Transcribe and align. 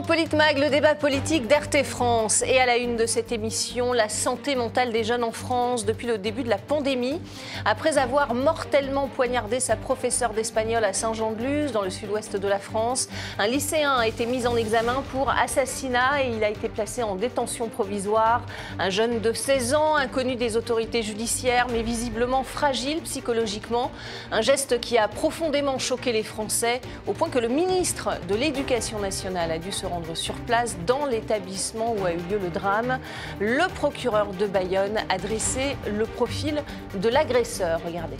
Dans 0.00 0.06
Politmag, 0.06 0.56
le 0.56 0.70
débat 0.70 0.94
politique 0.94 1.46
d'RT 1.46 1.84
France. 1.84 2.42
Et 2.46 2.58
à 2.58 2.64
la 2.64 2.78
une 2.78 2.96
de 2.96 3.04
cette 3.04 3.32
émission, 3.32 3.92
la 3.92 4.08
santé 4.08 4.54
mentale 4.54 4.92
des 4.92 5.04
jeunes 5.04 5.22
en 5.22 5.30
France 5.30 5.84
depuis 5.84 6.06
le 6.06 6.16
début 6.16 6.42
de 6.42 6.48
la 6.48 6.56
pandémie. 6.56 7.20
Après 7.66 7.98
avoir 7.98 8.32
mortellement 8.32 9.08
poignardé 9.08 9.60
sa 9.60 9.76
professeure 9.76 10.32
d'espagnol 10.32 10.84
à 10.84 10.94
Saint-Jean-de-Luz, 10.94 11.72
dans 11.72 11.82
le 11.82 11.90
sud-ouest 11.90 12.36
de 12.36 12.48
la 12.48 12.58
France, 12.58 13.10
un 13.38 13.46
lycéen 13.46 13.92
a 13.92 14.06
été 14.06 14.24
mis 14.24 14.46
en 14.46 14.56
examen 14.56 15.04
pour 15.12 15.28
assassinat 15.28 16.24
et 16.24 16.30
il 16.34 16.42
a 16.44 16.48
été 16.48 16.70
placé 16.70 17.02
en 17.02 17.14
détention 17.14 17.68
provisoire. 17.68 18.40
Un 18.78 18.88
jeune 18.88 19.20
de 19.20 19.34
16 19.34 19.74
ans, 19.74 19.96
inconnu 19.96 20.34
des 20.34 20.56
autorités 20.56 21.02
judiciaires, 21.02 21.66
mais 21.70 21.82
visiblement 21.82 22.42
fragile 22.42 23.02
psychologiquement. 23.02 23.90
Un 24.32 24.40
geste 24.40 24.80
qui 24.80 24.96
a 24.96 25.08
profondément 25.08 25.78
choqué 25.78 26.12
les 26.12 26.22
Français, 26.22 26.80
au 27.06 27.12
point 27.12 27.28
que 27.28 27.38
le 27.38 27.48
ministre 27.48 28.12
de 28.30 28.34
l'Éducation 28.34 28.98
nationale 28.98 29.50
a 29.50 29.58
dû 29.58 29.72
se 29.72 29.89
sur 30.14 30.34
place 30.46 30.76
dans 30.86 31.06
l'établissement 31.06 31.94
où 31.94 32.04
a 32.04 32.12
eu 32.12 32.18
lieu 32.30 32.38
le 32.38 32.50
drame. 32.50 32.98
Le 33.40 33.68
procureur 33.74 34.32
de 34.32 34.46
Bayonne 34.46 34.98
a 35.08 35.18
dressé 35.18 35.76
le 35.86 36.04
profil 36.04 36.62
de 37.00 37.08
l'agresseur. 37.08 37.80
Regardez. 37.84 38.16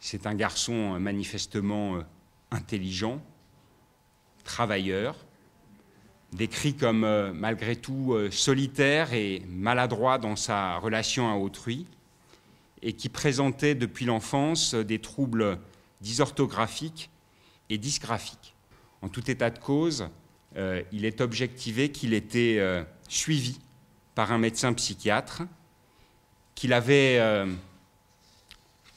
C'est 0.00 0.26
un 0.26 0.34
garçon 0.34 1.00
manifestement 1.00 1.98
intelligent, 2.50 3.20
travailleur, 4.44 5.16
décrit 6.32 6.74
comme 6.74 7.04
euh, 7.04 7.32
malgré 7.32 7.76
tout 7.76 8.12
euh, 8.12 8.30
solitaire 8.30 9.12
et 9.14 9.42
maladroit 9.48 10.18
dans 10.18 10.36
sa 10.36 10.78
relation 10.78 11.30
à 11.30 11.36
autrui, 11.36 11.86
et 12.82 12.92
qui 12.92 13.08
présentait 13.08 13.74
depuis 13.74 14.04
l'enfance 14.04 14.74
des 14.74 14.98
troubles 14.98 15.58
dysorthographiques 16.02 17.10
et 17.70 17.78
dysgraphiques. 17.78 18.53
En 19.04 19.10
tout 19.10 19.30
état 19.30 19.50
de 19.50 19.58
cause, 19.58 20.08
euh, 20.56 20.82
il 20.90 21.04
est 21.04 21.20
objectivé 21.20 21.90
qu'il 21.90 22.14
était 22.14 22.56
euh, 22.58 22.82
suivi 23.06 23.60
par 24.14 24.32
un 24.32 24.38
médecin 24.38 24.72
psychiatre, 24.72 25.42
qu'il 26.54 26.72
avait 26.72 27.18
euh, 27.18 27.52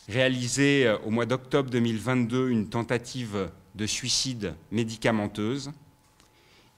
réalisé 0.08 0.90
au 1.06 1.10
mois 1.10 1.26
d'octobre 1.26 1.70
2022 1.70 2.48
une 2.48 2.70
tentative 2.70 3.52
de 3.76 3.86
suicide 3.86 4.56
médicamenteuse 4.72 5.74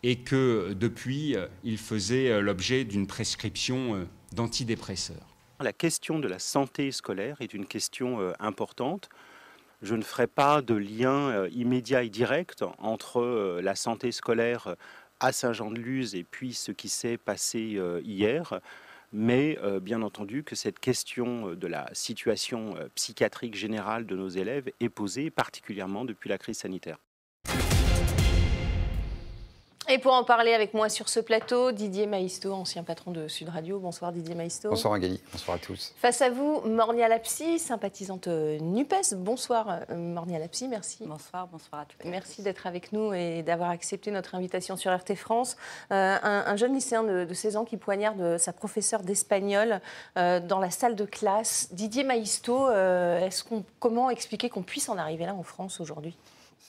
et 0.01 0.15
que 0.15 0.73
depuis, 0.73 1.35
il 1.63 1.77
faisait 1.77 2.41
l'objet 2.41 2.83
d'une 2.83 3.05
prescription 3.05 4.07
d'antidépresseurs. 4.31 5.35
La 5.59 5.73
question 5.73 6.17
de 6.17 6.27
la 6.27 6.39
santé 6.39 6.91
scolaire 6.91 7.37
est 7.41 7.53
une 7.53 7.67
question 7.67 8.33
importante 8.39 9.09
je 9.81 9.95
ne 9.95 10.01
ferai 10.01 10.27
pas 10.27 10.61
de 10.61 10.73
lien 10.73 11.29
euh, 11.29 11.49
immédiat 11.51 12.03
et 12.03 12.09
direct 12.09 12.63
entre 12.79 13.21
euh, 13.21 13.61
la 13.61 13.75
santé 13.75 14.11
scolaire 14.11 14.75
à 15.19 15.31
Saint-Jean-de-Luz 15.31 16.15
et 16.15 16.23
puis 16.23 16.53
ce 16.53 16.71
qui 16.71 16.89
s'est 16.89 17.17
passé 17.17 17.75
euh, 17.77 18.01
hier. 18.03 18.59
Mais 19.11 19.57
bien 19.81 20.03
entendu 20.03 20.43
que 20.43 20.53
cette 20.53 20.77
question 20.77 21.55
de 21.55 21.65
la 21.65 21.89
situation 21.93 22.75
psychiatrique 22.93 23.55
générale 23.55 24.05
de 24.05 24.15
nos 24.15 24.29
élèves 24.29 24.69
est 24.79 24.89
posée 24.89 25.31
particulièrement 25.31 26.05
depuis 26.05 26.29
la 26.29 26.37
crise 26.37 26.59
sanitaire. 26.59 26.99
Et 29.91 29.97
pour 29.97 30.13
en 30.13 30.23
parler 30.23 30.53
avec 30.53 30.75
moi 30.75 30.87
sur 30.87 31.09
ce 31.09 31.19
plateau, 31.19 31.71
Didier 31.71 32.05
Maisto, 32.05 32.53
ancien 32.53 32.83
patron 32.83 33.09
de 33.09 33.27
Sud 33.27 33.49
Radio. 33.49 33.79
Bonsoir 33.79 34.11
Didier 34.11 34.35
Maisto. 34.35 34.69
Bonsoir 34.69 34.93
Agali, 34.93 35.19
bonsoir 35.31 35.57
à 35.57 35.59
tous. 35.59 35.95
Face 35.97 36.21
à 36.21 36.29
vous, 36.29 36.61
Mornia 36.61 37.07
Lapsi, 37.07 37.57
sympathisante 37.57 38.27
euh, 38.27 38.59
NUPES. 38.59 39.15
Bonsoir 39.15 39.79
euh, 39.89 39.95
Mornia 39.95 40.37
Lapsi, 40.37 40.67
merci. 40.67 41.05
Bonsoir, 41.07 41.47
bonsoir 41.47 41.81
à 41.81 41.85
tous. 41.85 42.07
Merci 42.07 42.43
d'être 42.43 42.67
avec 42.67 42.91
nous 42.91 43.15
et 43.15 43.41
d'avoir 43.41 43.71
accepté 43.71 44.11
notre 44.11 44.35
invitation 44.35 44.77
sur 44.77 44.95
RT 44.95 45.15
France. 45.15 45.57
Euh, 45.91 46.17
un, 46.21 46.55
jeune 46.55 46.75
lycéen 46.75 47.01
de, 47.01 47.33
16 47.33 47.57
ans 47.57 47.65
qui 47.65 47.77
poignarde 47.77 48.37
sa 48.37 48.53
professeure 48.53 49.01
d'espagnol 49.01 49.81
dans 50.15 50.59
la 50.59 50.69
salle 50.69 50.95
de 50.95 51.05
classe. 51.05 51.69
Didier 51.71 52.03
Maisto, 52.03 52.69
est-ce 52.69 53.43
qu'on, 53.43 53.63
comment 53.79 54.11
expliquer 54.11 54.49
qu'on 54.49 54.61
puisse 54.61 54.87
en 54.87 54.99
arriver 54.99 55.25
là 55.25 55.33
en 55.33 55.41
France 55.41 55.79
aujourd'hui? 55.79 56.15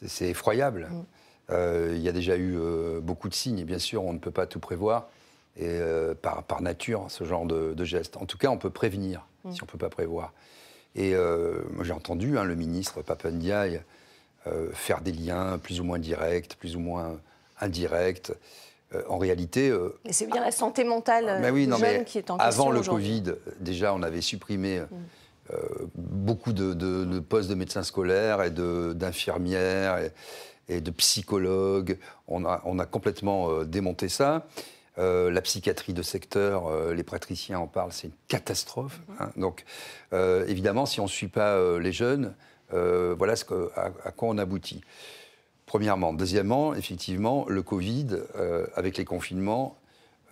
C'est, 0.07 0.31
effroyable. 0.31 0.89
Mm. 0.91 1.05
Euh, 1.51 1.93
il 1.95 2.03
y 2.03 2.09
a 2.09 2.13
déjà 2.13 2.37
eu 2.37 2.57
euh, 2.57 3.01
beaucoup 3.01 3.29
de 3.29 3.35
signes, 3.35 3.59
et 3.59 3.65
bien 3.65 3.79
sûr, 3.79 4.05
on 4.05 4.13
ne 4.13 4.19
peut 4.19 4.31
pas 4.31 4.47
tout 4.47 4.61
prévoir, 4.61 5.09
et 5.57 5.67
euh, 5.67 6.15
par, 6.15 6.43
par, 6.45 6.63
nature, 6.63 7.07
ce 7.09 7.25
genre 7.25 7.45
de, 7.45 7.75
de 7.75 7.85
geste. 7.85 8.17
En 8.17 8.27
tout 8.27 8.39
cas, 8.39 8.49
on 8.49 8.59
peut 8.59 8.71
prévenir, 8.71 9.27
mm. 9.45 9.53
si 9.53 9.63
on 9.63 9.67
ne 9.67 9.71
peut 9.71 9.79
pas 9.79 9.89
prévoir. 9.89 10.33
Et 10.97 11.15
moi, 11.15 11.85
j'ai 11.85 11.93
entendu 11.93 12.37
hein, 12.37 12.43
le 12.43 12.57
ministre 12.57 13.01
Papendiaï 13.03 13.81
faire 14.73 15.03
des 15.03 15.13
liens 15.13 15.57
plus 15.59 15.79
ou 15.79 15.85
moins 15.85 16.01
directs, 16.01 16.57
plus 16.59 16.75
ou 16.75 16.81
moins 16.81 17.21
indirects. 17.61 18.33
en 19.09 19.19
réalité. 19.19 19.73
Mais 20.05 20.13
c'est 20.13 20.27
bien 20.27 20.41
la 20.41 20.51
santé 20.51 20.83
mentale 20.83 21.39
mais 21.41 21.51
oui, 21.51 21.69
non, 21.69 21.79
mais 21.79 22.05
qui 22.05 22.19
est 22.19 22.29
en 22.29 22.39
question. 22.39 22.65
Avant 22.65 22.73
le 22.73 22.83
Covid, 22.83 23.23
déjà, 23.61 23.95
on 23.95 24.03
avait 24.03 24.21
supprimé. 24.21 24.81
Mm. 24.81 25.55
beaucoup 25.95 26.53
de, 26.53 26.75
de, 26.75 27.21
postes 27.21 27.49
de 27.49 27.55
médecins 27.55 27.85
scolaires 27.85 28.43
et 28.43 28.51
d'infirmières 28.51 30.11
et 30.71 30.81
de 30.81 30.91
psychologues. 30.91 31.99
On 32.29 32.45
a, 32.45 32.87
complètement 32.87 33.51
euh, 33.51 33.65
démonté 33.65 34.09
ça. 34.09 34.47
Euh, 34.99 35.31
la 35.31 35.41
psychiatrie 35.43 35.93
de 35.93 36.03
secteur, 36.03 36.69
euh, 36.69 36.95
les 36.95 37.03
pratriciens 37.03 37.59
en 37.59 37.67
parlent, 37.67 37.93
c'est 37.93 38.09
une 38.09 38.15
catastrophe. 38.29 39.01
Hein. 39.19 39.31
Donc, 39.37 39.65
évidemment, 40.13 40.87
si 40.87 41.01
on 41.01 41.05
ne 41.05 41.09
suit 41.09 41.29
pas 41.29 41.79
les 41.79 41.93
jeunes, 41.93 42.35
voilà 42.71 43.35
à, 43.77 44.13
quoi 44.13 44.29
on 44.29 44.39
aboutit. 44.39 44.81
Premièrement. 45.67 46.13
Deuxièmement, 46.13 46.75
effectivement, 46.75 47.45
le 47.49 47.63
Covid, 47.63 48.09
avec 48.75 48.97
les 48.97 49.05
confinements, 49.05 49.77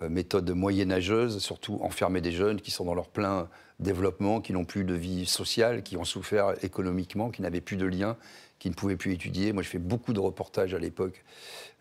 méthode 0.01 0.49
moyenâgeuse, 0.51 1.39
surtout 1.39 1.79
enfermer 1.81 2.21
des 2.21 2.31
jeunes 2.31 2.61
qui 2.61 2.71
sont 2.71 2.85
dans 2.85 2.93
leur 2.93 3.07
plein 3.07 3.47
développement, 3.79 4.41
qui 4.41 4.51
n'ont 4.53 4.65
plus 4.65 4.83
de 4.83 4.93
vie 4.93 5.25
sociale, 5.25 5.83
qui 5.83 5.95
ont 5.97 6.05
souffert 6.05 6.53
économiquement, 6.63 7.29
qui 7.29 7.41
n'avaient 7.41 7.61
plus 7.61 7.77
de 7.77 7.85
liens 7.85 8.17
qui 8.59 8.69
ne 8.69 8.75
pouvaient 8.75 8.97
plus 8.97 9.13
étudier. 9.13 9.53
Moi, 9.53 9.63
je 9.63 9.69
fais 9.69 9.79
beaucoup 9.79 10.13
de 10.13 10.19
reportages 10.19 10.73
à 10.73 10.79
l'époque, 10.79 11.23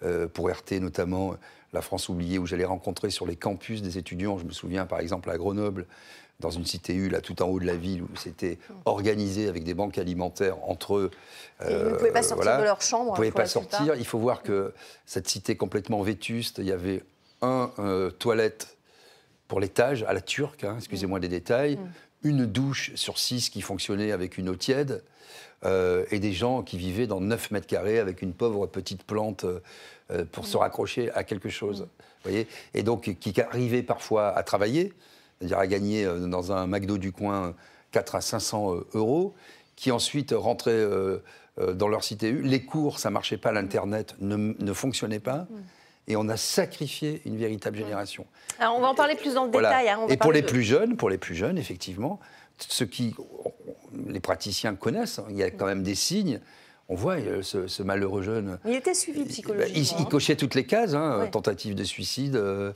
euh, 0.03 0.29
pour 0.29 0.49
RT 0.49 0.81
notamment, 0.81 1.35
La 1.73 1.83
France 1.83 2.09
oubliée, 2.09 2.39
où 2.39 2.47
j'allais 2.47 2.65
rencontrer 2.65 3.11
sur 3.11 3.27
les 3.27 3.37
campus 3.37 3.83
des 3.83 3.99
étudiants. 3.99 4.39
Je 4.39 4.45
me 4.45 4.53
souviens 4.53 4.87
par 4.87 5.01
exemple 5.01 5.29
à 5.31 5.37
Grenoble, 5.37 5.87
dans 6.41 6.51
une 6.51 6.65
cité 6.65 6.95
U, 6.95 7.09
là 7.09 7.21
tout 7.21 7.43
en 7.43 7.49
haut 7.49 7.59
de 7.59 7.67
la 7.67 7.75
ville, 7.75 8.03
où 8.03 8.17
c'était 8.17 8.59
organisé 8.85 9.49
avec 9.49 9.65
des 9.65 9.75
banques 9.75 9.99
alimentaires 9.99 10.57
entre 10.69 10.97
eux. 10.97 11.11
ils 11.61 11.75
ne 11.75 11.95
pouvaient 11.95 12.13
pas 12.13 12.21
euh, 12.21 12.23
sortir 12.23 12.59
de 12.59 12.65
leur 12.65 12.81
chambre. 12.81 13.07
Ils 13.07 13.11
ne 13.11 13.17
pouvaient 13.17 13.31
pas 13.33 13.47
sortir. 13.47 13.97
Il 13.97 14.07
faut 14.07 14.19
voir 14.19 14.43
que 14.43 14.73
cette 15.05 15.29
cité 15.29 15.57
complètement 15.57 16.01
vétuste, 16.01 16.59
il 16.59 16.67
y 16.67 16.73
avait 16.73 17.03
un 17.43 17.71
euh, 17.81 18.11
toilette 18.11 18.77
pour 19.49 19.61
l'étage, 19.61 20.05
à 20.05 20.13
la 20.13 20.21
turque, 20.21 20.63
hein, 20.65 20.77
excusez-moi 20.77 21.21
des 21.21 21.29
détails, 21.29 21.77
mm. 21.77 21.91
Une 22.23 22.47
douche 22.47 22.93
sur 22.95 23.19
six 23.19 23.51
qui 23.51 23.61
fonctionnait 23.61 24.13
avec 24.13 24.39
une 24.39 24.49
eau 24.49 24.57
tiède. 24.57 25.03
Euh, 25.65 26.05
et 26.13 26.21
des 26.21 26.33
gens 26.33 26.63
qui 26.63 26.79
vivaient 26.79 27.09
dans 27.09 27.21
9 27.21 27.51
mètres 27.51 27.67
carrés 27.67 27.99
avec 27.99 28.23
une 28.23 28.33
pauvre 28.33 28.69
petite 28.69 29.03
plante 29.03 29.45
euh, 29.45 30.25
pour 30.31 30.47
se 30.47 30.57
raccrocher 30.57 31.11
à 31.13 31.25
quelque 31.25 31.49
chose. 31.49 31.89
Voyez 32.23 32.47
et 32.75 32.85
donc 32.85 33.17
qui 33.19 33.41
arrivaient 33.41 33.83
parfois 33.83 34.29
à 34.29 34.45
travailler, 34.45 34.93
c'est-à-dire 35.39 35.59
à 35.59 35.67
gagner 35.67 36.05
euh, 36.05 36.29
dans 36.29 36.53
un 36.53 36.69
McDo 36.69 36.97
du 36.97 37.11
coin 37.11 37.57
4 37.91 38.15
à 38.15 38.21
500 38.21 38.77
euros, 38.95 39.35
qui 39.75 39.91
ensuite 39.91 40.33
rentraient 40.37 40.87
dans 41.75 41.89
leur 41.89 42.05
cité. 42.05 42.33
Les 42.33 42.65
cours, 42.65 42.99
ça 42.99 43.11
marchait 43.11 43.39
pas, 43.39 43.51
l'Internet 43.51 44.15
ne, 44.21 44.37
ne 44.37 44.73
fonctionnait 44.73 45.21
pas. 45.21 45.47
Et 46.09 46.17
on 46.17 46.29
a 46.29 46.37
sacrifié 46.37 47.23
une 47.27 47.37
véritable 47.37 47.77
génération. 47.77 48.27
Alors 48.59 48.77
on 48.77 48.81
va 48.81 48.89
en 48.89 48.95
parler 48.95 49.15
plus 49.15 49.35
dans 49.35 49.45
le 49.45 49.51
détail. 49.51 49.89
Hein, 49.89 50.01
et 50.09 50.17
pour 50.17 50.33
les 50.33 50.43
plus 50.43 50.63
jeunes, 50.63 50.97
pour 50.97 51.11
les 51.11 51.19
plus 51.19 51.35
jeunes, 51.35 51.59
effectivement, 51.59 52.19
ceux 52.59 52.87
qui 52.87 53.15
les 54.07 54.21
praticiens 54.21 54.75
connaissent. 54.75 55.19
Hein. 55.21 55.27
Il 55.31 55.37
y 55.37 55.43
a 55.43 55.51
quand 55.51 55.67
même 55.67 55.83
des 55.83 55.95
signes. 55.95 56.41
On 56.91 56.95
voit 56.95 57.17
euh, 57.17 57.43
ce, 57.43 57.83
malheureux 57.83 58.23
jeune. 58.23 58.59
Il 58.65 58.75
était 58.75 58.95
suivi 58.95 59.27
psychologiquement. 59.27 59.99
Il, 59.99 60.03
hein. 60.03 60.09
cochait 60.09 60.37
toutes 60.37 60.55
les 60.55 60.65
cases 60.65 60.95
hein. 60.95 61.29
tentative 61.31 61.75
de 61.75 61.85
suicide, 61.85 62.35
euh, 62.35 62.73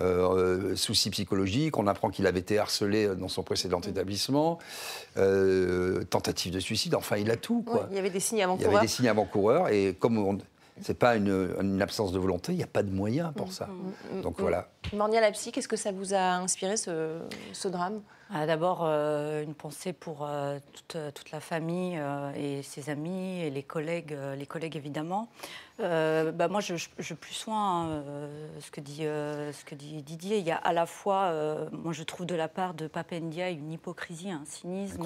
euh, 0.00 0.74
soucis 0.74 1.10
psychologiques. 1.10 1.78
On 1.78 1.86
apprend 1.86 2.10
qu'il 2.10 2.26
avait 2.26 2.40
été 2.40 2.58
harcelé 2.58 3.14
dans 3.14 3.28
son 3.28 3.44
précédent 3.44 3.78
mm. 3.78 3.90
établissement, 3.90 4.58
tentative 6.10 6.52
de 6.52 6.58
suicide. 6.58 6.96
Enfin, 6.96 7.18
il 7.18 7.30
a 7.30 7.36
tout. 7.36 7.62
Quoi. 7.62 7.86
il 7.92 7.96
y 7.96 8.00
avait 8.00 8.10
des 8.10 8.18
signes 8.18 8.42
avant-coureurs. 8.42 8.68
Il 8.68 8.74
y 8.74 8.76
avait 8.76 8.84
des 8.84 8.92
signes 8.92 9.08
avant-coureurs. 9.08 9.68
Et 9.68 9.94
comme 9.96 10.18
on, 10.18 10.38
c'est 10.80 10.98
pas 10.98 11.16
une, 11.16 11.80
absence 11.82 12.12
de 12.12 12.18
volonté, 12.18 12.52
il 12.52 12.56
n'y 12.56 12.62
a 12.62 12.68
pas 12.68 12.82
de 12.82 12.90
moyens 12.90 13.32
pour 13.36 13.48
mm. 13.48 13.52
ça. 13.52 13.66
Mm. 14.12 14.20
Donc 14.22 14.40
voilà. 14.40 14.68
Mornia 14.92 15.20
Lapsi, 15.20 15.52
qu'est-ce 15.52 15.68
que 15.68 15.76
ça 15.76 15.92
vous 15.92 16.14
a 16.14 16.36
inspiré 16.36 16.76
ce, 16.76 17.20
ce 17.52 17.68
drame? 17.68 18.00
Ah, 18.30 18.46
d'abord, 18.46 18.80
euh, 18.82 19.42
une 19.42 19.54
pensée 19.54 19.92
pour 19.92 20.24
euh, 20.24 20.58
toute, 20.72 20.96
toute, 21.14 21.30
la 21.32 21.40
famille 21.40 21.98
euh, 21.98 22.32
et 22.34 22.62
ses 22.62 22.88
amis 22.88 23.40
et 23.40 23.50
les 23.50 23.62
collègues, 23.62 24.16
les 24.36 24.46
collègues 24.46 24.76
évidemment. 24.76 25.28
Euh, 25.80 26.32
bah, 26.32 26.48
moi, 26.48 26.60
je, 26.60 26.74
je, 26.98 27.14
plus 27.14 27.32
soin 27.32 27.88
euh, 27.88 28.48
ce, 28.60 28.70
que 28.70 28.80
dit, 28.80 29.06
euh, 29.06 29.52
ce 29.52 29.64
que 29.64 29.74
dit 29.74 30.02
Didier. 30.02 30.38
Il 30.38 30.44
y 30.44 30.50
a 30.50 30.56
à 30.56 30.72
la 30.72 30.86
fois, 30.86 31.32
moi, 31.72 31.92
je 31.92 32.02
trouve 32.02 32.26
de 32.26 32.34
la 32.34 32.48
part 32.48 32.74
de 32.74 32.86
Papendia 32.86 33.50
une 33.50 33.72
hypocrisie, 33.72 34.30
un 34.30 34.44
cynisme 34.44 35.02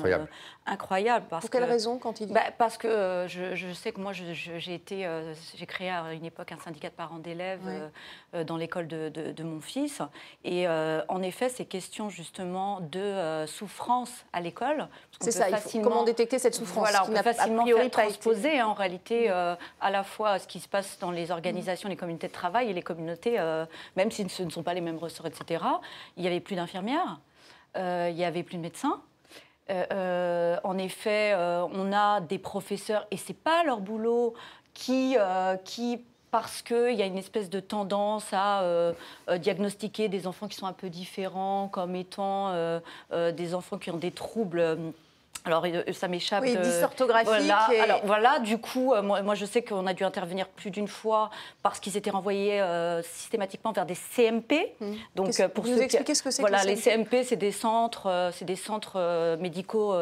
incroyable. 0.67 1.27
Pour 1.29 1.51
quelle 1.51 1.65
raison 1.65 1.99
quand 1.99 2.21
il 2.21 2.27
dit 2.27 2.33
bah, 2.33 2.53
Parce 2.59 2.77
que 2.77 3.27
je, 3.29 3.73
sais 3.73 3.93
que 3.93 4.01
moi, 4.01 4.13
j'ai 4.13 4.75
été, 4.75 5.09
j'ai 5.55 5.67
créé 5.67 5.91
à 5.91 6.13
une 6.13 6.25
époque 6.25 6.53
un 6.53 6.59
syndicat 6.59 6.89
de 6.89 6.95
parents 6.95 7.19
d'élèves 7.19 7.91
dans 8.47 8.57
l'école 8.57 8.89
de, 8.89 9.09
de, 9.09 9.43
mon 9.45 9.61
fils, 9.61 10.03
et 10.45 10.67
en 10.69 11.23
effet, 11.23 11.49
ces 11.49 11.65
questions 11.65 12.09
justement 12.09 12.81
de 12.81 13.16
souffrance 13.47 14.11
à 14.33 14.41
l'école. 14.41 14.89
C'est 15.21 15.31
ça. 15.31 15.47
comment 15.83 16.05
détecter 16.05 16.39
cette 16.39 16.55
souffrance 16.55 16.89
Voilà, 16.91 17.05
on 17.05 17.07
peut 17.07 17.23
facilement 17.23 17.65
faire 17.65 17.91
transposer 17.91 18.61
hein, 18.61 18.67
en 18.67 18.75
réalité 18.75 19.29
à 19.29 19.91
la 19.91 20.03
fois 20.03 20.39
ce 20.39 20.47
qui 20.47 20.61
se 20.61 20.69
passe 20.69 20.99
dans 20.99 21.11
les 21.11 21.31
organisations, 21.31 21.89
les 21.89 21.97
communautés 21.97 22.29
de 22.29 22.33
travail 22.33 22.71
et 22.71 22.73
les 22.73 22.83
communautés, 22.83 23.39
euh, 23.39 23.67
même 23.97 24.11
si 24.11 24.29
ce 24.29 24.43
ne 24.43 24.51
sont 24.51 24.63
pas 24.63 24.75
les 24.75 24.81
mêmes 24.81 24.99
ressorts, 24.99 25.27
etc. 25.27 25.65
Il 26.17 26.23
n'y 26.23 26.29
avait 26.29 26.41
plus 26.41 26.57
d'infirmières, 26.57 27.21
euh, 27.77 28.09
il 28.11 28.17
n'y 28.17 28.25
avait 28.25 28.43
plus 28.43 28.57
de 28.57 28.63
médecins. 28.63 29.01
Euh, 29.69 30.57
en 30.63 30.79
effet, 30.79 31.35
on 31.35 31.93
a 31.93 32.21
des 32.21 32.39
professeurs, 32.39 33.07
et 33.11 33.17
ce 33.17 33.29
n'est 33.29 33.39
pas 33.39 33.65
leur 33.65 33.81
boulot, 33.81 34.35
qui, 34.75 35.17
qui 35.65 36.05
parce 36.31 36.63
qu'il 36.63 36.95
y 36.95 37.03
a 37.03 37.07
une 37.07 37.19
espèce 37.19 37.51
de 37.51 37.61
tendance 37.61 38.27
à 38.33 38.93
diagnostiquer 39.39 40.09
des 40.09 40.27
enfants 40.27 40.49
qui 40.49 40.57
sont 40.57 40.67
un 40.67 40.73
peu 40.73 40.91
différents 40.91 41.69
comme 41.69 41.97
étant 41.97 42.53
des 43.13 43.55
enfants 43.55 43.79
qui 43.79 43.91
ont 43.91 43.97
des 43.97 44.11
troubles 44.11 44.77
alors, 45.47 45.65
euh, 45.65 45.93
ça 45.93 46.09
m'échappe. 46.09 46.43
Oui, 46.43 46.57
dysorthographique. 46.57 47.29
Voilà. 47.29 47.69
Alors, 47.81 48.01
voilà, 48.05 48.39
du 48.41 48.59
coup, 48.59 48.93
euh, 48.93 49.01
moi, 49.01 49.23
moi, 49.23 49.37
je 49.37 49.45
sais 49.45 49.63
qu'on 49.63 49.87
a 49.87 49.95
dû 49.95 50.03
intervenir 50.03 50.49
plus 50.49 50.71
d'une 50.71 50.89
fois 50.89 51.31
parce 51.63 51.79
qu'ils 51.79 51.97
étaient 51.97 52.11
renvoyés 52.11 52.61
euh, 52.61 53.01
systématiquement 53.03 53.71
vers 53.71 53.87
des 53.87 53.95
CMP. 53.95 54.75
Mmh. 54.81 54.93
Donc, 55.15 55.47
pour 55.55 55.65
vous 55.65 55.81
expliquer 55.81 56.15
ce 56.15 56.23
que 56.25 56.33
c'est 56.33 56.43
Voilà, 56.43 56.65
les 56.65 56.75
CMP, 56.75 57.23
c'est 57.23 57.37
des 57.37 57.53
centres, 57.53 58.31
c'est 58.33 58.45
des 58.45 58.57
centres 58.57 59.37
médicaux, 59.37 59.95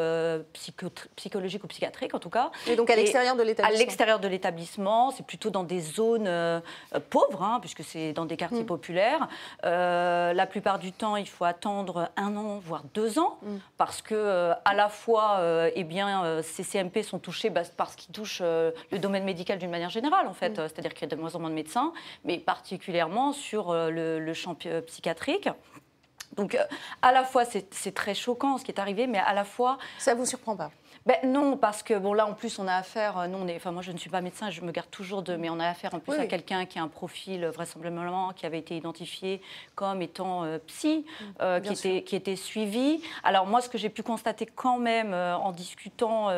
psychologiques 1.14 1.64
ou 1.64 1.66
psychiatriques, 1.66 2.14
en 2.14 2.18
tout 2.18 2.30
cas. 2.30 2.50
Et 2.66 2.76
donc, 2.76 2.88
à 2.88 2.96
l'extérieur 2.96 3.36
de 3.36 3.42
l'établissement 3.42 3.76
À 3.76 3.78
l'extérieur 3.78 4.20
de 4.20 4.28
l'établissement, 4.28 5.10
c'est 5.10 5.26
plutôt 5.26 5.50
dans 5.50 5.64
des 5.64 5.80
zones 5.80 6.62
pauvres, 7.10 7.42
hein, 7.42 7.58
puisque 7.60 7.84
c'est 7.84 8.14
dans 8.14 8.24
des 8.24 8.38
quartiers 8.38 8.62
mmh. 8.62 8.66
populaires. 8.66 9.28
la 9.62 10.46
plupart 10.46 10.78
du 10.78 10.92
temps, 10.92 11.16
il 11.16 11.28
faut 11.28 11.44
attendre 11.44 12.10
un 12.16 12.34
an, 12.36 12.60
voire 12.64 12.84
deux 12.94 13.18
ans, 13.18 13.38
mmh. 13.42 13.56
parce 13.76 14.00
que, 14.00 14.52
à 14.64 14.74
la 14.74 14.88
fois, 14.88 15.33
euh, 15.40 15.70
eh 15.74 15.84
bien, 15.84 16.24
euh, 16.24 16.42
ces 16.42 16.62
CMP 16.62 17.02
sont 17.02 17.18
touchés 17.18 17.50
bah, 17.50 17.62
parce 17.76 17.96
qu'ils 17.96 18.12
touchent 18.12 18.40
euh, 18.42 18.70
le 18.90 18.98
domaine 18.98 19.24
médical 19.24 19.58
d'une 19.58 19.70
manière 19.70 19.90
générale, 19.90 20.26
en 20.26 20.34
fait. 20.34 20.58
Mm. 20.58 20.68
C'est-à-dire 20.68 20.94
qu'il 20.94 21.02
y 21.08 21.12
a 21.12 21.16
de 21.16 21.20
moins 21.20 21.34
en 21.34 21.40
moins 21.40 21.50
de 21.50 21.54
médecins, 21.54 21.92
mais 22.24 22.38
particulièrement 22.38 23.32
sur 23.32 23.72
le, 23.72 24.32
champ 24.34 24.56
psychiatrique. 24.86 25.48
Donc, 26.36 26.58
à 27.02 27.12
la 27.12 27.22
fois, 27.24 27.44
c'est 27.44 27.94
très 27.94 28.14
choquant 28.14 28.58
ce 28.58 28.64
qui 28.64 28.72
est 28.72 28.80
arrivé, 28.80 29.06
mais 29.06 29.18
à 29.18 29.32
la 29.32 29.44
fois. 29.44 29.78
Ça 29.98 30.14
vous 30.14 30.26
surprend 30.26 30.56
pas? 30.56 30.70
Ben, 31.06 31.16
non, 31.24 31.56
parce 31.56 31.82
que 31.82 31.98
bon 31.98 32.14
là 32.14 32.26
en 32.26 32.32
plus 32.32 32.58
on 32.58 32.66
a 32.66 32.74
affaire, 32.74 33.28
nous 33.28 33.38
on 33.38 33.46
est, 33.46 33.56
enfin 33.56 33.72
moi 33.72 33.82
je 33.82 33.92
ne 33.92 33.98
suis 33.98 34.10
pas 34.10 34.20
médecin, 34.20 34.50
je 34.50 34.62
me 34.62 34.72
garde 34.72 34.90
toujours 34.90 35.22
de, 35.22 35.36
mais 35.36 35.50
on 35.50 35.60
a 35.60 35.68
affaire 35.68 35.94
en 35.94 36.00
plus 36.00 36.14
à 36.14 36.26
quelqu'un 36.26 36.64
qui 36.64 36.78
a 36.78 36.82
un 36.82 36.88
profil 36.88 37.44
vraisemblablement 37.46 38.32
qui 38.32 38.46
avait 38.46 38.58
été 38.58 38.76
identifié 38.76 39.40
comme 39.74 40.00
étant 40.02 40.44
psy, 40.66 41.04
mm, 41.40 41.60
qui 41.60 41.72
était 41.72 42.02
qui 42.04 42.16
était 42.16 42.36
suivi. 42.36 43.02
Alors 43.22 43.46
moi 43.46 43.60
ce 43.60 43.68
que 43.68 43.78
j'ai 43.78 43.90
pu 43.90 44.02
constater 44.02 44.46
quand 44.46 44.78
même 44.78 45.12
en 45.12 45.52
discutant 45.52 46.30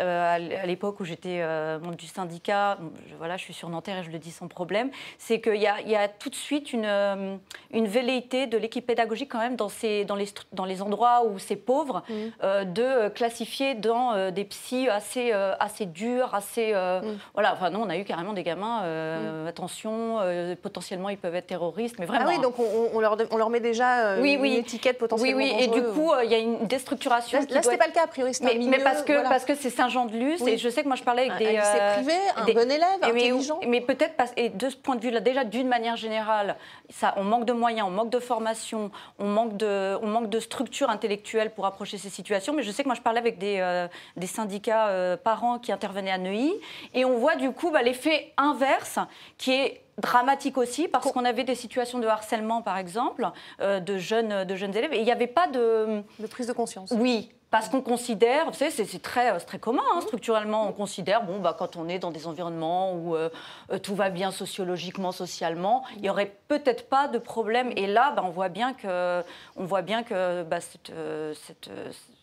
euh, 0.00 0.36
à 0.36 0.66
l'époque 0.66 1.00
où 1.00 1.04
j'étais 1.04 1.40
euh, 1.42 1.78
membre 1.78 1.96
du 1.96 2.06
syndicat, 2.06 2.78
je, 3.08 3.14
voilà, 3.16 3.36
je 3.36 3.42
suis 3.42 3.52
sur 3.52 3.68
Nanterre 3.68 3.98
et 3.98 4.02
je 4.02 4.10
le 4.10 4.18
dis 4.18 4.30
sans 4.30 4.48
problème, 4.48 4.90
c'est 5.18 5.38
qu'il 5.40 5.56
y, 5.56 5.60
y, 5.64 5.96
a 5.96 6.08
tout 6.08 6.30
de 6.30 6.34
suite 6.34 6.72
une, 6.72 6.86
euh, 6.86 7.36
une 7.72 7.86
velléité 7.86 8.46
de 8.46 8.56
l'équipe 8.56 8.86
pédagogique 8.86 9.30
quand 9.30 9.38
même 9.38 9.54
dans, 9.54 9.68
ces, 9.68 10.06
dans, 10.06 10.16
les, 10.16 10.28
dans 10.54 10.64
les 10.64 10.80
endroits 10.80 11.26
où 11.26 11.38
c'est 11.38 11.56
pauvre, 11.56 12.02
mmh. 12.08 12.72
de 12.72 13.08
classifier 13.10 13.74
dans 13.74 14.30
des 14.30 14.44
psys 14.44 14.88
assez, 14.88 15.32
assez 15.32 15.84
durs, 15.84 16.34
assez... 16.34 16.72
Mmh. 16.72 17.18
Voilà, 17.34 17.52
enfin 17.52 17.68
non, 17.68 17.82
on 17.82 17.90
a 17.90 17.98
eu 17.98 18.04
carrément 18.04 18.32
des 18.32 18.42
gamins, 18.42 18.82
mmh. 18.82 19.46
attention, 19.46 20.18
potentiellement 20.62 21.10
ils 21.10 21.18
peuvent 21.18 21.34
être 21.34 21.48
terroristes, 21.48 21.96
mais 21.98 22.06
vraiment... 22.06 22.26
Ah 22.26 22.32
oui, 22.34 22.40
donc 22.40 22.54
on, 22.58 22.98
leur, 22.98 23.16
on 23.30 23.36
leur, 23.36 23.50
met 23.50 23.60
déjà 23.60 24.16
oui, 24.18 24.34
une 24.34 24.44
étiquette 24.44 24.96
potentiellement 24.98 25.36
Oui, 25.36 25.52
oui, 25.54 25.64
et 25.64 25.68
du 25.68 25.82
coup, 25.82 26.12
il 26.24 26.30
y 26.30 26.34
a 26.34 26.38
une 26.38 26.66
déstructuration... 26.66 27.40
Là, 27.40 27.46
là 27.50 27.62
c'était 27.62 27.76
pas 27.76 27.88
le 27.88 27.92
cas, 27.92 28.04
a 28.04 28.06
priori, 28.06 28.32
mais, 28.42 28.58
mais, 28.58 28.78
parce 28.78 29.02
que 29.02 29.22
parce 29.22 29.44
que 29.44 29.54
c'est 29.54 29.81
Saint-Jean-de-Luz. 29.82 30.46
Et 30.46 30.58
je 30.58 30.68
sais 30.68 30.82
que 30.82 30.88
moi, 30.88 30.96
je 30.96 31.02
parlais 31.02 31.30
avec 31.30 31.38
des. 31.38 31.56
Un 31.56 31.60
lycée 31.60 32.02
privé, 32.02 32.20
un 32.36 32.44
bon 32.44 32.70
élève, 32.70 32.98
intelligent. 33.02 33.60
Mais, 33.66 33.80
peut-être, 33.80 34.14
et 34.36 34.48
de 34.48 34.68
ce 34.68 34.76
point 34.76 34.96
de 34.96 35.00
vue-là, 35.00 35.20
déjà 35.20 35.44
d'une 35.44 35.68
manière 35.68 35.96
générale, 35.96 36.56
ça, 36.90 37.14
on 37.16 37.24
manque 37.24 37.44
de 37.44 37.52
moyens, 37.52 37.86
on 37.88 37.90
manque 37.90 38.10
de 38.10 38.18
formation, 38.18 38.90
on 39.18 39.26
manque 39.26 39.56
de, 39.56 39.98
on 40.02 40.06
manque 40.06 40.30
de 40.30 40.40
structure 40.40 40.90
intellectuelle 40.90 41.50
pour 41.50 41.66
approcher 41.66 41.98
ces 41.98 42.10
situations. 42.10 42.52
Mais 42.52 42.62
je 42.62 42.70
sais 42.70 42.82
que 42.82 42.88
moi, 42.88 42.94
je 42.94 43.02
parlais 43.02 43.18
avec 43.18 43.38
des, 43.38 43.58
euh, 43.60 43.88
des 44.16 44.26
syndicats 44.26 44.88
euh, 44.88 45.16
parents 45.16 45.58
qui 45.58 45.72
intervenaient 45.72 46.12
à 46.12 46.18
Neuilly. 46.18 46.52
Et 46.94 47.04
on 47.04 47.18
voit 47.18 47.36
du 47.36 47.50
coup 47.50 47.70
bah, 47.70 47.82
l'effet 47.82 48.32
inverse 48.36 48.98
qui 49.38 49.52
est 49.52 49.80
dramatique 49.98 50.56
aussi 50.56 50.88
parce 50.88 51.12
qu'on 51.12 51.24
avait 51.24 51.44
des 51.44 51.54
situations 51.54 51.98
de 51.98 52.06
harcèlement 52.06 52.62
par 52.62 52.78
exemple 52.78 53.28
euh, 53.60 53.78
de 53.78 53.98
jeunes 53.98 54.44
de 54.44 54.56
jeunes 54.56 54.74
élèves 54.74 54.94
et 54.94 54.98
il 54.98 55.04
n'y 55.04 55.12
avait 55.12 55.26
pas 55.26 55.48
de 55.48 56.02
de 56.18 56.26
prise 56.26 56.46
de 56.46 56.54
conscience. 56.54 56.94
Oui, 56.96 57.30
parce 57.52 57.68
qu'on 57.68 57.82
considère, 57.82 58.46
vous 58.46 58.54
savez, 58.54 58.70
c'est 58.70 59.02
très, 59.02 59.38
très 59.40 59.58
commun, 59.58 59.82
hein, 59.94 60.00
structurellement, 60.00 60.66
on 60.66 60.72
considère, 60.72 61.22
bon, 61.22 61.38
bah, 61.38 61.54
quand 61.56 61.76
on 61.76 61.86
est 61.86 61.98
dans 61.98 62.10
des 62.10 62.26
environnements 62.26 62.94
où 62.94 63.14
euh, 63.14 63.28
euh, 63.70 63.78
tout 63.78 63.94
va 63.94 64.08
bien 64.08 64.30
sociologiquement, 64.30 65.12
socialement, 65.12 65.84
il 65.96 66.00
n'y 66.02 66.08
aurait 66.08 66.34
peut-être 66.48 66.88
pas 66.88 67.08
de 67.08 67.18
problème. 67.18 67.70
Et 67.76 67.86
là, 67.86 68.12
bah, 68.16 68.22
on 68.24 68.30
voit 68.30 68.48
bien 68.48 68.72
que, 68.72 69.22
on 69.56 69.66
voit 69.66 69.82
bien 69.82 70.02
que 70.02 70.44
bah, 70.44 70.60
euh, 70.92 71.34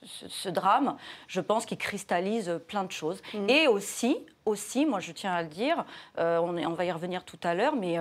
ce, 0.04 0.50
drame, 0.50 0.98
je 1.28 1.42
pense 1.42 1.68
qu'il 1.68 1.78
cristallise 1.78 2.60
plein 2.68 2.84
de 2.84 2.92
choses. 2.92 3.22
Mm. 3.36 3.50
Et 3.50 3.68
aussi, 3.68 4.18
aussi, 4.48 4.88
moi 4.88 5.00
je 5.00 5.12
tiens 5.12 5.32
à 5.32 5.44
le 5.44 5.50
dire, 5.50 5.86
on, 6.18 6.58
on, 6.58 6.74
va 6.74 6.86
y 6.86 6.92
revenir 6.92 7.24
tout 7.24 7.40
à 7.44 7.54
l'heure, 7.54 7.76
mais 7.76 7.98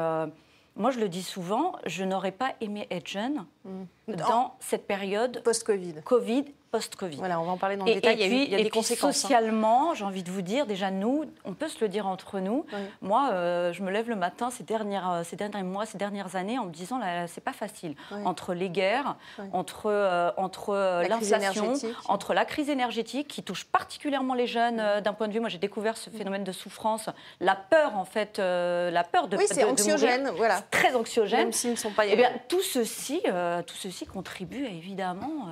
moi 0.76 0.90
je 0.92 0.98
le 0.98 1.10
dis 1.10 1.22
souvent, 1.22 1.74
je 1.84 2.04
n'aurais 2.04 2.32
pas 2.32 2.54
aimé 2.62 2.86
être 2.90 3.06
jeune 3.06 3.44
mm. 3.66 4.14
dans 4.14 4.54
cette 4.60 4.86
période 4.86 5.42
post-Covid. 5.42 5.96
Covid 6.06 6.46
post-Covid. 6.70 7.16
Voilà, 7.16 7.40
on 7.40 7.44
va 7.44 7.52
en 7.52 7.56
parler 7.56 7.76
dans 7.76 7.84
le 7.84 7.94
détail. 7.94 8.18
il 8.20 8.50
y 8.50 8.54
a, 8.54 8.62
des 8.62 8.70
conséquences. 8.70 9.16
Hein. 9.16 9.28
Socialement, 9.28 9.94
j'ai 9.94 10.04
envie 10.04 10.22
de 10.22 10.30
vous 10.30 10.42
dire, 10.42 10.66
déjà 10.66 10.90
nous, 10.90 11.24
on 11.44 11.54
peut 11.54 11.68
se 11.68 11.80
le 11.80 11.88
dire 11.88 12.06
entre 12.06 12.40
nous. 12.40 12.64
Moi, 13.00 13.30
euh, 13.32 13.72
je 13.72 13.82
me 13.82 13.90
lève 13.90 14.08
le 14.08 14.16
matin 14.16 14.50
ces, 14.50 14.64
dernières, 14.64 15.10
euh, 15.10 15.22
ces 15.24 15.36
derniers 15.36 15.62
mois, 15.62 15.86
ces 15.86 15.98
dernières 15.98 16.36
années, 16.36 16.58
en 16.58 16.66
me 16.66 16.72
disant, 16.72 16.98
là, 16.98 17.26
c'est 17.26 17.42
pas 17.42 17.52
facile. 17.52 17.94
Entre 18.24 18.54
les 18.54 18.70
guerres, 18.70 19.16
entre, 19.52 19.86
euh, 19.86 20.30
entre 20.36 21.04
l'inflation, 21.08 21.74
entre 22.06 22.34
la 22.34 22.44
crise 22.44 22.68
énergétique 22.68 23.28
qui 23.28 23.42
touche 23.42 23.64
particulièrement 23.64 24.34
les 24.34 24.46
jeunes 24.46 25.00
d'un 25.02 25.12
point 25.12 25.28
de 25.28 25.32
vue. 25.32 25.40
Moi, 25.40 25.48
j'ai 25.48 25.58
découvert 25.58 25.96
ce 25.96 26.10
phénomène 26.10 26.44
de 26.44 26.52
souffrance, 26.52 27.08
la 27.40 27.56
peur 27.56 27.96
en 27.96 28.04
fait, 28.04 28.38
la 28.38 29.04
peur 29.04 29.28
de. 29.28 29.36
Oui, 29.36 29.44
c'est 29.46 29.64
anxiogène, 29.64 30.30
voilà. 30.36 30.62
Très 30.70 30.94
anxiogène. 30.94 31.38
Même 31.38 31.52
s'ils 31.52 31.70
ne 31.70 31.76
sont 31.76 31.90
pas. 31.90 32.06
Eh 32.06 32.16
bien, 32.16 32.30
tout 32.48 32.62
ceci, 32.62 33.22
tout 33.66 33.76
ceci 33.76 34.06
contribue 34.06 34.66
évidemment 34.66 35.48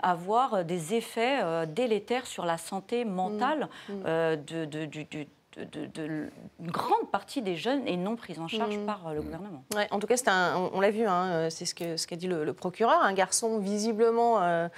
à 0.00 0.14
voir 0.14 0.41
euh, 0.54 0.64
des 0.64 0.94
effets 0.94 1.40
euh, 1.42 1.66
délétères 1.66 2.26
sur 2.26 2.44
la 2.44 2.58
santé 2.58 3.04
mentale 3.04 3.68
mmh. 3.88 3.92
De, 4.36 4.64
de, 4.64 4.86
de, 4.86 6.30
grande 6.62 7.10
partie 7.10 7.42
des 7.42 7.56
jeunes 7.56 7.86
et 7.86 7.98
non 7.98 8.16
pris 8.16 8.38
en 8.38 8.48
charge 8.48 8.78
mmh. 8.78 8.86
par 8.86 9.12
le 9.12 9.20
gouvernement. 9.20 9.64
Ouais, 9.74 9.86
en 9.90 9.98
tout 9.98 10.06
cas, 10.06 10.16
un, 10.26 10.70
on, 10.72 10.80
l'a 10.80 10.90
vu, 10.90 11.04
hein, 11.06 11.50
c'est 11.50 11.66
ce 11.66 11.74
qu'a 11.74 11.98
ce 11.98 12.06
qu'a 12.06 12.16
dit 12.16 12.26
le, 12.26 12.52
procureur, 12.54 13.02
un 13.02 13.12
garçon 13.12 13.58
visiblement 13.58 14.68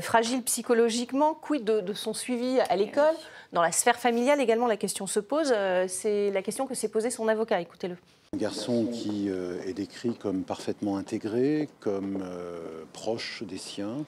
fragile 0.00 0.44
psychologiquement, 0.44 1.34
quid 1.34 1.64
de, 1.64 1.92
son 1.94 2.14
suivi 2.14 2.60
à 2.60 2.76
l'école, 2.76 3.14
dans 3.52 3.62
la 3.62 3.72
sphère 3.72 3.98
familiale 3.98 4.40
également, 4.40 4.68
la 4.68 4.76
question 4.76 5.08
se 5.08 5.18
pose. 5.18 5.52
c'est 5.88 6.30
la 6.30 6.42
question 6.42 6.68
que 6.68 6.74
s'est 6.74 6.90
posée 6.90 7.10
son 7.10 7.26
avocat. 7.26 7.60
Écoutez-le. 7.60 7.96
Un 8.32 8.38
garçon 8.38 8.86
qui 8.86 9.28
est 9.28 9.74
décrit 9.74 10.14
comme 10.14 10.44
parfaitement 10.44 10.96
intégré, 10.96 11.68
comme 11.80 12.24
proche 12.92 13.42
des 13.42 13.58
siens, 13.58 14.06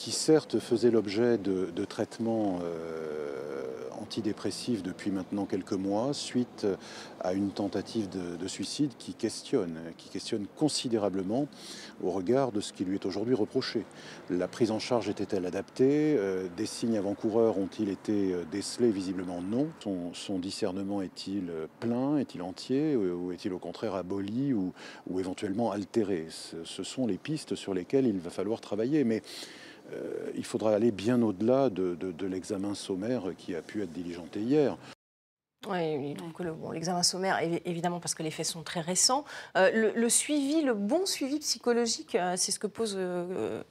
qui 0.00 0.12
certes 0.12 0.60
faisait 0.60 0.90
l'objet 0.90 1.36
de, 1.36 1.84
traitements 1.84 2.60
euh, 2.62 3.60
antidépressifs 4.00 4.82
depuis 4.82 5.10
maintenant 5.10 5.44
quelques 5.44 5.74
mois, 5.74 6.14
suite 6.14 6.66
à 7.20 7.34
une 7.34 7.50
tentative 7.50 8.08
de, 8.08 8.48
suicide 8.48 8.92
qui 8.98 9.12
questionne, 9.12 9.78
qui 9.98 10.08
questionne 10.08 10.46
considérablement 10.56 11.48
au 12.02 12.12
regard 12.12 12.50
de 12.50 12.62
ce 12.62 12.72
qui 12.72 12.86
lui 12.86 12.94
est 12.94 13.04
aujourd'hui 13.04 13.34
reproché. 13.34 13.84
La 14.30 14.48
prise 14.48 14.70
en 14.70 14.78
charge 14.78 15.10
était-elle 15.10 15.44
adaptée? 15.44 16.16
Euh, 16.16 16.48
Des 16.56 16.64
signes 16.64 16.96
avant-coureurs 16.96 17.58
ont-ils 17.58 17.90
été 17.90 18.32
euh, 18.32 18.44
décelés? 18.50 18.90
Visiblement 18.90 19.42
non. 19.42 19.68
Son, 20.14 20.38
discernement 20.38 21.02
est-il 21.02 21.52
plein? 21.78 22.16
Est-il 22.16 22.40
entier? 22.40 22.96
Ou 22.96 23.32
est-il 23.32 23.52
au 23.52 23.58
contraire 23.58 23.94
aboli 23.96 24.54
ou, 24.54 24.72
éventuellement 25.18 25.72
altéré? 25.72 26.28
Ce, 26.30 26.82
sont 26.82 27.06
les 27.06 27.18
pistes 27.18 27.54
sur 27.54 27.74
lesquelles 27.74 28.06
il 28.06 28.18
va 28.18 28.30
falloir 28.30 28.62
travailler. 28.62 29.04
Mais 29.04 29.22
euh, 29.92 30.30
il 30.34 30.44
faudra 30.44 30.74
aller 30.74 30.90
bien 30.90 31.20
au-delà 31.22 31.70
de, 31.70 32.26
l'examen 32.26 32.74
sommaire 32.74 33.22
qui 33.36 33.54
a 33.54 33.62
pu 33.62 33.82
être 33.82 33.92
diligenté 33.92 34.40
hier. 34.40 34.76
Oui, 35.68 36.14
donc 36.14 36.40
l'examen 36.72 37.02
sommaire, 37.02 37.38
évidemment, 37.66 38.00
parce 38.00 38.14
que 38.14 38.22
les 38.22 38.30
faits 38.30 38.46
sont 38.46 38.62
très 38.62 38.80
récents. 38.80 39.26
Euh, 39.58 39.92
le, 39.94 40.08
suivi, 40.08 40.62
le 40.62 40.72
bon 40.72 41.04
suivi 41.04 41.38
psychologique, 41.38 42.14
euh, 42.14 42.34
c'est 42.38 42.50
ce 42.50 42.58
que 42.58 42.66
pose 42.66 42.96
euh, 42.96 43.62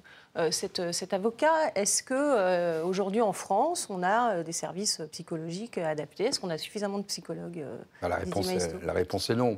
cet, 0.51 1.13
avocat. 1.13 1.71
Est-ce 1.73 2.03
que 2.03 2.83
aujourd'hui 2.83 3.21
en 3.21 3.33
France, 3.33 3.87
on 3.89 4.03
a 4.03 4.43
des 4.43 4.51
services 4.51 5.01
psychologiques 5.11 5.79
adaptés? 5.79 6.25
Est-ce 6.25 6.39
qu'on 6.39 6.51
a 6.51 6.59
suffisamment 6.59 6.99
de 6.99 7.05
psychologues 7.05 7.65
ah, 8.03 8.09
la, 8.09 8.17
réponse 8.17 8.47
est, 8.49 8.83
la, 8.83 8.93
réponse 8.93 9.29
est, 9.31 9.35
non. 9.35 9.57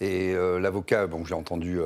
Et 0.00 0.34
l'avocat, 0.34 1.06
bon, 1.06 1.24
j'ai 1.24 1.34
entendu 1.34 1.78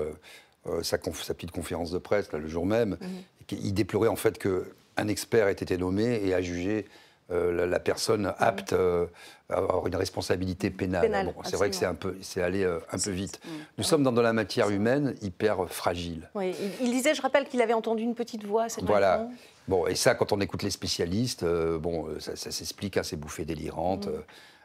sa, 0.83 0.97
sa, 0.97 1.35
petite 1.35 1.51
conférence 1.51 1.91
de 1.91 1.99
presse 1.99 2.33
là, 2.33 2.39
le 2.39 2.49
jour 2.49 2.65
même, 2.65 2.97
mhm. 2.99 3.23
Il 3.51 3.75
déplorait 3.75 4.09
en 4.09 4.17
fait 4.17 4.39
qu'un 4.39 5.09
expert 5.09 5.49
ait 5.49 5.53
été 5.53 5.77
nommé 5.77 6.21
et 6.25 6.35
a 6.35 6.41
jugé 6.41 6.87
euh, 7.33 7.67
la, 7.67 7.79
personne 7.79 8.35
apte 8.39 8.73
euh, 8.75 9.07
à 9.49 9.59
avoir 9.59 9.87
une 9.87 9.97
responsabilité 9.97 10.71
pénale. 10.71 11.33
c'est 11.45 11.57
vrai 11.57 11.71
que 11.71 11.77
c'est 11.77 11.87
un 11.87 11.95
peu, 11.95 12.17
c'est 12.21 12.43
allé 12.43 12.63
euh, 12.63 12.79
un 12.93 12.99
peu 12.99 13.11
vite. 13.11 13.41
Nous 13.79 13.85
sommes 13.85 14.03
dans 14.03 14.13
de 14.13 14.21
la 14.21 14.33
matière 14.33 14.69
humaine 14.69 15.15
hyper 15.23 15.67
fragile. 15.69 16.29
Oui, 16.35 16.55
il, 16.81 16.91
disait, 16.91 17.15
je 17.15 17.23
rappelle 17.23 17.47
qu'il 17.47 17.63
avait 17.63 17.73
entendu 17.73 18.03
une 18.03 18.15
petite 18.15 18.45
voix. 18.45 18.69
Cette 18.69 18.85
voilà. 18.85 19.29
Bon, 19.69 19.87
et 19.87 19.95
ça, 19.95 20.15
quand 20.15 20.33
on 20.33 20.41
écoute 20.41 20.63
les 20.63 20.71
spécialistes, 20.71 21.45
bon, 21.45 22.09
ça, 22.19 22.35
s'explique 22.35 22.97
à 22.97 23.05
ces 23.05 23.17
bouffées 23.17 23.45
délirantes. 23.45 24.09
Mm. 24.09 24.23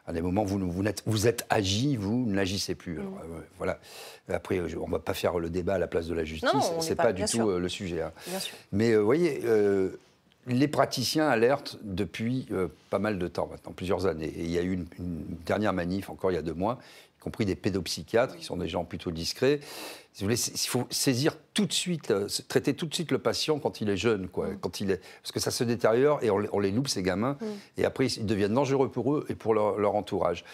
À 0.08 0.14
des 0.14 0.22
moments, 0.22 0.44
vous, 0.44 0.58
vous, 0.72 0.88
êtes, 0.88 1.04
vous 1.06 1.28
êtes 1.28 1.46
agi, 1.50 1.98
vous 1.98 2.26
n'agissez 2.26 2.76
plus. 2.76 3.00
Mm. 3.00 3.10
voilà. 3.58 3.80
Après, 4.30 4.60
on 4.60 4.88
ne 4.88 4.92
va 4.92 5.00
pas 5.00 5.14
faire 5.14 5.38
le 5.40 5.50
débat 5.50 5.76
à 5.76 5.78
la 5.78 5.88
place 5.88 6.08
de 6.08 6.14
la 6.14 6.24
justice. 6.24 6.50
Ce 6.80 6.90
n'est 6.90 6.96
pas, 6.96 7.14
du 7.14 7.24
tout 7.26 7.50
le 7.50 7.70
sujet. 7.70 8.02
Hein. 8.02 8.12
Mais 8.72 8.96
vous 8.96 9.06
voyez, 9.06 9.42
les 10.48 10.68
praticiens 10.68 11.28
alertent 11.28 11.78
depuis 11.82 12.48
euh, 12.52 12.68
pas 12.90 13.00
mal 13.00 13.20
de 13.20 13.28
temps 13.28 13.48
maintenant, 13.52 13.74
plusieurs 13.74 14.06
années. 14.06 14.32
Et 14.38 14.44
il 14.44 14.52
y 14.52 14.58
a 14.58 14.62
eu 14.62 14.74
une, 14.74 14.86
dernière 15.46 15.74
manif, 15.74 16.10
encore 16.10 16.32
il 16.32 16.36
y 16.36 16.38
a 16.38 16.42
deux 16.42 16.54
mois, 16.54 16.80
compris 17.28 17.44
des 17.44 17.56
pédopsychiatres, 17.56 18.38
qui 18.38 18.46
sont 18.46 18.56
des 18.56 18.70
gens 18.70 18.86
plutôt 18.86 19.12
discrets. 19.12 19.60
Si 20.14 20.24
vous 20.24 20.28
voulez, 20.28 20.40
il 20.48 20.68
faut 20.70 20.88
saisir 20.90 21.36
tout 21.54 21.66
de 21.66 21.74
suite, 21.74 22.10
euh, 22.12 22.28
traiter 22.48 22.74
tout 22.74 22.86
de 22.86 22.94
suite 22.94 23.12
le 23.12 23.20
patient 23.20 23.60
quand 23.60 23.82
il 23.82 23.90
est 23.90 23.98
jeune, 23.98 24.30
quoi, 24.30 24.48
mm. 24.48 24.60
quand 24.62 24.80
il 24.80 24.92
est, 24.92 25.02
parce 25.22 25.34
que 25.34 25.42
ça 25.42 25.52
se 25.52 25.66
détériore 25.66 26.24
et 26.24 26.30
on, 26.30 26.60
les 26.60 26.72
loupe 26.72 26.88
ces 26.88 27.04
gamins, 27.04 27.38
mm. 27.42 27.46
et 27.82 27.86
après 27.86 28.08
ils 28.08 28.26
deviennent 28.26 28.54
dangereux 28.54 28.90
pour 28.90 29.14
eux 29.14 29.26
et 29.28 29.36
pour 29.36 29.54
leur, 29.54 29.96
entourage. 29.96 30.46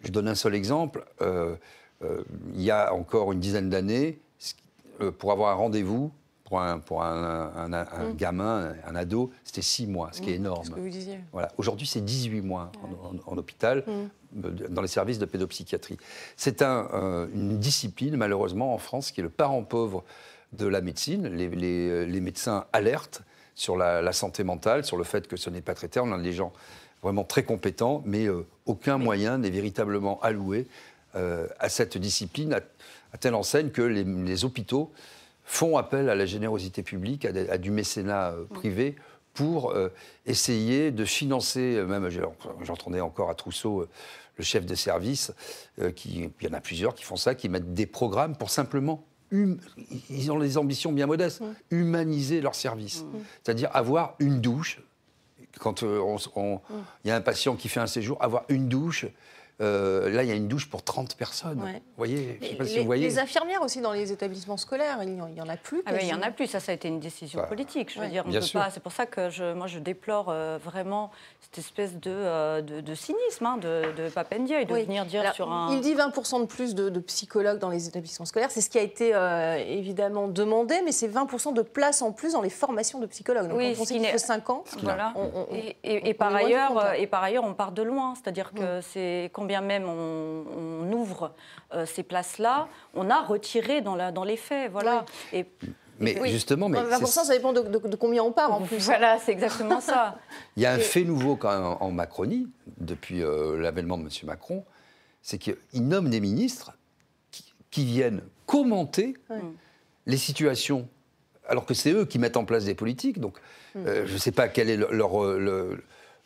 Je 0.00 0.10
donne 0.10 0.28
un 0.28 0.34
seul 0.34 0.54
exemple. 0.54 1.04
Euh, 1.20 1.56
il 2.54 2.62
y 2.62 2.70
a 2.70 2.92
encore 2.92 3.32
une 3.32 3.40
dizaine 3.40 3.70
d'années, 3.70 4.18
pour 5.18 5.32
avoir 5.32 5.50
un 5.52 5.54
rendez-vous, 5.54 6.12
pour 6.54 6.62
un, 6.62 6.78
pour 6.78 7.02
un, 7.02 7.68
mm. 7.68 8.16
gamin, 8.16 8.74
un 8.86 8.94
ado, 8.94 9.32
c'était 9.42 9.60
6 9.60 9.88
mois, 9.88 10.10
ce 10.12 10.20
qui 10.20 10.30
est 10.30 10.34
mm. 10.34 10.42
énorme. 10.42 10.64
Ce 10.64 10.70
que 10.70 10.78
vous 10.78 10.88
disiez. 10.88 11.18
Voilà. 11.32 11.50
Aujourd'hui, 11.58 11.86
c'est 11.86 12.04
18 12.04 12.42
mois 12.42 12.70
en, 13.26 13.36
hôpital, 13.36 13.82
mm. 13.86 13.90
euh, 14.44 14.50
dans 14.68 14.80
les 14.80 14.88
services 14.88 15.18
de 15.18 15.24
pédopsychiatrie. 15.24 15.96
C'est 16.36 16.62
euh, 16.62 17.26
une 17.34 17.58
discipline, 17.58 18.16
malheureusement, 18.16 18.72
en 18.72 18.78
France, 18.78 19.10
qui 19.10 19.20
est 19.20 19.24
le 19.24 19.30
parent 19.30 19.64
pauvre 19.64 20.04
de 20.52 20.66
la 20.68 20.80
médecine. 20.80 21.26
Les, 21.26 21.48
les, 21.48 22.06
les 22.06 22.20
médecins 22.20 22.66
alertent 22.72 23.22
sur 23.56 23.76
la, 23.76 24.00
la, 24.00 24.12
santé 24.12 24.44
mentale, 24.44 24.84
sur 24.84 24.96
le 24.96 25.04
fait 25.04 25.26
que 25.26 25.36
ce 25.36 25.50
n'est 25.50 25.60
pas 25.60 25.74
traité. 25.74 25.98
On 25.98 26.12
a 26.12 26.18
des 26.18 26.32
gens 26.32 26.52
vraiment 27.02 27.24
très 27.24 27.42
compétents, 27.42 28.00
mais 28.06 28.26
euh, 28.26 28.46
aucun 28.66 28.96
moyen 28.96 29.38
n'est 29.38 29.50
véritablement 29.50 30.20
alloué 30.20 30.68
à 31.60 31.68
cette 31.68 31.96
discipline, 31.96 32.54
à, 32.54 32.60
à, 33.12 33.18
telle 33.18 33.36
enseigne 33.36 33.70
que 33.70 33.82
les, 33.82 34.02
les 34.02 34.44
hôpitaux 34.44 34.90
font 35.44 35.76
appel 35.76 36.08
à 36.08 36.14
la 36.14 36.26
générosité 36.26 36.82
publique, 36.82 37.26
à, 37.26 37.58
du 37.58 37.70
mécénat 37.70 38.30
euh, 38.30 38.44
privé 38.44 38.96
pour 39.34 39.72
euh, 39.72 39.88
essayer 40.26 40.90
de 40.90 41.04
financer, 41.04 41.76
euh, 41.76 41.86
même 41.86 42.08
j'entendais 42.62 43.00
encore 43.00 43.30
à 43.30 43.34
Trousseau, 43.34 43.86
le 44.36 44.44
chef 44.44 44.66
de 44.66 44.74
service, 44.74 45.32
qui, 45.94 46.28
il 46.40 46.46
y 46.46 46.50
en 46.50 46.54
a 46.54 46.60
plusieurs 46.60 46.94
qui 46.96 47.04
font 47.04 47.14
ça, 47.14 47.36
qui 47.36 47.48
mettent 47.48 47.72
des 47.72 47.86
programmes 47.86 48.36
pour 48.36 48.50
simplement 48.50 49.04
hum, 49.30 49.58
ils 50.10 50.32
ont 50.32 50.40
des 50.40 50.58
ambitions 50.58 50.90
bien 50.90 51.06
modestes, 51.06 51.40
mmh. 51.40 51.54
humaniser 51.70 52.40
leur 52.40 52.56
service. 52.56 53.02
Mmh. 53.02 53.18
C'est-à-dire 53.44 53.70
avoir 53.72 54.16
une 54.18 54.40
douche. 54.40 54.80
Quand 55.60 55.82
il 55.82 57.08
y 57.08 57.10
a 57.12 57.14
un 57.14 57.20
patient 57.20 57.54
qui 57.54 57.68
fait 57.68 57.78
un 57.78 57.86
séjour, 57.86 58.20
avoir 58.20 58.44
une 58.48 58.68
douche, 58.68 59.06
euh, 59.60 60.10
là, 60.10 60.24
il 60.24 60.28
y 60.28 60.32
a 60.32 60.34
une 60.34 60.48
douche 60.48 60.68
pour 60.68 60.82
30 60.82 61.14
personnes. 61.14 61.60
Vous 61.60 61.80
voyez, 61.96 62.38
sais 62.42 62.56
pas 62.56 62.64
si 62.64 62.78
vous 62.80 62.84
voyez. 62.84 63.06
Les 63.06 63.18
infirmières 63.20 63.62
aussi 63.62 63.80
dans 63.80 63.92
les 63.92 64.10
établissements 64.10 64.56
scolaires, 64.56 64.98
il 65.02 65.12
n'y 65.12 65.40
en 65.40 65.48
a 65.48 65.56
plus. 65.56 65.82
Ah 65.86 65.92
il 66.00 66.08
y 66.08 66.14
en 66.14 66.22
a 66.22 66.30
plus. 66.32 66.48
Ça, 66.48 66.58
ça 66.58 66.72
a 66.72 66.74
été 66.74 66.88
une 66.88 66.98
décision 66.98 67.44
politique. 67.46 67.92
Je 67.94 68.00
veux 68.00 68.08
dire, 68.08 68.24
on 68.26 68.32
peut 68.32 68.40
pas. 68.52 68.70
C'est 68.70 68.82
pour 68.82 68.92
ça 68.92 69.06
que 69.06 69.30
je, 69.30 69.54
moi, 69.54 69.68
je 69.68 69.78
déplore 69.78 70.26
euh, 70.28 70.58
vraiment 70.62 71.12
cette 71.40 71.58
espèce 71.58 71.94
de, 71.94 72.10
euh, 72.10 72.62
de, 72.62 72.94
cynisme 72.94 73.46
hein, 73.46 73.58
de, 73.58 73.92
de 73.96 74.08
Papendia 74.08 74.60
et 74.60 74.64
de 74.64 74.74
venir 74.74 75.06
dire 75.06 75.32
sur 75.34 75.52
un. 75.52 75.72
Il 75.72 75.80
dit 75.80 75.94
20% 75.94 76.40
de 76.40 76.46
plus 76.46 76.74
de, 76.74 76.98
psychologues 76.98 77.58
dans 77.58 77.70
les 77.70 77.86
établissements 77.86 78.26
scolaires. 78.26 78.50
C'est 78.50 78.60
ce 78.60 78.70
qui 78.70 78.78
a 78.78 78.82
été 78.82 79.14
évidemment 79.68 80.26
demandé, 80.26 80.80
mais 80.84 80.92
c'est 80.92 81.08
20% 81.08 81.54
de 81.54 81.62
place 81.62 82.02
en 82.02 82.12
plus 82.12 82.32
dans 82.32 82.42
les 82.42 82.50
formations 82.50 82.98
de 82.98 83.06
psychologues. 83.06 83.48
Donc, 83.48 83.58
oui, 83.58 83.76
on 83.78 83.84
qu'il 83.84 84.04
faut 84.04 84.18
5 84.18 84.50
ans. 84.50 84.64
Voilà. 84.82 85.14
et, 85.84 86.14
par 86.14 86.34
ailleurs, 86.34 86.94
et 86.94 87.06
par 87.06 87.22
ailleurs, 87.22 87.44
on 87.44 87.54
part 87.54 87.70
de 87.70 87.82
loin. 87.82 88.14
C'est-à-dire 88.14 88.52
que 88.52 88.80
c'est 88.80 89.30
bien 89.44 89.60
même 89.60 89.88
on, 89.88 90.92
ouvre 90.92 91.32
euh, 91.72 91.86
ces 91.86 92.02
places-là, 92.02 92.68
on 92.94 93.10
a 93.10 93.22
retiré 93.22 93.80
dans, 93.80 93.96
la, 93.96 94.12
dans 94.12 94.24
les 94.24 94.36
faits. 94.36 94.70
Voilà. 94.70 95.04
Et, 95.32 95.46
mais 96.00 96.28
justement, 96.28 96.68
mais 96.68 96.78
20%, 96.78 97.06
ça 97.24 97.32
dépend 97.32 97.52
de, 97.52 97.96
combien 97.96 98.22
on 98.22 98.32
part 98.32 98.52
en 98.52 98.62
plus. 98.62 98.84
Voilà, 98.84 99.18
c'est 99.18 99.32
exactement 99.32 99.80
ça. 99.80 100.18
Il 100.56 100.62
y 100.62 100.66
a 100.66 100.72
un 100.72 100.78
fait 100.78 101.04
nouveau 101.04 101.36
quand 101.36 101.52
même 101.52 101.76
en 101.80 101.90
Macronie, 101.90 102.48
depuis 102.78 103.22
euh, 103.22 103.60
l'avènement 103.60 103.96
de 103.98 104.02
M. 104.02 104.08
Macron, 104.24 104.64
c'est 105.22 105.38
qu'il 105.38 105.56
nomme 105.74 106.10
des 106.10 106.20
ministres 106.20 106.72
qui, 107.70 107.84
viennent 107.84 108.22
commenter 108.46 109.16
les 110.06 110.16
situations, 110.16 110.88
alors 111.48 111.66
que 111.66 111.74
c'est 111.74 111.90
eux 111.90 112.04
qui 112.04 112.20
mettent 112.20 112.36
en 112.36 112.44
place 112.44 112.66
des 112.66 112.74
politiques. 112.76 113.18
Donc, 113.18 113.38
mm. 113.74 113.86
euh, 113.86 114.06
je 114.06 114.12
ne 114.12 114.18
sais 114.18 114.30
pas 114.30 114.46
quelle 114.46 114.70
est 114.70 114.76
leur, 114.76 114.92
leur, 114.92 115.76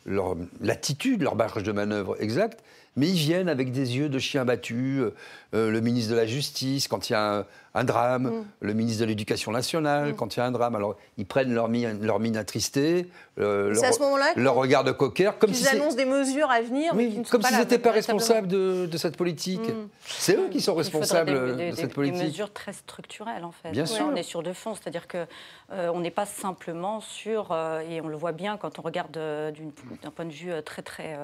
leur 0.05 0.35
l'attitude, 0.61 1.23
leur 1.23 1.35
marge 1.35 1.63
de 1.63 1.71
manœuvre 1.71 2.21
exacte, 2.21 2.63
mais 2.99 3.07
ils 3.07 3.15
viennent 3.15 3.49
avec 3.49 3.71
des 3.71 3.97
yeux 3.97 4.09
de 4.09 4.19
chien 4.19 4.43
battu. 4.43 4.99
Euh, 4.99 5.11
euh, 5.55 5.71
le 5.71 5.81
ministre 5.81 6.11
de 6.11 6.15
la 6.15 6.27
Justice, 6.27 6.87
quand 6.87 7.09
il 7.09 7.13
y 7.13 7.15
a 7.15 7.43
un, 7.73 7.83
drame, 7.83 8.23
mm. 8.23 8.45
le 8.59 8.73
ministre 8.73 9.01
de 9.01 9.05
l'Éducation 9.05 9.51
nationale, 9.51 10.09
mm. 10.09 10.15
quand 10.15 10.35
il 10.35 10.39
y 10.39 10.43
a 10.43 10.45
un 10.45 10.51
drame. 10.51 10.75
Alors, 10.75 10.95
ils 11.17 11.25
prennent 11.25 11.51
leur 11.53 11.69
mine, 11.69 12.05
leur 12.05 12.19
mine 12.19 12.37
attristée, 12.37 13.07
euh, 13.39 13.73
leur, 13.73 14.35
leur 14.35 14.53
regard 14.53 14.83
de 14.83 14.91
coquère. 14.91 15.39
Comme 15.39 15.49
ils 15.49 15.67
annoncent 15.69 15.95
des 15.95 16.05
mesures 16.05 16.51
à 16.51 16.61
venir. 16.61 16.91
comme 17.31 17.41
s'ils 17.41 17.57
n'étaient 17.57 17.79
pas 17.79 17.91
responsables 17.91 18.47
de, 18.47 18.97
cette 18.97 19.17
politique. 19.17 19.67
Mm. 19.67 19.87
C'est 20.05 20.35
eux 20.35 20.49
qui 20.51 20.61
sont 20.61 20.75
responsables 20.75 21.57
de 21.57 21.71
cette 21.75 21.93
politique. 21.93 22.19
Des 22.19 22.27
mesures 22.27 22.53
très 22.53 22.73
structurelles, 22.73 23.45
en 23.45 23.51
fait. 23.51 23.71
Bien 23.71 23.87
sûr. 23.87 24.07
On 24.11 24.15
est 24.15 24.23
sur 24.23 24.43
de 24.43 24.53
fond, 24.53 24.75
c'est-à-dire 24.75 25.07
qu'on 25.07 25.25
on 25.71 25.99
n'est 26.01 26.11
pas 26.11 26.27
simplement 26.27 26.99
sur, 26.99 27.55
et 27.89 28.01
on 28.01 28.07
le 28.07 28.17
voit 28.17 28.33
bien 28.33 28.57
quand 28.57 28.77
on 28.77 28.81
regarde 28.83 29.13
d'un 29.13 30.11
point 30.15 30.25
de 30.25 30.31
vue 30.31 30.51
très, 30.63 30.83
très 30.83 31.17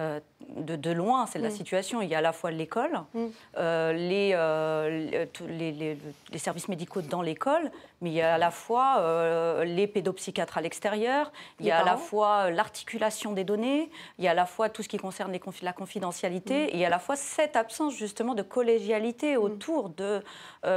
euh, 0.00 0.20
de, 0.56 0.90
loin, 0.90 1.26
c'est 1.26 1.38
la 1.38 1.48
mm. 1.48 1.52
situation. 1.52 2.02
Il 2.02 2.08
y 2.08 2.14
a 2.14 2.18
à 2.18 2.22
la 2.22 2.32
fois 2.32 2.50
l'école, 2.50 2.92
mm. 3.14 3.26
euh, 3.58 3.92
euh, 3.94 5.26
les, 5.48 5.96
les, 6.30 6.38
services 6.38 6.68
médicaux 6.68 7.02
dans 7.02 7.22
l'école, 7.22 7.70
mais 8.00 8.10
il 8.10 8.14
y 8.14 8.22
a 8.22 8.34
à 8.34 8.38
la 8.38 8.50
fois 8.50 9.64
les 9.64 9.86
pédopsychiatres 9.86 10.58
à 10.58 10.60
l'extérieur, 10.60 11.32
il 11.60 11.66
y 11.66 11.70
a 11.70 11.80
à 11.80 11.84
la 11.84 11.96
fois 11.96 12.50
l'articulation 12.50 13.32
des 13.32 13.44
données, 13.44 13.90
il 14.18 14.24
y 14.24 14.28
a 14.28 14.32
à 14.32 14.34
la 14.34 14.46
fois 14.46 14.68
tout 14.68 14.82
ce 14.82 14.88
qui 14.88 14.98
concerne 14.98 15.32
les 15.32 15.40
la 15.62 15.72
confidentialité, 15.72 16.66
mm. 16.66 16.68
et 16.68 16.74
il 16.74 16.80
y 16.80 16.84
a 16.84 16.88
à 16.88 16.90
la 16.90 16.98
fois 16.98 17.16
cette 17.16 17.56
absence 17.56 17.94
justement 17.94 18.34
de 18.34 18.42
collégialité 18.42 19.36
autour 19.36 19.90
de, 19.90 20.22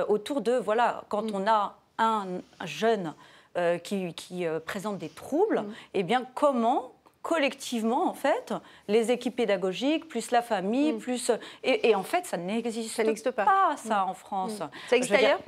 autour 0.07 0.41
de 0.41 0.53
voilà, 0.53 1.03
quand 1.09 1.31
on 1.33 1.47
a 1.47 1.77
un, 1.97 2.27
jeune 2.65 3.13
qui, 3.83 4.13
qui 4.13 4.45
présente 4.65 4.97
des 4.97 5.09
troubles, 5.09 5.63
et 5.93 5.99
eh 5.99 6.03
bien 6.03 6.25
comment 6.33 6.94
collectivement, 7.25 8.07
en 8.07 8.13
fait, 8.13 8.53
les 8.87 9.09
équipes 9.09 9.37
pédagogiques, 9.37 10.07
plus 10.07 10.29
la 10.29 10.43
famille, 10.43 10.93
mm. 10.93 10.99
plus... 10.99 11.31
Et, 11.63 11.95
en 11.95 12.03
fait, 12.03 12.23
ça 12.27 12.37
n'existe 12.37 13.31
pas. 13.31 13.45
pas. 13.45 13.75
ça, 13.77 14.05
mm. 14.05 14.09
en 14.09 14.13
France. 14.13 14.59
Mm. 14.59 14.69
Ça 14.89 14.95
existe 14.95 15.15
ailleurs 15.15 15.39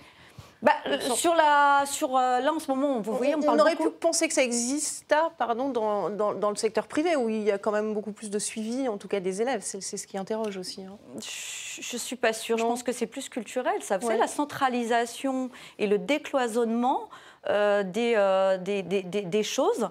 bah, 0.63 0.71
euh, 0.87 0.99
sur 0.99 1.35
la, 1.35 1.83
sur, 1.85 2.17
euh, 2.17 2.39
là, 2.39 2.51
en 2.51 2.57
ce 2.57 2.71
moment, 2.71 2.99
vous 2.99 3.15
voyez, 3.15 3.35
on, 3.35 3.59
aurait 3.59 3.75
pu 3.75 3.91
penser 3.91 4.27
que 4.27 4.33
ça 4.33 4.41
existe 4.41 5.13
pardon, 5.37 5.69
dans, 5.69 6.09
dans, 6.09 6.49
le 6.49 6.55
secteur 6.55 6.87
privé, 6.87 7.15
où 7.15 7.29
il 7.29 7.43
y 7.43 7.51
a 7.51 7.59
quand 7.59 7.71
même 7.71 7.93
beaucoup 7.93 8.11
plus 8.11 8.31
de 8.31 8.39
suivi, 8.39 8.87
en 8.87 8.97
tout 8.97 9.07
cas 9.07 9.19
des 9.19 9.41
élèves. 9.41 9.61
C'est 9.61 9.81
ce 9.81 10.07
qui 10.07 10.17
interroge 10.17 10.57
aussi. 10.57 10.83
Hein. 10.83 10.97
Je 11.19 11.95
ne 11.95 11.99
suis 11.99 12.15
pas 12.15 12.33
sûre. 12.33 12.57
Je 12.57 12.63
pense 12.63 12.81
que 12.81 12.91
c'est 12.91 13.05
plus 13.05 13.29
culturel. 13.29 13.83
Ça, 13.83 13.99
ouais. 13.99 14.17
la 14.17 14.27
centralisation 14.27 15.51
et 15.77 15.85
le 15.85 15.99
décloisonnement 15.99 17.07
euh, 17.49 17.83
euh, 17.97 18.57
des, 18.57 18.83
des, 18.83 19.03
des, 19.03 19.21
des, 19.21 19.43
choses, 19.43 19.89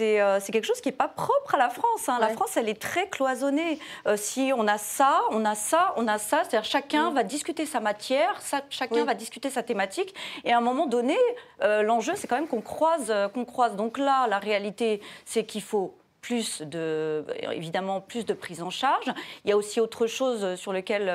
euh, 0.00 0.38
c'est 0.40 0.52
quelque 0.52 0.66
chose 0.66 0.80
qui 0.80 0.88
n'est 0.88 0.96
pas 0.96 1.08
propre 1.08 1.54
à 1.54 1.58
la 1.58 1.70
France. 1.70 2.08
Hein. 2.08 2.18
La 2.20 2.28
France, 2.28 2.56
elle 2.56 2.68
est 2.68 2.80
très 2.80 3.08
cloisonnée. 3.08 3.78
si 4.16 4.52
on 4.54 4.66
a 4.66 4.78
ça, 4.78 5.22
on 5.30 5.44
a 5.44 5.54
ça, 5.54 5.94
on 5.96 6.06
a 6.06 6.18
ça, 6.18 6.42
c'est-à-dire 6.42 6.64
chacun 6.64 7.10
mm. 7.10 7.14
va 7.14 7.22
discuter 7.22 7.66
sa 7.66 7.80
matière, 7.80 8.40
ça, 8.40 8.62
chacun 8.70 9.04
va 9.04 9.14
discuter 9.14 9.50
sa 9.50 9.62
thématique, 9.62 10.14
et 10.44 10.52
à 10.52 10.58
un 10.58 10.62
moment 10.62 10.86
donné, 10.86 11.16
l'enjeu, 11.60 12.12
c'est 12.16 12.26
quand 12.26 12.36
même 12.36 12.48
qu'on 12.48 12.60
croise, 12.60 13.12
qu'on 13.34 13.44
croise. 13.44 13.76
Donc 13.76 13.98
là, 13.98 14.26
la 14.28 14.38
réalité, 14.38 15.00
c'est 15.24 15.44
qu'il 15.44 15.62
faut 15.62 15.94
plus 16.20 16.62
de, 16.62 17.24
évidemment, 17.52 18.00
plus 18.00 18.24
de 18.26 18.34
prise 18.34 18.62
en 18.62 18.70
charge. 18.70 19.06
Il 19.44 19.50
y 19.50 19.52
a 19.52 19.56
aussi 19.56 19.80
autre 19.80 20.06
chose 20.06 20.56
sur 20.56 20.72
lequel 20.72 21.12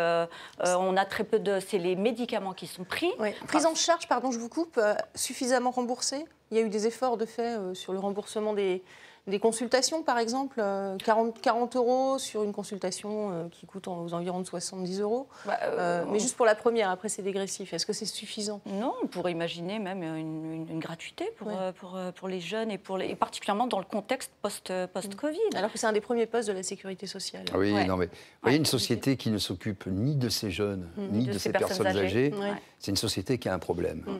on 0.63 0.97
a 0.97 1.05
très 1.05 1.23
peu 1.23 1.39
de, 1.39 1.59
c'est 1.59 1.77
les 1.77 1.95
médicaments 1.95 2.53
qui 2.53 2.67
sont 2.67 2.83
pris. 2.83 3.11
Prise 3.47 3.65
en 3.65 3.75
charge, 3.75 4.07
pardon, 4.07 4.31
je 4.31 4.39
vous 4.39 4.49
coupe, 4.49 4.79
suffisamment 5.15 5.71
remboursée? 5.71 6.25
Il 6.51 6.57
y 6.57 6.59
a 6.59 6.63
eu 6.63 6.69
des 6.69 6.87
efforts 6.87 7.17
de 7.17 7.25
fait 7.25 7.57
sur 7.73 7.93
le 7.93 7.99
remboursement 7.99 8.53
des, 8.53 8.83
des 9.25 9.39
consultations, 9.39 10.03
par 10.03 10.17
exemple, 10.17 10.55
40, 10.57 11.37
euh, 11.37 11.41
40 11.41 11.75
euros 11.77 12.19
sur 12.19 12.43
une 12.43 12.51
consultation 12.51 13.31
euh, 13.31 13.47
qui 13.49 13.65
coûte 13.65 13.87
aux 13.87 14.13
environs 14.13 14.41
de 14.41 14.45
70 14.45 14.99
euros. 14.99 15.29
Bah, 15.45 15.57
euh, 15.63 16.03
mais 16.11 16.19
juste 16.19 16.35
pour 16.35 16.45
la 16.45 16.55
première, 16.55 16.89
après 16.89 17.07
c'est 17.07 17.21
dégressif. 17.21 17.73
Est-ce 17.73 17.85
que 17.85 17.93
c'est 17.93 18.05
suffisant? 18.05 18.59
Non, 18.65 18.93
on 19.01 19.07
pourrait 19.07 19.31
imaginer 19.31 19.79
même 19.79 20.03
une, 20.03 20.79
gratuité 20.79 21.31
pour, 21.37 21.51
pour, 21.79 21.97
pour, 22.15 22.27
les 22.27 22.41
jeunes 22.41 22.69
et, 22.69 22.77
pour 22.77 22.97
les, 22.97 23.07
et 23.07 23.15
particulièrement 23.15 23.67
dans 23.67 23.79
le 23.79 23.85
contexte 23.85 24.31
post-Covid. 24.41 25.39
Alors 25.55 25.71
que 25.71 25.77
c'est 25.77 25.87
un 25.87 25.93
des 25.93 26.01
premiers 26.01 26.25
postes 26.25 26.49
de 26.49 26.53
la 26.53 26.63
sécurité 26.63 27.07
sociale. 27.07 27.45
Ah 27.53 27.57
oui, 27.57 27.71
non 27.85 27.95
mais 27.95 28.07
vous 28.07 28.11
voyez, 28.41 28.57
une 28.57 28.65
société 28.65 29.15
qui 29.15 29.29
ne 29.29 29.37
s'occupe 29.37 29.85
ni 29.87 30.15
de 30.15 30.27
ces 30.27 30.51
jeunes, 30.51 30.89
mm. 30.97 31.07
ni 31.11 31.25
de, 31.27 31.37
ces 31.37 31.53
personnes, 31.53 31.87
âgées, 31.87 32.33
c'est 32.79 32.91
une 32.91 32.97
société 32.97 33.37
qui 33.37 33.47
a 33.47 33.53
un 33.53 33.59
problème. 33.59 34.03
Mm. 34.05 34.11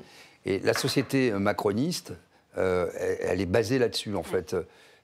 Et 0.45 0.60
la 0.60 0.74
société 0.74 1.31
macroniste, 1.31 2.13
elle, 2.55 3.41
est 3.41 3.45
basée 3.45 3.79
là-dessus, 3.79 4.15
en 4.15 4.24
fait 4.24 4.55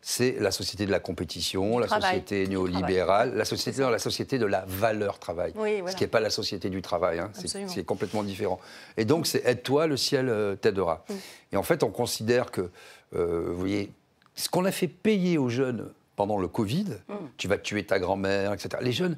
c'est 0.02 0.40
la 0.40 0.52
société 0.52 0.86
de 0.86 0.92
la 0.92 1.00
compétition, 1.00 1.78
la 1.78 1.88
société 1.88 2.48
néolibérale, 2.48 3.36
la 3.36 3.44
société, 3.46 3.82
la 3.82 4.00
société 4.00 4.40
de 4.40 4.46
la 4.46 4.64
valeur 4.66 5.20
travail, 5.20 5.54
ce 5.56 5.96
qui 5.96 6.04
n'est 6.04 6.08
pas 6.08 6.22
la 6.22 6.30
société 6.30 6.70
du 6.70 6.82
travail, 6.82 7.20
hein. 7.20 7.32
c'est 7.34 7.84
complètement 7.84 8.24
différent. 8.24 8.60
Et 8.96 9.06
donc, 9.06 9.28
c'est 9.28 9.46
aide-toi, 9.46 9.88
le 9.88 9.98
ciel 9.98 10.30
euh, 10.30 10.56
t'aidera. 10.56 11.04
Mm. 11.10 11.14
Et 11.54 11.58
en 11.58 11.64
fait, 11.64 11.84
on 11.84 11.92
considère 11.92 12.52
que, 12.52 12.70
euh, 13.16 13.50
vous 13.52 13.60
voyez, 13.60 13.92
ce 14.36 14.48
qu'on 14.48 14.64
a 14.64 14.72
fait 14.72 14.88
payer 14.88 15.38
aux 15.38 15.50
jeunes 15.50 15.92
pendant 16.16 16.38
le 16.38 16.48
Covid, 16.48 16.86
mm. 17.08 17.14
tu 17.38 17.48
vas 17.50 17.58
tuer 17.58 17.86
ta 17.86 18.00
grand-mère, 18.00 18.54
etc. 18.54 18.70
Les 18.82 18.94
jeunes, 18.94 19.18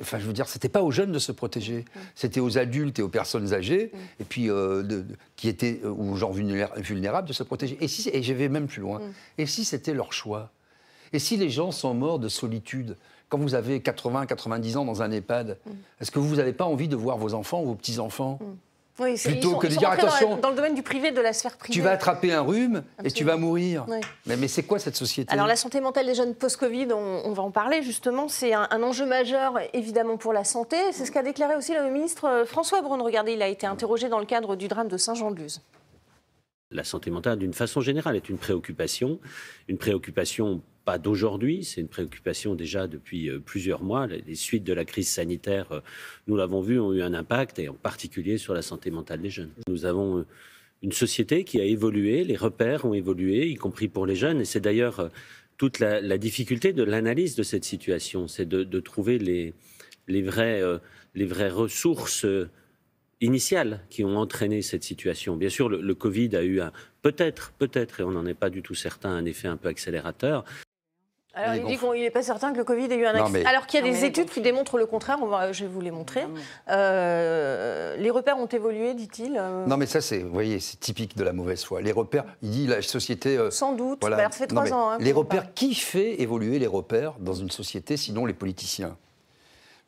enfin, 0.00 0.18
je 0.18 0.26
veux 0.26 0.32
dire, 0.32 0.48
c'était 0.48 0.68
pas 0.68 0.82
aux 0.82 0.90
jeunes 0.90 1.12
de 1.12 1.18
se 1.18 1.32
protéger, 1.32 1.80
mm. 1.80 1.98
c'était 2.14 2.40
aux 2.40 2.58
adultes 2.58 2.98
et 2.98 3.02
aux 3.02 3.08
personnes 3.08 3.52
âgées, 3.52 3.90
mm. 3.92 3.98
et 4.20 4.24
puis 4.24 4.50
euh, 4.50 5.02
qui 5.36 5.48
étaient 5.48 5.80
euh, 5.84 5.90
ou 5.90 6.12
aux 6.12 6.16
gens 6.16 6.30
vulnérables 6.30 7.28
de 7.28 7.32
se 7.32 7.42
protéger. 7.42 7.76
Et 7.80 7.88
si, 7.88 8.08
et 8.12 8.22
je 8.22 8.32
vais 8.32 8.48
même 8.48 8.66
plus 8.66 8.80
loin. 8.80 9.00
Mm. 9.00 9.12
Et 9.38 9.46
si 9.46 9.64
c'était 9.64 9.94
leur 9.94 10.12
choix? 10.12 10.50
Et 11.12 11.18
si 11.18 11.36
les 11.36 11.50
gens 11.50 11.70
sont 11.70 11.94
morts 11.94 12.18
de 12.18 12.28
solitude? 12.28 12.96
Quand 13.28 13.38
vous 13.38 13.54
avez 13.54 13.80
80, 13.80 14.26
90 14.26 14.76
ans 14.78 14.84
dans 14.86 15.02
un 15.02 15.10
EHPAD, 15.10 15.58
est-ce 16.00 16.10
que 16.10 16.18
vous 16.18 16.36
n'avez 16.36 16.54
pas 16.54 16.64
envie 16.64 16.88
de 16.88 16.96
voir 16.96 17.18
vos 17.18 17.34
enfants 17.34 17.62
ou 17.62 17.66
vos 17.66 17.74
petits 17.74 17.98
enfants 17.98 18.38
oui, 18.98 19.16
Plutôt 19.22 19.56
que 19.56 19.66
de 19.66 19.76
dire 19.76 19.90
attention. 19.90 20.36
Dans, 20.36 20.50
le 20.50 20.56
domaine 20.56 20.74
du 20.74 20.82
privé, 20.82 21.12
de 21.12 21.20
la 21.20 21.32
sphère 21.32 21.56
privée. 21.56 21.74
Tu 21.74 21.80
vas 21.80 21.92
attraper 21.92 22.32
un 22.32 22.40
rhume 22.40 22.82
et 23.04 23.10
tu 23.10 23.24
vas 23.24 23.36
mourir. 23.36 23.86
Mais, 24.26 24.36
mais 24.36 24.48
c'est 24.48 24.64
quoi 24.64 24.78
cette 24.78 24.96
société 24.96 25.32
Alors 25.32 25.46
la 25.46 25.56
santé 25.56 25.80
mentale 25.80 26.06
des 26.06 26.14
jeunes 26.14 26.34
post-Covid, 26.34 26.88
on, 26.92 27.32
va 27.32 27.42
en 27.42 27.50
parler 27.50 27.82
justement. 27.82 28.28
C'est 28.28 28.52
un, 28.54 28.82
enjeu 28.82 29.06
majeur 29.06 29.58
évidemment 29.72 30.16
pour 30.16 30.32
la 30.32 30.44
santé. 30.44 30.76
C'est 30.92 31.04
ce 31.04 31.12
qu'a 31.12 31.22
déclaré 31.22 31.56
aussi 31.56 31.74
le 31.74 31.90
ministre 31.90 32.24
euh, 32.26 32.44
François 32.44 32.82
Braun. 32.82 33.00
Regardez, 33.02 33.32
il 33.32 33.42
a 33.42 33.48
été 33.48 33.66
interrogé 33.66 34.08
dans 34.08 34.18
le 34.18 34.26
cadre 34.26 34.56
du 34.56 34.68
drame 34.68 34.88
de 34.88 34.96
Saint-Jean-de-Luz. 34.96 35.60
La 36.70 36.84
santé 36.84 37.10
mentale, 37.10 37.38
d'une 37.38 37.54
façon 37.54 37.80
générale, 37.80 38.16
est 38.16 38.28
une 38.28 38.36
préoccupation, 38.36 39.18
une 39.68 39.78
préoccupation 39.78 40.60
pas 40.88 40.96
d'aujourd'hui, 40.96 41.64
c'est 41.64 41.82
une 41.82 41.88
préoccupation 41.88 42.54
déjà 42.54 42.86
depuis 42.86 43.28
euh, 43.28 43.40
plusieurs 43.40 43.82
mois. 43.82 44.06
Les 44.06 44.34
suites 44.34 44.64
de 44.64 44.72
la 44.72 44.86
crise 44.86 45.10
sanitaire, 45.10 45.70
euh, 45.70 45.80
nous 46.26 46.34
l'avons 46.34 46.62
vu, 46.62 46.80
ont 46.80 46.94
eu 46.94 47.02
un 47.02 47.12
impact, 47.12 47.58
et 47.58 47.68
en 47.68 47.74
particulier 47.74 48.38
sur 48.38 48.54
la 48.54 48.62
santé 48.62 48.90
mentale 48.90 49.20
des 49.20 49.28
jeunes. 49.28 49.50
Nous 49.68 49.84
avons 49.84 50.20
euh, 50.20 50.26
une 50.82 50.92
société 50.92 51.44
qui 51.44 51.60
a 51.60 51.64
évolué, 51.64 52.24
les 52.24 52.36
repères 52.36 52.86
ont 52.86 52.94
évolué, 52.94 53.48
y 53.48 53.56
compris 53.56 53.88
pour 53.88 54.06
les 54.06 54.16
jeunes, 54.16 54.40
et 54.40 54.46
c'est 54.46 54.60
d'ailleurs 54.60 55.10
toute 55.58 55.78
la, 55.78 56.16
difficulté 56.16 56.72
de 56.72 56.84
l'analyse 56.84 57.36
de 57.36 57.42
cette 57.42 57.66
situation, 57.66 58.26
c'est 58.26 58.48
de, 58.48 58.80
trouver 58.80 59.18
les, 59.18 60.22
vraies 60.22 60.62
ressources 61.50 62.24
initiales 63.20 63.84
qui 63.90 64.04
ont 64.04 64.16
entraîné 64.16 64.62
cette 64.62 64.84
situation. 64.84 65.36
Bien 65.36 65.50
sûr, 65.50 65.68
le, 65.68 65.82
le 65.82 65.94
Covid 65.94 66.34
a 66.34 66.44
eu 66.44 66.62
un 66.62 66.72
peut-être, 67.02 67.52
peut-être, 67.58 68.00
et 68.00 68.04
on 68.04 68.12
n'en 68.12 68.24
est 68.24 68.32
pas 68.32 68.48
du 68.48 68.62
tout 68.62 68.74
certain, 68.74 69.10
un 69.10 69.26
effet 69.26 69.48
un 69.48 69.58
peu 69.58 69.68
accélérateur. 69.68 70.46
Alors, 71.38 71.54
il 71.54 71.64
dit 71.64 71.78
qu'il 71.78 72.00
n'est 72.00 72.10
pas 72.10 72.22
certain 72.22 72.52
que 72.52 72.58
le 72.58 72.64
Covid 72.64 72.84
ait 72.84 72.96
eu 72.96 73.06
un 73.06 73.14
accident. 73.14 73.48
Alors 73.48 73.66
qu'il 73.66 73.84
y 73.84 73.88
a 73.88 73.90
des 73.90 74.04
études 74.04 74.28
qui 74.28 74.40
démontrent 74.40 74.76
le 74.76 74.86
contraire, 74.86 75.18
on 75.22 75.26
va, 75.26 75.52
je 75.52 75.64
vais 75.64 75.70
vous 75.70 75.80
les 75.80 75.92
montrer. 75.92 76.26
Euh, 76.68 77.96
les 77.96 78.10
repères 78.10 78.38
ont 78.38 78.46
évolué, 78.46 78.94
dit-il. 78.94 79.36
Euh. 79.38 79.64
Non, 79.66 79.76
mais 79.76 79.86
ça, 79.86 80.00
c'est, 80.00 80.18
vous 80.18 80.32
voyez, 80.32 80.58
c'est 80.58 80.80
typique 80.80 81.16
de 81.16 81.22
la 81.22 81.32
mauvaise 81.32 81.62
foi. 81.62 81.80
Les 81.80 81.92
repères, 81.92 82.24
il 82.42 82.50
dit 82.50 82.66
la 82.66 82.82
société. 82.82 83.38
Euh, 83.38 83.50
Sans 83.50 83.72
doute, 83.72 83.98
voilà. 84.00 84.16
Ça 84.18 84.30
fait 84.30 84.46
trois 84.48 84.72
ans. 84.72 84.90
Hein, 84.90 84.98
les 85.00 85.12
repères, 85.12 85.54
qui 85.54 85.74
fait 85.74 86.20
évoluer 86.20 86.58
les 86.58 86.66
repères 86.66 87.14
dans 87.20 87.34
une 87.34 87.50
société, 87.50 87.96
sinon 87.96 88.26
les 88.26 88.34
politiciens? 88.34 88.96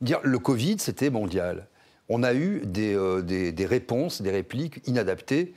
Dire 0.00 0.20
le 0.22 0.38
Covid, 0.38 0.76
c'était 0.78 1.10
mondial. 1.10 1.66
On 2.08 2.22
a 2.22 2.32
eu 2.32 2.62
des, 2.64 2.96
des, 3.22 3.52
des 3.52 3.66
réponses, 3.66 4.22
des 4.22 4.30
répliques 4.30 4.80
inadaptées. 4.86 5.52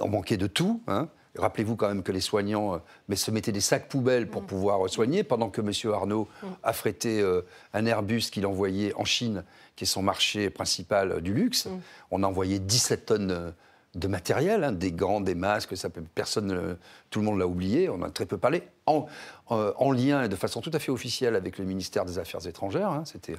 on 0.00 0.08
manquait 0.08 0.36
de 0.36 0.46
tout. 0.46 0.80
Hein. 0.86 1.08
Rappelez-vous 1.36 1.74
quand 1.74 1.88
même 1.88 2.02
que 2.02 2.12
les 2.12 2.20
soignants 2.20 2.74
euh, 2.74 2.78
mais 3.08 3.16
se 3.16 3.30
mettaient 3.30 3.52
des 3.52 3.60
sacs 3.60 3.88
poubelles 3.88 4.28
pour 4.28 4.42
mm. 4.42 4.46
pouvoir 4.46 4.88
soigner, 4.88 5.24
pendant 5.24 5.50
que 5.50 5.60
M. 5.60 5.92
Arnaud 5.92 6.28
mm. 6.42 6.46
a 6.62 6.68
affrétait 6.68 7.20
euh, 7.20 7.42
un 7.72 7.86
Airbus 7.86 8.30
qu'il 8.30 8.46
envoyait 8.46 8.94
en 8.94 9.04
Chine, 9.04 9.44
qui 9.76 9.84
est 9.84 9.88
son 9.88 10.02
marché 10.02 10.50
principal 10.50 11.12
euh, 11.12 11.20
du 11.20 11.34
luxe. 11.34 11.66
Mm. 11.66 11.80
On 12.12 12.22
a 12.22 12.26
envoyé 12.26 12.58
17 12.58 13.06
tonnes 13.06 13.54
de 13.94 14.08
matériel, 14.08 14.64
hein, 14.64 14.72
des 14.72 14.92
gants, 14.92 15.20
des 15.20 15.34
masques, 15.34 15.76
ça 15.76 15.88
personne, 16.14 16.76
tout 17.10 17.20
le 17.20 17.24
monde 17.24 17.38
l'a 17.38 17.46
oublié, 17.46 17.88
on 17.88 18.02
a 18.02 18.10
très 18.10 18.26
peu 18.26 18.38
parlé, 18.38 18.64
en, 18.86 19.06
euh, 19.50 19.72
en, 19.76 19.92
lien 19.92 20.22
et 20.24 20.28
de 20.28 20.36
façon 20.36 20.60
tout 20.60 20.70
à 20.72 20.78
fait 20.78 20.90
officielle 20.90 21.36
avec 21.36 21.58
le 21.58 21.64
ministère 21.64 22.04
des 22.04 22.18
Affaires 22.18 22.46
étrangères. 22.46 22.90
Hein, 22.90 23.02
C'était 23.06 23.36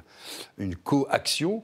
une 0.58 0.74
coaction. 0.74 1.62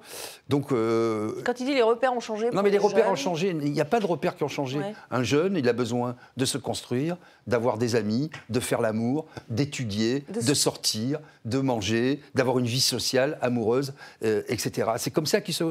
Donc, 0.49 0.73
euh, 0.73 1.43
Quand 1.45 1.61
il 1.61 1.67
dit 1.67 1.75
les 1.75 1.83
repères 1.83 2.13
ont 2.13 2.21
changé. 2.21 2.51
Non, 2.51 2.63
mais 2.63 2.71
les, 2.71 2.79
repères 2.79 3.11
ont 3.11 3.17
changé. 3.17 3.51
Il 3.51 3.73
n'y 3.73 3.81
a 3.81 3.85
pas 3.85 4.01
de 4.01 4.07
repères 4.07 4.37
qui 4.37 4.45
ont 4.45 4.49
changé. 4.49 4.81
Un 5.11 5.23
jeune, 5.23 5.57
il 5.57 5.69
a 5.69 5.73
besoin 5.73 6.17
de 6.37 6.45
se 6.45 6.59
construire, 6.59 7.17
d'avoir 7.47 7.79
des 7.79 7.97
amis, 7.97 8.31
de 8.51 8.61
faire 8.61 8.81
l'amour, 8.81 9.27
d'étudier, 9.49 10.25
de... 10.29 10.55
sortir, 10.55 11.19
de 11.45 11.59
manger, 11.59 12.21
d'avoir 12.35 12.59
une 12.59 12.67
vie 12.67 12.81
sociale, 12.81 13.39
amoureuse, 13.43 13.95
euh, 14.25 14.43
etc. 14.49 14.93
C'est 14.99 15.11
comme 15.11 15.27
ça 15.27 15.41
qu'il 15.41 15.55
se, 15.55 15.65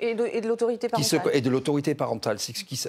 et, 0.00 0.14
de, 0.14 0.48
l'autorité 0.48 0.88
parentale. 0.88 1.30
et 1.32 1.40
de 1.40 1.50
l'autorité 1.50 1.94
parentale. 1.94 2.38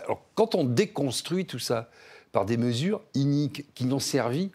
Alors, 0.03 0.21
quand 0.33 0.55
on 0.55 0.63
déconstruit 0.63 1.45
tout 1.45 1.59
ça 1.59 1.89
par 2.31 2.45
des 2.45 2.57
mesures 2.57 3.01
iniques 3.13 3.65
qui 3.75 3.85
n'ont 3.85 3.99
servi 3.99 4.51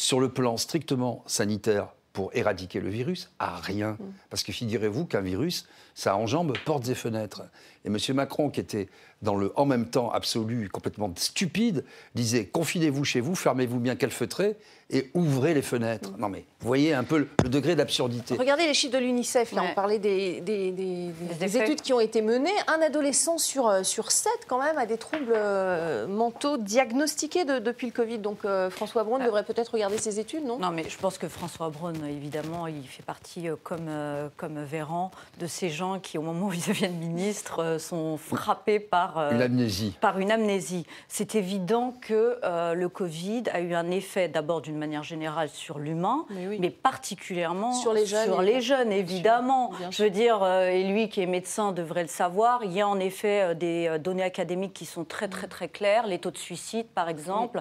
sur 0.00 0.18
le 0.18 0.30
plan 0.30 0.56
strictement 0.56 1.22
sanitaire 1.26 1.88
pour 2.14 2.34
éradiquer 2.34 2.80
le 2.80 2.88
virus 2.88 3.30
à 3.38 3.56
rien. 3.56 3.98
Mm. 4.00 4.12
Parce 4.30 4.42
que 4.42 4.50
figurez-vous 4.50 5.04
qu'un 5.04 5.20
virus, 5.20 5.68
ça 5.94 6.16
enjambe 6.16 6.56
portes 6.64 6.88
et 6.88 6.94
fenêtres. 6.94 7.42
Et 7.84 7.88
M. 7.88 7.96
Macron, 8.14 8.50
qui 8.50 8.60
était 8.60 8.88
dans 9.22 9.34
le 9.34 9.52
en 9.56 9.66
même 9.66 9.86
temps 9.86 10.10
absolu, 10.10 10.68
complètement 10.68 11.12
stupide, 11.16 11.84
disait 12.14 12.46
confinez-vous 12.46 13.04
chez 13.04 13.20
vous, 13.20 13.34
fermez-vous 13.34 13.78
bien 13.78 13.96
calfeutré 13.96 14.56
et 14.92 15.10
ouvrez 15.14 15.54
les 15.54 15.62
fenêtres. 15.62 16.10
Non 16.18 16.28
mais, 16.28 16.44
vous 16.60 16.66
voyez 16.66 16.94
un 16.94 17.04
peu 17.04 17.18
le, 17.18 17.48
degré 17.48 17.76
d'absurdité. 17.76 18.34
Regardez 18.36 18.66
les 18.66 18.74
chiffres 18.74 18.94
de 18.94 18.98
l'UNICEF, 18.98 19.52
là 19.52 19.62
on 19.70 19.74
parlait 19.74 19.98
des, 19.98 20.42
études 21.56 21.82
qui 21.82 21.92
ont 21.92 22.00
été 22.00 22.22
menées. 22.22 22.50
Un 22.66 22.80
adolescent 22.82 23.38
sur, 23.38 23.68
euh, 23.68 23.82
sur 23.82 24.10
sept 24.10 24.46
quand 24.48 24.60
même 24.60 24.78
a 24.78 24.86
des 24.86 24.96
troubles 24.96 25.34
euh, 25.34 26.06
mentaux 26.06 26.56
diagnostiqués 26.56 27.44
depuis 27.44 27.86
le 27.86 27.92
Covid. 27.92 28.18
Donc 28.18 28.44
euh, 28.44 28.70
François 28.70 29.04
Braun 29.04 29.24
devrait 29.24 29.44
peut-être 29.44 29.72
regarder 29.72 29.98
ces 29.98 30.18
études, 30.18 30.44
non? 30.44 30.58
Non 30.58 30.70
mais 30.70 30.88
je 30.88 30.98
pense 30.98 31.18
que 31.18 31.28
François 31.28 31.68
Braun, 31.68 31.94
évidemment, 32.08 32.66
il 32.66 32.86
fait 32.88 33.04
partie, 33.04 33.46
comme, 33.62 33.90
comme 34.36 34.64
Véran, 34.64 35.10
de 35.38 35.46
ces 35.46 35.68
gens 35.68 36.00
qui, 36.00 36.18
au 36.18 36.22
moment 36.22 36.46
où 36.46 36.52
ils 36.52 36.66
deviennent 36.66 36.98
ministres, 36.98 37.69
sont 37.78 38.16
frappés 38.16 38.80
par 38.80 39.00
par, 39.00 39.32
une 39.32 39.42
amnésie. 39.42 39.96
Par 40.00 40.18
une 40.18 40.30
amnésie. 40.30 40.86
C'est 41.08 41.34
évident 41.34 41.94
que 42.00 42.38
euh, 42.44 42.74
le 42.74 42.88
Covid 42.88 43.44
a 43.52 43.60
eu 43.60 43.74
un 43.74 43.90
effet 43.90 44.28
d'abord 44.28 44.60
d'une 44.60 44.78
manière 44.78 45.02
générale 45.02 45.48
sur 45.48 45.78
l'humain, 45.78 46.26
mais, 46.30 46.70
particulièrement 46.70 47.72
sur 47.72 47.92
les 47.92 48.06
jeunes, 48.06 48.24
sur 48.24 48.42
les 48.42 48.60
jeunes 48.60 48.92
évidemment. 48.92 49.72
Je 49.90 50.04
veux 50.04 50.10
dire, 50.10 50.42
euh, 50.42 50.68
et 50.68 50.84
lui 50.84 51.08
qui 51.08 51.20
est 51.20 51.26
médecin 51.26 51.72
devrait 51.72 52.02
le 52.02 52.08
savoir, 52.08 52.64
il 52.64 52.72
y 52.72 52.80
a 52.80 52.88
en 52.88 52.98
effet 52.98 53.42
euh, 53.42 53.54
des 53.54 53.98
données 53.98 54.22
académiques 54.22 54.72
qui 54.72 54.86
sont 54.86 55.04
très 55.04 55.28
très 55.28 55.46
très 55.46 55.68
claires, 55.68 56.06
les 56.06 56.18
taux 56.18 56.30
de 56.30 56.38
suicide 56.38 56.86
par 56.94 57.08
exemple, 57.08 57.60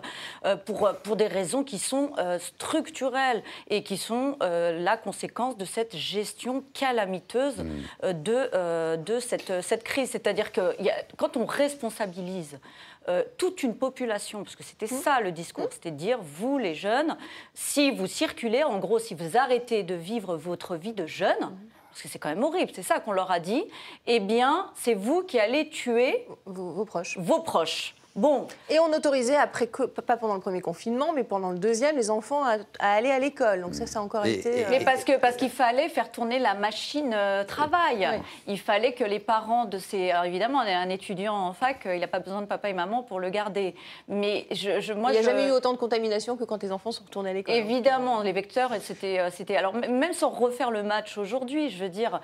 pour, 0.65 0.89
pour 1.03 1.15
des 1.15 1.27
raisons 1.27 1.63
qui 1.63 1.79
sont 1.79 2.11
structurelles 2.39 3.43
et 3.69 3.83
qui 3.83 3.97
sont 3.97 4.37
la 4.41 4.97
conséquence 4.97 5.57
de 5.57 5.65
cette 5.65 5.95
gestion 5.95 6.63
calamiteuse 6.73 7.57
mm. 7.57 8.13
de, 8.13 8.97
de 8.97 9.19
cette, 9.19 9.61
cette 9.61 9.83
crise. 9.83 9.98
C'est-à-dire 10.05 10.51
que 10.51 10.81
y 10.81 10.89
a, 10.89 10.95
quand 11.17 11.37
on 11.37 11.39
on 11.39 11.45
responsabilise 11.45 12.59
euh, 13.07 13.23
toute 13.37 13.63
une 13.63 13.75
population, 13.75 14.43
parce 14.43 14.55
que 14.55 14.63
c'était 14.63 14.93
mmh. 14.93 15.01
ça 15.01 15.21
le 15.21 15.31
discours, 15.31 15.65
mmh. 15.65 15.71
c'était 15.71 15.91
de 15.91 15.95
dire, 15.95 16.19
vous 16.21 16.57
les 16.57 16.75
jeunes, 16.75 17.17
si 17.53 17.91
vous 17.91 18.07
circulez, 18.07 18.63
en 18.63 18.77
gros, 18.77 18.99
si 18.99 19.15
vous 19.15 19.37
arrêtez 19.37 19.83
de 19.83 19.95
vivre 19.95 20.35
votre 20.35 20.75
vie 20.75 20.93
de 20.93 21.05
jeune, 21.05 21.39
mmh. 21.39 21.57
parce 21.89 22.01
que 22.01 22.07
c'est 22.09 22.19
quand 22.19 22.29
même 22.29 22.43
horrible, 22.43 22.71
c'est 22.75 22.83
ça 22.83 22.99
qu'on 22.99 23.13
leur 23.13 23.31
a 23.31 23.39
dit, 23.39 23.63
eh 24.05 24.19
bien, 24.19 24.69
c'est 24.75 24.93
vous 24.93 25.23
qui 25.23 25.39
allez 25.39 25.69
tuer 25.69 26.27
vos, 26.45 26.85
proches. 26.85 27.17
Vos 27.17 27.39
proches. 27.39 27.95
Bon. 28.15 28.47
Et 28.69 28.79
on 28.79 28.91
autorisait, 28.91 29.35
après, 29.35 29.67
pas 29.67 30.17
pendant 30.17 30.33
le 30.33 30.39
premier 30.39 30.61
confinement, 30.61 31.13
mais 31.13 31.23
pendant 31.23 31.51
le 31.51 31.59
deuxième, 31.59 31.95
les 31.95 32.09
enfants 32.09 32.43
à, 32.43 32.57
aller 32.79 33.11
à 33.11 33.19
l'école. 33.19 33.61
Donc 33.61 33.75
ça, 33.75 33.85
ça 33.87 33.99
a 33.99 34.01
encore 34.01 34.25
été... 34.25 34.65
Mais 34.69 34.83
parce 34.83 35.03
qu'il 35.03 35.19
parce 35.19 35.35
qu'il 35.35 35.49
fallait 35.49 35.89
faire 35.89 36.11
tourner 36.11 36.39
la 36.39 36.53
machine 36.53 37.15
travail. 37.47 38.07
Il 38.47 38.59
fallait 38.59 38.93
que 38.93 39.03
les 39.03 39.19
parents 39.19 39.65
de 39.65 39.77
ces... 39.77 40.11
Alors 40.11 40.25
évidemment, 40.25 40.59
un 40.59 40.89
étudiant 40.89 41.35
en 41.35 41.53
fac, 41.53 41.81
il 41.85 41.99
n'a 41.99 42.07
pas 42.07 42.19
besoin 42.19 42.41
de 42.41 42.47
papa 42.47 42.69
et 42.69 42.73
maman 42.73 43.03
pour 43.03 43.19
le 43.19 43.29
garder. 43.29 43.75
Mais 44.07 44.47
je, 44.51 44.93
moi, 44.93 45.11
il 45.11 45.13
n'y 45.13 45.19
a 45.19 45.23
jamais 45.23 45.47
eu 45.47 45.51
autant 45.51 45.73
de 45.73 45.77
contamination 45.77 46.35
que 46.35 46.43
quand 46.43 46.61
les 46.63 46.71
enfants 46.71 46.91
sont 46.91 47.03
retournés 47.03 47.29
à 47.29 47.33
l'école. 47.33 47.55
Évidemment, 47.55 48.21
les 48.21 48.33
vecteurs, 48.33 48.71
c'était... 48.81 49.19
c'était 49.31 49.55
alors 49.55 49.73
même 49.73 50.13
sans 50.13 50.29
refaire 50.29 50.71
le 50.71 50.83
match 50.83 51.17
aujourd'hui, 51.17 51.69
je 51.69 51.83
veux 51.83 51.89
dire, 51.89 52.19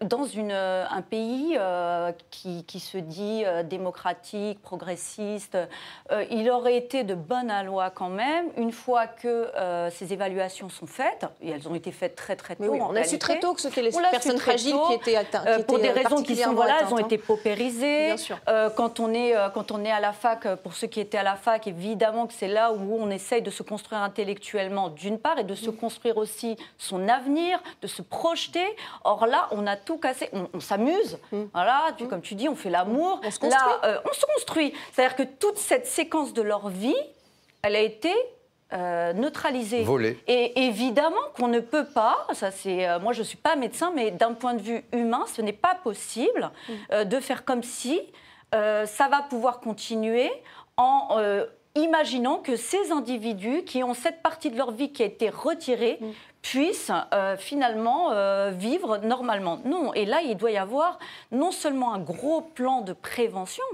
dans 0.00 0.24
une, 0.24 0.52
un 0.52 1.02
pays 1.02 1.58
qui, 2.30 2.64
qui, 2.64 2.80
se 2.80 2.98
dit 2.98 3.44
démocratique, 3.64 4.60
progressiste, 4.62 5.11
euh, 5.20 6.24
il 6.30 6.50
aurait 6.50 6.76
été 6.76 7.04
de 7.04 7.14
bonne 7.14 7.52
loi 7.64 7.90
quand 7.90 8.08
même, 8.08 8.46
une 8.56 8.72
fois 8.72 9.06
que 9.06 9.28
euh, 9.28 9.90
ces 9.90 10.12
évaluations 10.12 10.68
sont 10.68 10.86
faites, 10.86 11.26
et 11.40 11.50
elles 11.50 11.68
ont 11.68 11.74
été 11.74 11.92
faites 11.92 12.14
très 12.14 12.36
très 12.36 12.56
tôt. 12.56 12.72
on 12.72 12.94
a 12.94 13.04
su 13.04 13.18
très 13.18 13.38
tôt 13.40 13.54
que 13.54 13.60
c'était 13.60 13.82
les 13.82 13.90
personnes 13.90 14.38
fragiles 14.38 14.76
qui 14.88 14.94
étaient 14.94 15.16
atteintes. 15.16 15.46
Euh, 15.46 15.62
pour 15.62 15.78
des 15.78 15.90
raisons 15.90 16.22
qui 16.22 16.36
sont 16.36 16.54
voilà, 16.54 16.80
elles 16.80 16.92
ont 16.92 16.98
été 16.98 17.16
hein. 17.16 17.24
paupérisées. 17.26 18.14
quand, 18.76 19.00
on 19.00 19.12
est, 19.12 19.34
quand 19.54 19.70
on 19.70 19.84
est 19.84 19.90
à 19.90 20.00
la 20.00 20.12
fac, 20.12 20.46
pour 20.56 20.74
ceux 20.74 20.86
qui 20.86 21.00
étaient 21.00 21.18
à 21.18 21.22
la 21.22 21.36
fac, 21.36 21.66
évidemment 21.66 22.26
que 22.26 22.34
c'est 22.34 22.48
là 22.48 22.72
où 22.72 22.96
on 22.98 23.10
essaye 23.10 23.42
de 23.42 23.50
se 23.50 23.62
construire 23.62 24.02
intellectuellement 24.02 24.88
d'une 24.88 25.18
part 25.18 25.38
et 25.38 25.44
de 25.44 25.54
se 25.54 25.70
mm. 25.70 25.76
construire 25.76 26.16
aussi 26.16 26.56
son 26.78 27.08
avenir, 27.08 27.60
de 27.80 27.86
se 27.86 28.02
projeter. 28.02 28.66
Or 29.04 29.26
là, 29.26 29.48
on 29.50 29.66
a 29.66 29.76
tout 29.76 29.98
cassé. 29.98 30.28
On, 30.32 30.60
s'amuse. 30.60 31.18
Mm. 31.32 31.42
Voilà, 31.52 31.94
mm. 31.98 32.08
comme 32.08 32.22
tu 32.22 32.34
dis, 32.34 32.48
on 32.48 32.56
fait 32.56 32.70
l'amour. 32.70 33.20
On 33.24 33.30
se 33.30 33.38
construit. 33.38 33.72
Là, 33.82 34.02
on 34.08 34.12
se 34.12 34.26
construit. 34.34 34.72
C'est-à-dire 35.02 35.26
que 35.26 35.34
toute 35.40 35.58
cette 35.58 35.88
séquence 35.88 36.32
de 36.32 36.42
leur 36.42 36.68
vie, 36.68 36.94
elle 37.64 37.74
a 37.74 37.80
été 37.80 38.12
euh, 38.72 39.12
neutralisée. 39.12 39.82
Volée. 39.82 40.16
Et 40.28 40.66
évidemment 40.68 41.16
qu'on 41.36 41.48
ne 41.48 41.58
peut 41.58 41.86
pas, 41.86 42.24
ça 42.34 42.52
c'est, 42.52 42.88
euh, 42.88 43.00
moi 43.00 43.12
je 43.12 43.18
ne 43.18 43.24
suis 43.24 43.36
pas 43.36 43.56
médecin, 43.56 43.92
mais 43.96 44.12
d'un 44.12 44.32
point 44.32 44.54
de 44.54 44.62
vue 44.62 44.84
humain, 44.92 45.24
ce 45.34 45.42
n'est 45.42 45.52
pas 45.52 45.74
possible 45.74 46.52
mm. 46.68 46.72
euh, 46.92 47.04
de 47.04 47.18
faire 47.18 47.44
comme 47.44 47.64
si 47.64 48.00
ça 48.52 49.08
va 49.08 49.22
pouvoir 49.22 49.60
continuer 49.60 50.30
en 50.76 51.16
imaginant 51.74 52.36
que 52.36 52.54
ces 52.54 52.92
individus 52.92 53.64
qui 53.64 53.82
ont 53.82 53.94
cette 53.94 54.22
partie 54.22 54.50
de 54.50 54.58
leur 54.58 54.72
vie 54.72 54.92
qui 54.92 55.02
a 55.02 55.06
été 55.06 55.30
retirée 55.30 55.96
mm. 55.98 56.10
puissent 56.42 56.92
finalement 57.38 58.10
vivre 58.50 58.98
normalement. 58.98 59.58
Non, 59.64 59.94
et 59.94 60.04
là 60.04 60.20
il 60.20 60.36
doit 60.36 60.50
y 60.50 60.58
avoir 60.58 60.98
non 61.30 61.50
seulement 61.50 61.94
un 61.94 61.98
gros 61.98 62.42
plan 62.42 62.82
de 62.82 62.92
prévention, 62.92 63.64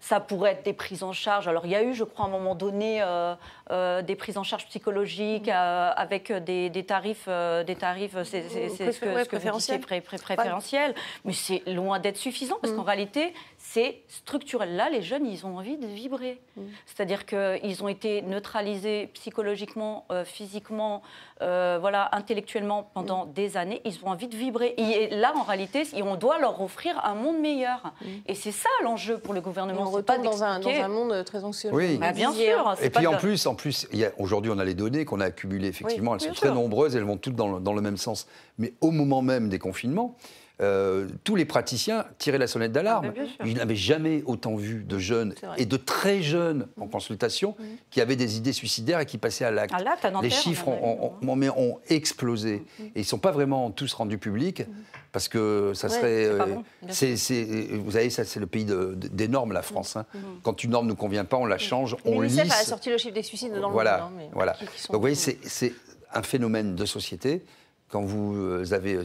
ça 0.00 0.18
pourrait 0.18 0.52
être 0.52 0.64
des 0.64 0.72
prises 0.72 1.02
en 1.02 1.12
charge. 1.12 1.46
Alors, 1.46 1.66
il 1.66 1.72
y 1.72 1.76
a 1.76 1.82
eu, 1.82 1.92
je 1.92 2.04
crois, 2.04 2.24
à 2.24 2.28
un 2.28 2.30
moment 2.30 2.54
donné, 2.54 3.02
euh, 3.02 3.34
euh, 3.70 4.00
des 4.00 4.16
prises 4.16 4.38
en 4.38 4.42
charge 4.42 4.66
psychologiques 4.66 5.48
euh, 5.48 5.90
avec 5.94 6.32
des, 6.32 6.70
tarifs, 6.86 7.28
des 7.28 7.76
tarifs, 7.76 8.16
c'est 8.24 8.48
ce 8.48 8.98
que, 8.98 9.24
préférentiel. 9.26 9.80
préférentiel. 9.80 10.94
Mais 11.26 11.34
c'est 11.34 11.62
loin 11.66 11.98
d'être 11.98 12.16
suffisant 12.16 12.56
parce 12.62 12.72
qu'en 12.72 12.82
mm. 12.82 12.86
réalité, 12.86 13.34
c'est 13.58 14.00
structurel. 14.08 14.74
Là, 14.74 14.88
les 14.88 15.02
jeunes, 15.02 15.26
ils 15.26 15.44
ont 15.44 15.58
envie 15.58 15.76
de 15.76 15.86
vibrer. 15.86 16.40
Mm. 16.56 16.62
C'est-à-dire 16.86 17.26
qu'ils 17.26 17.84
ont 17.84 17.88
été 17.88 18.22
neutralisés 18.22 19.10
psychologiquement, 19.12 20.06
physiquement, 20.24 21.02
voilà, 21.40 22.08
intellectuellement 22.12 22.90
pendant 22.94 23.26
mm. 23.26 23.32
des 23.34 23.56
années. 23.58 23.82
Ils 23.84 24.02
ont 24.02 24.08
envie 24.08 24.28
de 24.28 24.36
vibrer. 24.36 24.74
Et 24.78 25.10
là, 25.10 25.34
en 25.36 25.42
réalité, 25.42 25.82
on 26.02 26.16
doit 26.16 26.38
leur 26.38 26.62
offrir 26.62 27.04
un 27.04 27.14
monde 27.14 27.38
meilleur. 27.38 27.92
Et 28.26 28.34
c'est 28.34 28.52
ça 28.52 28.70
l'enjeu 28.82 29.18
pour 29.18 29.34
le 29.34 29.42
gouvernement 29.42 29.89
on 29.90 29.96
retombe 29.96 30.22
dans 30.22 30.44
un, 30.44 30.60
dans 30.60 30.68
un, 30.68 30.88
monde 30.88 31.24
très 31.24 31.44
anxieux. 31.44 31.70
Oui, 31.72 31.98
bah, 31.98 32.12
bien 32.12 32.32
sûr. 32.32 32.76
Et 32.82 32.90
puis 32.90 33.06
en 33.06 33.16
plus, 33.16 33.46
en 33.46 33.54
plus 33.54 33.88
aujourd'hui, 34.18 34.52
on 34.54 34.58
a 34.58 34.64
les 34.64 34.74
données 34.74 35.04
qu'on 35.04 35.20
a 35.20 35.26
accumulées, 35.26 35.68
effectivement, 35.68 36.14
elles 36.14 36.20
sont 36.20 36.32
très 36.32 36.52
nombreuses, 36.52 36.96
elles 36.96 37.04
vont 37.04 37.16
toutes 37.16 37.36
dans 37.36 37.48
le, 37.48 37.60
dans 37.60 37.72
le 37.72 37.80
même 37.80 37.96
sens. 37.96 38.26
Mais 38.58 38.74
au 38.80 38.90
moment 38.90 39.22
même 39.22 39.48
des 39.48 39.58
confinements, 39.58 40.16
euh, 40.60 41.08
tous 41.24 41.36
les 41.36 41.44
praticiens 41.44 42.04
tiraient 42.18 42.38
la 42.38 42.46
sonnette 42.46 42.72
d'alarme. 42.72 43.12
Ah, 43.16 43.44
Je 43.44 43.52
n'avais 43.52 43.76
jamais 43.76 44.22
autant 44.26 44.56
vu 44.56 44.84
de 44.84 44.98
jeunes 44.98 45.34
et 45.56 45.64
de 45.64 45.76
très 45.76 46.22
jeunes 46.22 46.68
en 46.78 46.86
mmh. 46.86 46.90
consultation 46.90 47.54
mmh. 47.58 47.64
qui 47.90 48.00
avaient 48.00 48.16
des 48.16 48.36
idées 48.36 48.52
suicidaires 48.52 49.00
et 49.00 49.06
qui 49.06 49.16
passaient 49.16 49.44
à 49.44 49.50
l'acte. 49.50 49.74
Les 50.22 50.30
chiffres 50.30 50.68
ont, 50.68 51.12
ont, 51.22 51.78
explosé. 51.88 52.56
Mmh. 52.56 52.82
Et 52.82 52.90
ils 52.96 53.00
ne 53.00 53.04
sont 53.04 53.18
pas 53.18 53.30
vraiment 53.30 53.70
tous 53.70 53.92
rendus 53.94 54.18
publics 54.18 54.64
parce 55.12 55.28
que 55.28 55.72
ça 55.74 55.88
serait. 55.88 56.26
Euh, 56.26 56.44
vous 56.82 57.90
savez, 57.90 58.10
ça, 58.10 58.24
c'est 58.24 58.40
le 58.40 58.46
pays 58.46 58.66
des 58.66 59.28
normes, 59.28 59.52
la 59.52 59.62
France. 59.62 59.96
Hein. 59.96 60.06
Quand 60.42 60.62
une 60.62 60.70
norme 60.70 60.86
ne 60.86 60.90
nous 60.90 60.96
convient 60.96 61.24
pas, 61.24 61.36
on 61.36 61.46
la 61.46 61.58
change, 61.58 61.96
on 62.04 62.20
lisse. 62.20 62.38
A 62.38 62.64
sorti 62.64 62.90
le 62.90 62.98
chiffre 62.98 63.14
des 63.14 63.22
suicides 63.22 63.54
dans 63.54 63.70
voilà, 63.70 63.96
le 63.96 64.02
monde. 64.02 64.12
Hein, 64.24 64.30
voilà. 64.32 64.52
Donc, 64.52 64.70
vous 64.90 65.00
voyez, 65.00 65.16
c'est 65.16 65.72
un 66.12 66.22
phénomène 66.22 66.74
de 66.74 66.84
société. 66.84 67.44
Quand 67.88 68.02
vous 68.02 68.36
euh, 68.36 68.72
avez 68.72 69.00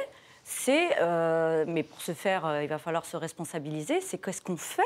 c'est, 0.50 1.02
euh, 1.02 1.66
mais 1.68 1.84
pour 1.84 2.02
ce 2.02 2.14
faire, 2.14 2.46
euh, 2.46 2.64
il 2.64 2.70
va 2.70 2.78
falloir 2.78 3.06
se 3.06 3.18
responsabiliser, 3.18 4.00
c'est 4.00 4.18
qu'est-ce 4.18 4.42
qu'on 4.42 4.56
fait 4.56 4.82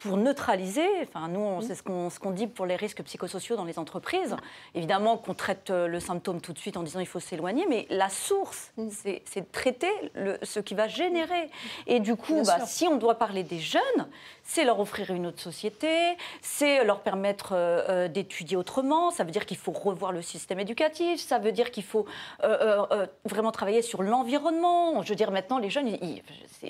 pour 0.00 0.16
neutraliser, 0.16 0.86
enfin 1.04 1.28
nous, 1.28 1.62
c'est 1.62 1.76
ce 1.76 1.84
qu'on 1.84 2.10
ce 2.10 2.18
qu'on 2.18 2.32
dit 2.32 2.48
pour 2.48 2.66
les 2.66 2.74
risques 2.74 3.02
psychosociaux 3.04 3.54
dans 3.54 3.64
les 3.64 3.78
entreprises. 3.78 4.36
Évidemment 4.74 5.18
qu'on 5.18 5.34
traite 5.34 5.70
euh, 5.70 5.86
le 5.86 6.00
symptôme 6.00 6.40
tout 6.40 6.52
de 6.52 6.58
suite 6.58 6.76
en 6.76 6.82
disant 6.82 6.98
il 6.98 7.06
faut 7.06 7.20
s'éloigner, 7.20 7.64
mais 7.68 7.86
la 7.90 8.08
source, 8.08 8.72
mm. 8.76 8.88
c'est 9.24 9.40
de 9.40 9.52
traiter 9.52 9.90
le, 10.14 10.36
ce 10.42 10.58
qui 10.58 10.74
va 10.74 10.88
générer. 10.88 11.48
Et 11.86 12.00
du 12.00 12.16
coup, 12.16 12.42
bah, 12.44 12.66
si 12.66 12.88
on 12.88 12.96
doit 12.96 13.14
parler 13.14 13.44
des 13.44 13.60
jeunes, 13.60 14.08
c'est 14.46 14.64
leur 14.64 14.78
offrir 14.78 15.10
une 15.10 15.26
autre 15.26 15.40
société, 15.40 16.16
c'est 16.40 16.84
leur 16.84 17.00
permettre 17.00 17.52
euh, 17.52 17.82
euh, 17.88 18.08
d'étudier 18.08 18.56
autrement, 18.56 19.10
ça 19.10 19.24
veut 19.24 19.32
dire 19.32 19.44
qu'il 19.44 19.56
faut 19.56 19.72
revoir 19.72 20.12
le 20.12 20.22
système 20.22 20.60
éducatif, 20.60 21.20
ça 21.20 21.38
veut 21.38 21.50
dire 21.50 21.72
qu'il 21.72 21.82
faut 21.82 22.06
euh, 22.44 23.06
vraiment 23.24 23.50
travailler 23.50 23.82
sur 23.82 24.04
l'environnement. 24.04 25.02
Je 25.02 25.08
veux 25.08 25.16
dire, 25.16 25.32
maintenant, 25.32 25.58
les 25.58 25.68
jeunes, 25.68 25.98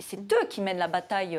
c'est 0.00 0.18
eux 0.18 0.46
qui 0.48 0.62
mènent 0.62 0.78
la 0.78 0.88
bataille 0.88 1.38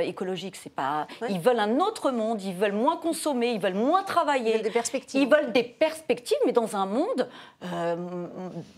écologique. 0.00 0.56
C'est 0.56 0.74
pas, 0.74 1.06
Ils 1.28 1.40
veulent 1.40 1.60
un 1.60 1.78
autre 1.78 2.10
monde, 2.10 2.42
ils 2.42 2.54
veulent 2.54 2.72
moins 2.72 2.96
consommer, 2.96 3.50
ils 3.50 3.60
veulent 3.60 3.74
moins 3.74 4.02
travailler. 4.02 4.50
Ils 4.50 4.54
veulent 4.54 4.62
des 4.62 4.70
perspectives. 4.70 5.22
Ils 5.22 5.28
veulent 5.28 5.52
des 5.52 5.62
perspectives, 5.62 6.38
mais 6.46 6.52
dans 6.52 6.74
un 6.76 6.86
monde 6.86 7.28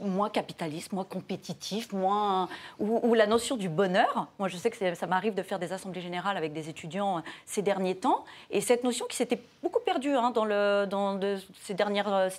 moins 0.01 0.31
capitaliste, 0.31 0.93
moins 0.93 1.05
compétitif, 1.05 1.93
moins, 1.93 2.49
où, 2.81 3.01
où, 3.03 3.15
la 3.15 3.27
notion 3.27 3.57
du 3.57 3.69
bonheur, 3.69 4.29
moi 4.39 4.49
je 4.49 4.57
sais 4.57 4.71
que 4.71 4.95
ça 4.95 5.07
m'arrive 5.07 5.35
de 5.35 5.43
faire 5.43 5.59
des 5.59 5.73
assemblées 5.73 6.01
générales 6.01 6.37
avec 6.37 6.53
des 6.53 6.69
étudiants 6.69 6.88
euh, 6.97 7.21
ces 7.47 7.63
derniers 7.63 7.97
temps. 7.97 8.25
Et 8.51 8.61
cette 8.61 8.85
notion 8.85 9.07
qui 9.07 9.17
s'était 9.17 9.41
beaucoup 9.63 9.81
perdue 9.81 10.15
hein, 10.15 10.31
dans, 10.31 10.45
le, 10.45 10.87
dans 10.89 11.19
ces 11.63 11.75
dernières 11.75 12.31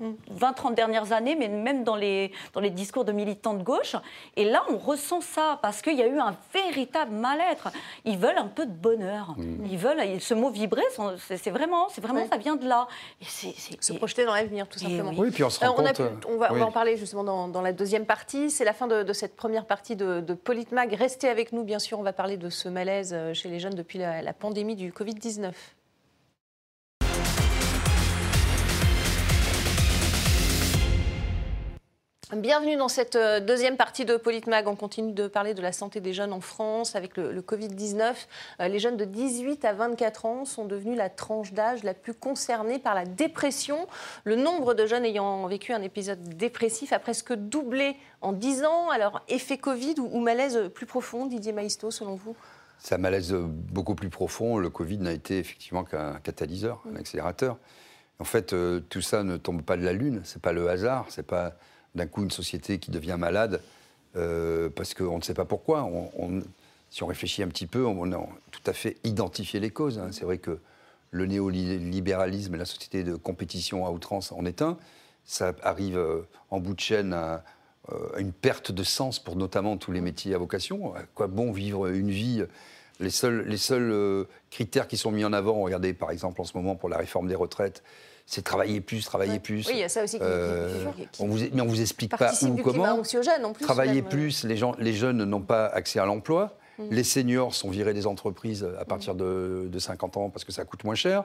20-30 0.00 0.74
dernières 0.74 1.12
années, 1.12 1.36
mais 1.36 1.48
même 1.48 1.84
dans 1.84 1.96
les, 1.96 2.32
dans 2.52 2.60
les 2.60 2.70
discours 2.70 3.04
de 3.04 3.12
militants 3.12 3.54
de 3.54 3.62
gauche. 3.62 3.96
Et 4.36 4.44
là, 4.44 4.64
on 4.70 4.78
ressent 4.78 5.20
ça 5.20 5.58
parce 5.62 5.82
qu'il 5.82 5.96
y 5.96 6.02
a 6.02 6.06
eu 6.06 6.18
un 6.18 6.36
véritable 6.52 7.12
mal-être. 7.12 7.68
Ils 8.04 8.18
veulent 8.18 8.38
un 8.38 8.48
peu 8.48 8.66
de 8.66 8.72
bonheur. 8.72 9.34
Mmh. 9.36 9.66
Ils 9.70 9.78
veulent, 9.78 10.20
ce 10.20 10.34
mot 10.34 10.50
vibrer, 10.50 10.82
c'est 11.24 11.50
vraiment, 11.50 11.88
c'est 11.90 12.00
vraiment 12.00 12.26
ça 12.28 12.36
vient 12.36 12.56
de 12.56 12.66
là. 12.66 12.86
Et 13.20 13.24
c'est, 13.26 13.54
se 13.80 13.92
projeter 13.92 14.24
dans 14.24 14.34
l'avenir, 14.34 14.68
tout 14.68 14.78
simplement. 14.78 15.12
Oui. 15.16 15.30
puis 15.30 15.44
on 15.44 15.50
se 15.50 15.60
rend 15.60 15.74
compte. 15.74 16.00
on, 16.28 16.36
va, 16.36 16.52
on, 16.52 16.56
va, 16.56 16.66
en 16.66 16.72
parler 16.72 16.96
justement 16.96 17.24
dans, 17.24 17.48
dans 17.48 17.62
la 17.62 17.72
deuxième 17.72 18.06
partie. 18.06 18.50
C'est 18.50 18.64
la 18.64 18.72
fin 18.72 18.86
de, 18.86 19.12
cette 19.12 19.36
première 19.36 19.66
partie 19.66 19.96
de, 19.96 20.20
de 20.20 20.34
Politmag. 20.34 20.92
Restez 20.94 21.28
avec 21.28 21.52
nous, 21.52 21.64
bien 21.64 21.78
sûr. 21.78 21.98
On 21.98 22.02
va 22.02 22.12
parler 22.12 22.36
de 22.36 22.50
ce 22.50 22.68
malaise 22.68 23.12
euh, 23.14 23.34
chez 23.34 23.48
les 23.48 23.60
jeunes 23.60 23.74
depuis 23.74 23.98
la, 23.98 24.22
la 24.22 24.32
pandémie 24.32 24.76
du 24.76 24.90
Covid-19. 24.90 25.52
Bienvenue 32.34 32.74
dans 32.76 32.88
cette 32.88 33.14
euh, 33.14 33.38
deuxième 33.38 33.76
partie 33.76 34.04
de 34.04 34.16
Politmag. 34.16 34.66
On 34.66 34.74
continue 34.74 35.12
de 35.12 35.28
parler 35.28 35.54
de 35.54 35.62
la 35.62 35.70
santé 35.70 36.00
des 36.00 36.12
jeunes 36.12 36.32
en 36.32 36.40
France 36.40 36.96
avec 36.96 37.16
le, 37.16 37.40
Covid-19. 37.40 38.14
Euh, 38.58 38.66
les 38.66 38.80
jeunes 38.80 38.96
de 38.96 39.04
18 39.04 39.64
à 39.64 39.72
24 39.72 40.26
ans 40.26 40.44
sont 40.44 40.64
devenus 40.64 40.96
la 40.96 41.08
tranche 41.08 41.52
d'âge 41.52 41.84
la 41.84 41.94
plus 41.94 42.14
concernée 42.14 42.80
par 42.80 42.96
la 42.96 43.04
dépression. 43.04 43.86
Le 44.24 44.34
nombre 44.34 44.74
de 44.74 44.86
jeunes 44.86 45.04
ayant 45.04 45.46
vécu 45.46 45.72
un 45.72 45.82
épisode 45.82 46.20
dépressif 46.36 46.92
a 46.92 46.98
presque 46.98 47.32
doublé 47.32 47.94
en 48.22 48.32
10 48.32 48.64
ans. 48.64 48.90
Alors, 48.90 49.22
effet 49.28 49.56
Covid 49.56 49.94
ou, 50.00 50.18
malaise 50.18 50.68
plus 50.74 50.86
profond, 50.86 51.26
Didier 51.26 51.52
Maisto, 51.52 51.92
selon 51.92 52.16
vous? 52.16 52.34
C'est 52.80 52.96
un 52.96 52.98
malaise 52.98 53.36
beaucoup 53.36 53.94
plus 53.94 54.10
profond. 54.10 54.58
Le 54.58 54.68
Covid 54.68 54.98
n'a 54.98 55.12
été 55.12 55.38
effectivement 55.38 55.84
qu'un 55.84 56.14
catalyseur, 56.14 56.82
un 56.92 56.96
accélérateur. 56.96 57.56
En 58.18 58.24
fait, 58.24 58.52
euh, 58.52 58.80
tout 58.80 59.00
ça 59.00 59.22
ne 59.22 59.36
tombe 59.36 59.62
pas 59.62 59.76
de 59.76 59.84
la 59.84 59.92
lune. 59.92 60.22
C'est 60.24 60.42
pas 60.42 60.52
le 60.52 60.68
hasard. 60.68 61.06
C'est 61.08 61.26
pas 61.26 61.54
d'un 61.96 62.06
coup 62.06 62.22
une 62.22 62.30
société 62.30 62.78
qui 62.78 62.90
devient 62.90 63.16
malade 63.18 63.60
euh, 64.16 64.68
parce 64.68 64.94
qu'on 64.94 65.18
ne 65.18 65.22
sait 65.22 65.34
pas 65.34 65.44
pourquoi. 65.44 65.84
On, 65.84 66.42
si 66.90 67.02
on 67.02 67.06
réfléchit 67.06 67.42
un 67.42 67.48
petit 67.48 67.66
peu, 67.66 67.84
on 67.84 68.12
a 68.12 68.28
tout 68.50 68.60
à 68.66 68.72
fait 68.72 68.96
identifié 69.04 69.58
les 69.60 69.70
causes. 69.70 69.98
Hein. 69.98 70.08
C'est 70.12 70.24
vrai 70.24 70.38
que 70.38 70.58
le 71.10 71.26
néolibéralisme 71.26 72.54
et 72.54 72.58
la 72.58 72.64
société 72.64 73.02
de 73.02 73.16
compétition 73.16 73.86
à 73.86 73.90
outrance 73.90 74.32
en 74.32 74.44
est 74.44 74.62
un. 74.62 74.76
Ça 75.24 75.54
arrive 75.62 75.98
euh, 75.98 76.22
en 76.50 76.60
bout 76.60 76.74
de 76.74 76.80
chaîne 76.80 77.12
à, 77.12 77.42
euh, 77.92 78.18
une 78.18 78.32
perte 78.32 78.72
de 78.72 78.82
sens 78.84 79.18
pour 79.18 79.36
notamment 79.36 79.76
tous 79.76 79.92
les 79.92 80.00
métiers 80.00 80.34
à 80.34 80.38
vocation. 80.38 80.94
À 80.94 81.02
quoi 81.14 81.26
bon 81.26 81.52
vivre 81.52 81.88
une 81.88 82.10
vie? 82.10 82.44
Les 82.98 83.10
seuls 83.10 84.26
critères 84.50 84.88
qui 84.88 84.96
sont 84.96 85.10
mis 85.10 85.24
en 85.24 85.34
avant, 85.34 85.60
regardez 85.60 85.92
par 85.92 86.10
exemple 86.10 86.40
en 86.40 86.44
ce 86.44 86.56
moment 86.56 86.76
pour 86.76 86.88
la 86.88 86.96
réforme 86.96 87.28
des 87.28 87.34
retraites, 87.34 87.82
c'est 88.26 88.42
travailler 88.42 88.80
plus, 88.80 89.04
travailler 89.04 89.38
plus. 89.38 89.66
Oui, 89.68 89.74
il 89.74 89.78
y 89.78 89.84
a 89.84 89.88
ça 89.88 90.02
aussi 90.02 90.18
qui, 90.18 90.24
euh, 90.24 90.84
on 91.20 91.28
vous, 91.28 91.38
Mais 91.38 91.60
on 91.60 91.64
ne 91.64 91.70
vous 91.70 91.80
explique 91.80 92.16
pas 92.16 92.32
où, 92.42 92.56
comment. 92.56 92.84
en 92.84 93.02
plus, 93.52 93.64
travailler 93.64 94.02
plus, 94.02 94.42
les, 94.42 94.56
gens, 94.56 94.74
les 94.80 94.92
jeunes 94.92 95.24
n'ont 95.24 95.40
pas 95.40 95.66
accès 95.66 96.00
à 96.00 96.06
l'emploi. 96.06 96.58
Mm. 96.78 96.82
Les 96.90 97.04
seniors 97.04 97.54
sont 97.54 97.70
virés 97.70 97.94
des 97.94 98.06
entreprises 98.08 98.68
à 98.80 98.84
partir 98.84 99.14
de, 99.14 99.70
50 99.78 100.16
ans 100.16 100.28
parce 100.28 100.44
que 100.44 100.50
ça 100.50 100.64
coûte 100.64 100.82
moins 100.82 100.96
cher. 100.96 101.22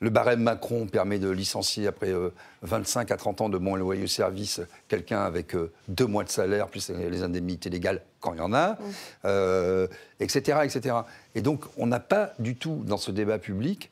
Le 0.00 0.10
barème 0.10 0.42
Macron 0.42 0.86
permet 0.86 1.18
de 1.18 1.30
licencier 1.30 1.86
après 1.86 2.12
25 2.60 3.10
euh, 3.10 3.14
à 3.14 3.16
30 3.16 3.40
ans 3.40 3.48
de 3.48 3.56
moins 3.56 3.78
loyer 3.78 4.06
service 4.06 4.60
quelqu'un 4.88 5.22
avec 5.22 5.54
euh, 5.54 5.72
deux 5.88 6.06
mois 6.06 6.24
de 6.24 6.28
salaire 6.28 6.68
plus 6.68 6.90
les 6.90 7.22
indemnités 7.22 7.70
légales 7.70 8.02
quand 8.20 8.34
il 8.34 8.38
y 8.38 8.42
en 8.42 8.52
a, 8.52 8.76
etc., 10.20 10.58
mm. 10.58 10.64
etc. 10.64 10.96
Et 11.34 11.40
donc 11.40 11.64
on 11.78 11.86
n'a 11.86 12.00
pas 12.00 12.34
du 12.38 12.56
tout 12.56 12.82
dans 12.84 12.98
ce 12.98 13.10
débat 13.10 13.38
public 13.38 13.90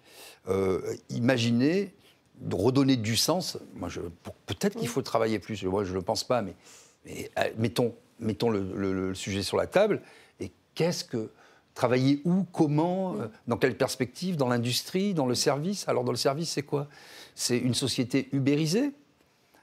imaginé 1.08 1.94
de 2.42 2.54
redonner 2.54 2.96
du 2.96 3.16
sens. 3.16 3.58
Moi, 3.74 3.88
peut-être 4.46 4.76
qu'il 4.76 4.88
faut 4.88 5.02
travailler 5.02 5.38
plus. 5.38 5.62
Moi, 5.64 5.84
je 5.84 5.90
ne 5.90 5.96
le 5.96 6.02
pense 6.02 6.24
pas, 6.24 6.42
mais, 6.42 6.54
euh, 7.08 7.50
mettons, 7.56 7.94
mettons 8.18 8.50
le, 8.50 9.14
sujet 9.14 9.42
sur 9.42 9.56
la 9.56 9.66
table. 9.66 10.02
Et 10.40 10.50
qu'est-ce 10.74 11.04
que 11.04 11.30
travailler 11.74 12.20
où, 12.24 12.44
comment, 12.52 13.14
euh, 13.14 13.28
dans 13.46 13.56
quelle 13.56 13.76
perspective, 13.76 14.36
dans 14.36 14.48
l'industrie, 14.48 15.14
dans 15.14 15.26
le 15.26 15.34
service? 15.34 15.88
Alors, 15.88 16.04
dans 16.04 16.12
le 16.12 16.18
service, 16.18 16.50
c'est 16.50 16.62
quoi? 16.62 16.88
C'est 17.34 17.58
une 17.58 17.74
société 17.74 18.28
ubérisée? 18.32 18.92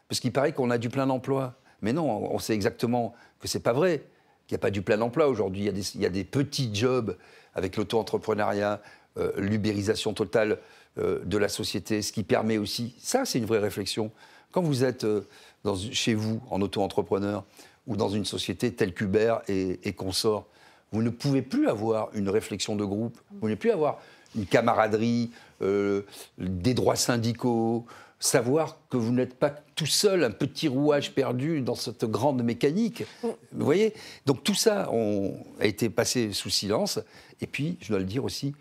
Parce 0.07 0.19
qu'il 0.19 0.31
paraît 0.31 0.53
qu'on 0.53 0.71
a 0.71 0.77
du 0.77 0.89
plein 0.89 1.09
emploi. 1.09 1.55
Mais 1.81 1.93
non, 1.93 2.09
on 2.33 2.39
sait 2.39 2.53
exactement 2.53 3.13
que 3.39 3.47
c'est 3.47 3.59
pas 3.59 3.73
vrai. 3.73 4.03
Qu'il 4.47 4.55
n'y 4.55 4.59
a 4.59 4.61
pas 4.61 4.71
du 4.71 4.81
plein 4.81 4.99
emploi 5.01 5.27
aujourd'hui. 5.27 5.65
Il, 5.65 6.01
y 6.01 6.05
a 6.05 6.09
des 6.09 6.23
petits 6.23 6.73
jobs 6.73 7.15
avec 7.53 7.77
l'auto-entrepreneuriat, 7.77 8.81
euh, 9.17 9.31
l'ubérisation 9.37 10.13
totale 10.13 10.59
euh, 10.99 11.19
de 11.25 11.37
la 11.37 11.49
société, 11.49 12.01
ce 12.01 12.11
qui 12.11 12.23
permet 12.23 12.57
aussi, 12.57 12.95
ça 12.99 13.25
c'est 13.25 13.39
une 13.39 13.45
vraie 13.45 13.59
réflexion, 13.59 14.11
quand 14.51 14.61
vous 14.61 14.83
êtes 14.83 15.03
euh, 15.03 15.21
dans, 15.63 15.75
chez 15.75 16.13
vous 16.13 16.41
en 16.49 16.61
auto-entrepreneur 16.61 17.43
ou 17.87 17.95
dans 17.95 18.09
une 18.09 18.25
société 18.25 18.71
telle 18.73 18.93
qu'Uber 18.93 19.37
et, 19.47 19.79
et 19.83 19.93
consorts, 19.93 20.45
vous 20.91 21.01
ne 21.01 21.09
pouvez 21.09 21.41
plus 21.41 21.67
avoir 21.67 22.09
une 22.13 22.29
réflexion 22.29 22.75
de 22.75 22.83
groupe, 22.83 23.17
vous 23.29 23.35
ne 23.35 23.39
pouvez 23.39 23.55
plus 23.55 23.71
avoir 23.71 23.99
une 24.35 24.45
camaraderie, 24.45 25.31
euh, 25.61 26.03
des 26.37 26.73
droits 26.73 26.95
syndicaux, 26.95 27.85
savoir 28.19 28.77
que 28.89 28.97
vous 28.97 29.11
n'êtes 29.11 29.35
pas 29.35 29.49
tout 29.75 29.85
seul, 29.85 30.23
un 30.23 30.31
petit 30.31 30.67
rouage 30.67 31.13
perdu 31.13 31.61
dans 31.61 31.75
cette 31.75 32.05
grande 32.05 32.43
mécanique. 32.43 33.03
Vous 33.23 33.65
voyez? 33.65 33.93
Donc 34.25 34.43
tout 34.43 34.53
ça 34.53 34.89
on, 34.91 35.33
a 35.59 35.65
été 35.65 35.89
passé 35.89 36.33
sous 36.33 36.49
silence. 36.49 36.99
Et 37.41 37.47
puis, 37.47 37.77
je 37.81 37.89
dois 37.89 37.99
le 37.99 38.05
dire 38.05 38.23
aussi, 38.23 38.53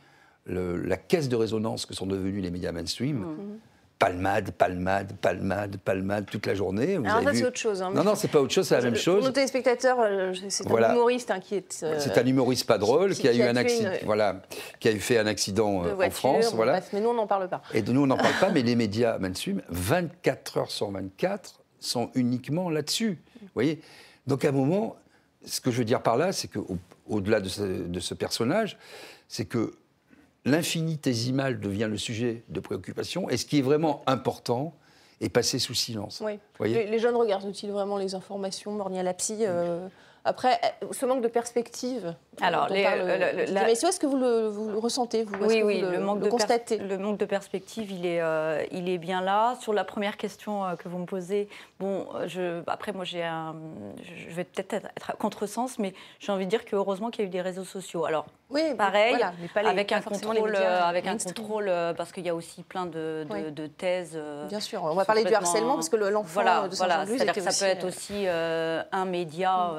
la 0.49 0.97
caisse 0.97 1.29
de 1.29 1.37
résonance 1.37 1.87
que 1.87 1.95
sont 1.95 2.07
devenus 2.07 2.43
les 2.43 2.51
médias 2.51 2.73
mainstream. 2.73 3.19
Mm. 3.19 3.59
Palmade, 3.99 4.53
palmade, 4.53 5.13
palmade, 5.21 5.77
palmade 5.79 6.27
toute 6.31 6.47
la 6.47 6.55
journée. 6.55 6.95
Alors 7.05 7.21
ça, 7.21 7.35
c'est 7.35 7.45
autre 7.45 7.59
chose. 7.59 7.83
Hein. 7.83 7.91
non, 7.93 8.05
non, 8.05 8.15
c'est 8.15 8.29
pas 8.29 8.41
autre 8.41 8.53
chose, 8.53 8.69
c'est 8.69 8.77
la 8.77 8.83
même 8.83 8.95
chose. 8.95 9.17
Pour 9.17 9.27
nos 9.27 9.33
téléspectateurs, 9.33 9.99
euh, 10.01 10.33
c'est 10.49 10.71
un 10.71 10.93
humoriste 10.93 11.33
hein, 11.33 11.41
qui 11.41 11.57
est. 11.57 11.83
Euh, 11.83 11.97
c'est 11.99 12.17
un 12.17 12.25
humoriste 12.25 12.65
pas 12.65 12.79
drôle 12.79 13.15
qui, 13.15 13.27
a 13.27 13.35
eu 13.35 13.43
un 13.43 13.57
accident, 13.57 13.91
voilà, 14.05 14.41
qui 14.79 14.87
a 14.87 14.93
eu 14.93 15.01
fait 15.01 15.19
un 15.19 15.27
accidit 15.27 15.61
euh, 15.61 15.97
en 15.97 16.11
France, 16.11 16.55
voilà. 16.55 16.81
mais 16.93 17.01
nous 17.01 17.09
on 17.09 17.15
n'en 17.15 17.27
parle 17.27 17.49
pas. 17.49 17.61
Et 17.75 17.83
nous 17.83 18.01
on 18.01 18.07
n'en 18.07 18.17
parle 18.17 18.39
pas, 18.39 18.51
mais 18.51 18.63
les 18.63 18.77
médias 18.77 19.19
mainstream, 19.19 19.63
24 19.69 20.59
heures 20.59 20.71
sur 20.71 20.93
24, 20.93 21.61
sont 21.81 22.13
uniquement 22.15 22.71
là-dessus. 22.71 23.19
Vous 23.43 23.49
voyez. 23.55 23.81
Donc 24.29 24.45
à 24.45 24.51
un 24.51 24.53
moment, 24.53 24.95
ce 25.45 25.61
que 25.61 25.73
je 25.73 25.79
veux 25.79 25.85
dire 25.85 26.03
par 26.05 26.17
là, 26.17 26.31
c'est 26.31 26.47
que 26.47 26.61
au-delà 27.09 27.41
de, 27.41 27.49
de 27.89 28.01
ce 28.01 28.15
personnage, 28.15 28.79
c'est 29.27 29.47
que 29.47 29.73
l'infinitésimal 30.45 31.61
devient 31.61 31.89
le 31.91 31.97
sujet 31.97 32.45
de 32.49 32.61
préoccupation 32.61 33.29
et 33.29 33.37
ce 33.37 33.47
qui 33.47 33.59
est 33.59 33.63
vraiment 33.63 34.03
important 34.07 34.75
est 35.21 35.29
passé 35.29 35.59
sous 35.59 35.75
silence. 35.75 36.23
Oui. 36.25 36.39
les, 36.61 36.99
jeunes 36.99 37.17
regardent-ils 37.17 37.71
vraiment 37.71 37.99
les 37.99 38.15
informations 38.15 38.73
Mornia 38.73 39.03
Lapsi 39.03 39.39
euh, 39.41 39.89
après, 40.25 40.61
euh, 40.83 40.87
ce 40.93 41.07
manque 41.07 41.23
de 41.23 41.29
perspective. 41.29 42.15
Alors, 42.41 42.69
les, 42.69 42.85
euh, 42.87 43.47
mais 43.53 43.73
est-ce 43.73 44.01
que 44.01 44.07
vous 44.07 44.17
le, 44.17 44.49
ressentez 44.79 45.25
vous 45.25 45.35
Oui, 45.47 45.63
oui, 45.63 45.81
le, 45.81 45.99
manque 45.99 46.21
de 46.21 46.29
constatez 46.29 46.79
Le 46.79 46.99
manque 46.99 47.19
de 47.19 47.25
perspective, 47.25 47.91
il 47.91 48.07
est, 48.07 48.21
euh, 48.21 48.65
il 48.71 48.89
est 48.89 48.99
bien 48.99 49.21
là. 49.21 49.57
Sur 49.61 49.73
la 49.73 49.85
première 49.85 50.17
question 50.17 50.65
que 50.79 50.89
vous 50.89 50.99
me 50.99 51.07
posez, 51.07 51.49
bon, 51.81 52.07
je, 52.27 52.63
après, 52.67 52.93
moi, 52.93 53.05
j'ai 53.05 53.25
un, 53.25 53.57
je 54.03 54.35
vais 54.35 54.45
peut-être 54.45 54.75
être, 54.75 54.89
à 55.09 55.13
contresens, 55.15 55.79
mais 55.79 55.95
j'ai 56.21 56.33
envie 56.33 56.45
de 56.45 56.51
dire 56.51 56.65
que 56.65 56.77
heureusement 56.77 57.11
qu'il 57.11 57.23
y 57.23 57.25
a 57.25 57.29
eu 57.29 57.31
des 57.31 57.41
réseaux 57.41 57.65
sociaux. 57.65 58.05
Alors, 58.05 58.27
oui, 58.51 58.75
pareil, 58.77 59.17
avec 59.55 59.93
un 59.93 60.01
contrôle, 60.01 60.57
avec 60.57 61.07
un 61.07 61.19
contrôle, 61.19 61.71
parce 61.97 62.13
qu'il 62.13 62.25
y 62.25 62.31
a 62.31 62.35
aussi 62.35 62.63
plein 62.63 62.87
de, 62.87 63.27
de, 63.51 63.67
thèses. 63.67 64.19
Bien 64.49 64.61
sûr, 64.61 64.85
on 64.85 64.95
va 64.95 65.05
parler 65.05 65.25
du 65.25 65.35
harcèlement 65.35 65.75
parce 65.75 65.89
que 65.89 65.97
l'enfant 65.97 66.29
voilà, 66.33 66.69
de 66.69 66.77
voilà, 66.77 67.07
c'est-à-dire 67.07 67.33
que 67.33 67.41
ça 67.41 67.67
peut 67.67 67.71
être 67.71 67.85
aussi 67.85 68.27
un 68.29 69.05
média. 69.05 69.73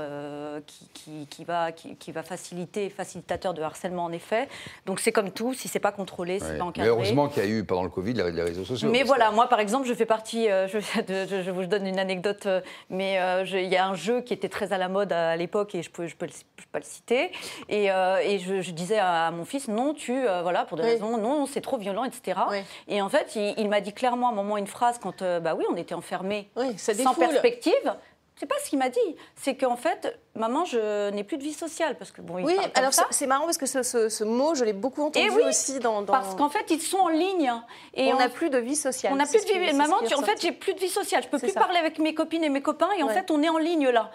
qui, 0.65 1.27
qui, 1.27 1.43
va, 1.43 1.71
qui, 1.71 2.11
va 2.11 2.23
faciliter, 2.23 2.48
facilitateur 2.95 3.53
de 3.53 3.61
harcèlement 3.61 4.05
en 4.05 4.11
effet. 4.11 4.47
Donc 4.85 4.99
c'est 4.99 5.11
comme 5.11 5.31
tout, 5.31 5.53
si 5.53 5.67
c'est 5.67 5.79
pas 5.79 5.91
contrôlé, 5.91 6.39
c'est 6.39 6.57
pas 6.57 6.65
encadré. 6.65 6.83
Mais 6.83 6.95
heureusement 6.95 7.27
qu'il 7.27 7.43
y 7.43 7.45
a 7.45 7.49
eu 7.49 7.63
pendant 7.63 7.83
le 7.83 7.89
Covid 7.89 8.13
les 8.13 8.43
réseaux 8.43 8.65
sociaux. 8.65 8.89
Mais 8.91 9.03
voilà, 9.03 9.31
moi 9.31 9.47
par 9.47 9.59
exemple, 9.59 9.87
je 9.87 9.93
fais 9.93 10.05
partie, 10.05 10.45
je, 10.67 10.79
je, 10.79 11.51
vous 11.51 11.65
donne 11.65 11.87
une 11.87 11.99
anecdote, 11.99 12.47
mais 12.89 13.19
il 13.45 13.69
y 13.69 13.75
a 13.75 13.87
un 13.87 13.95
jeu 13.95 14.21
qui 14.21 14.33
était 14.33 14.49
très 14.49 14.73
à 14.73 14.77
la 14.77 14.89
mode 14.89 15.11
à 15.11 15.35
l'époque 15.35 15.75
et 15.75 15.83
je 15.83 15.89
peux, 15.89 16.07
je 16.07 16.15
peux, 16.15 16.27
pas 16.71 16.79
le 16.79 16.85
citer. 16.85 17.31
Et, 17.67 17.85
et 17.85 18.39
je, 18.39 18.71
disais 18.71 18.99
à 18.99 19.31
mon 19.31 19.45
fils, 19.45 19.67
non, 19.67 19.93
tu, 19.93 20.13
voilà, 20.41 20.65
pour 20.65 20.77
des 20.77 20.83
raisons, 20.83 21.17
non, 21.17 21.45
c'est 21.45 21.61
trop 21.61 21.77
violent, 21.77 22.03
etc. 22.03 22.39
Et 22.87 23.01
en 23.01 23.09
fait, 23.09 23.35
il, 23.35 23.69
m'a 23.69 23.81
dit 23.81 23.93
clairement 23.93 24.29
à 24.29 24.31
un 24.31 24.35
moment 24.35 24.57
une 24.57 24.67
phrase 24.67 24.99
quand, 24.99 25.23
bah 25.41 25.55
oui, 25.55 25.65
on 25.71 25.75
était 25.75 25.95
enfermés 25.95 26.49
sans 26.77 27.13
perspective. 27.13 27.93
C'est 28.39 28.45
pas 28.45 28.55
ce 28.63 28.69
qu'il 28.69 28.79
m'a 28.79 28.87
dit. 28.87 29.15
C'est 29.35 29.55
qu'en 29.55 29.75
fait, 29.75 30.17
maman, 30.33 30.63
je 30.63 31.09
n'ai 31.09 31.25
plus 31.25 31.37
de 31.37 31.43
vie 31.43 31.53
sociale. 31.53 31.97
Parce 31.97 32.11
que, 32.11 32.21
bon, 32.21 32.35
oui, 32.35 32.55
alors 32.73 32.93
c'est 33.11 33.27
marrant 33.27 33.43
parce 33.43 33.57
que 33.57 33.65
ce, 33.65 34.23
mot, 34.23 34.55
je 34.55 34.63
l'ai 34.63 34.71
beaucoup 34.71 35.03
entendu 35.03 35.41
aussi 35.45 35.79
dans, 35.79 36.05
Parce 36.05 36.35
qu'en 36.35 36.49
fait, 36.49 36.71
ils 36.71 36.81
sont 36.81 36.99
en 36.99 37.09
ligne. 37.09 37.51
Et 37.93 38.13
on 38.13 38.17
n'a 38.17 38.29
plus 38.29 38.49
de 38.49 38.57
vie 38.57 38.77
sociale. 38.77 39.11
On 39.11 39.17
n'a 39.17 39.25
plus 39.25 39.45
de 39.45 39.59
vie. 39.59 39.73
Maman, 39.73 39.97
en 39.97 40.21
fait, 40.21 40.41
j'ai 40.41 40.53
plus 40.53 40.73
de 40.73 40.79
vie 40.79 40.89
sociale. 40.89 41.21
Je 41.23 41.27
peux 41.27 41.37
plus 41.37 41.51
parler 41.51 41.77
avec 41.77 41.99
mes 41.99 42.13
copines 42.13 42.43
et 42.43 42.49
mes 42.49 42.61
copains. 42.61 42.89
Et 42.97 43.03
en 43.03 43.09
fait, 43.09 43.29
on 43.29 43.43
est 43.43 43.49
en 43.49 43.57
ligne 43.57 43.89
là. 43.89 44.09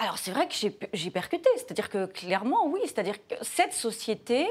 Alors 0.00 0.16
c'est 0.16 0.30
vrai 0.30 0.46
que 0.46 0.54
j'ai 0.92 1.10
percuté. 1.10 1.50
C'est-à-dire 1.56 1.90
que 1.90 2.06
clairement, 2.06 2.66
oui. 2.66 2.78
C'est-à-dire 2.84 3.16
que 3.16 3.34
cette 3.42 3.72
société, 3.72 4.46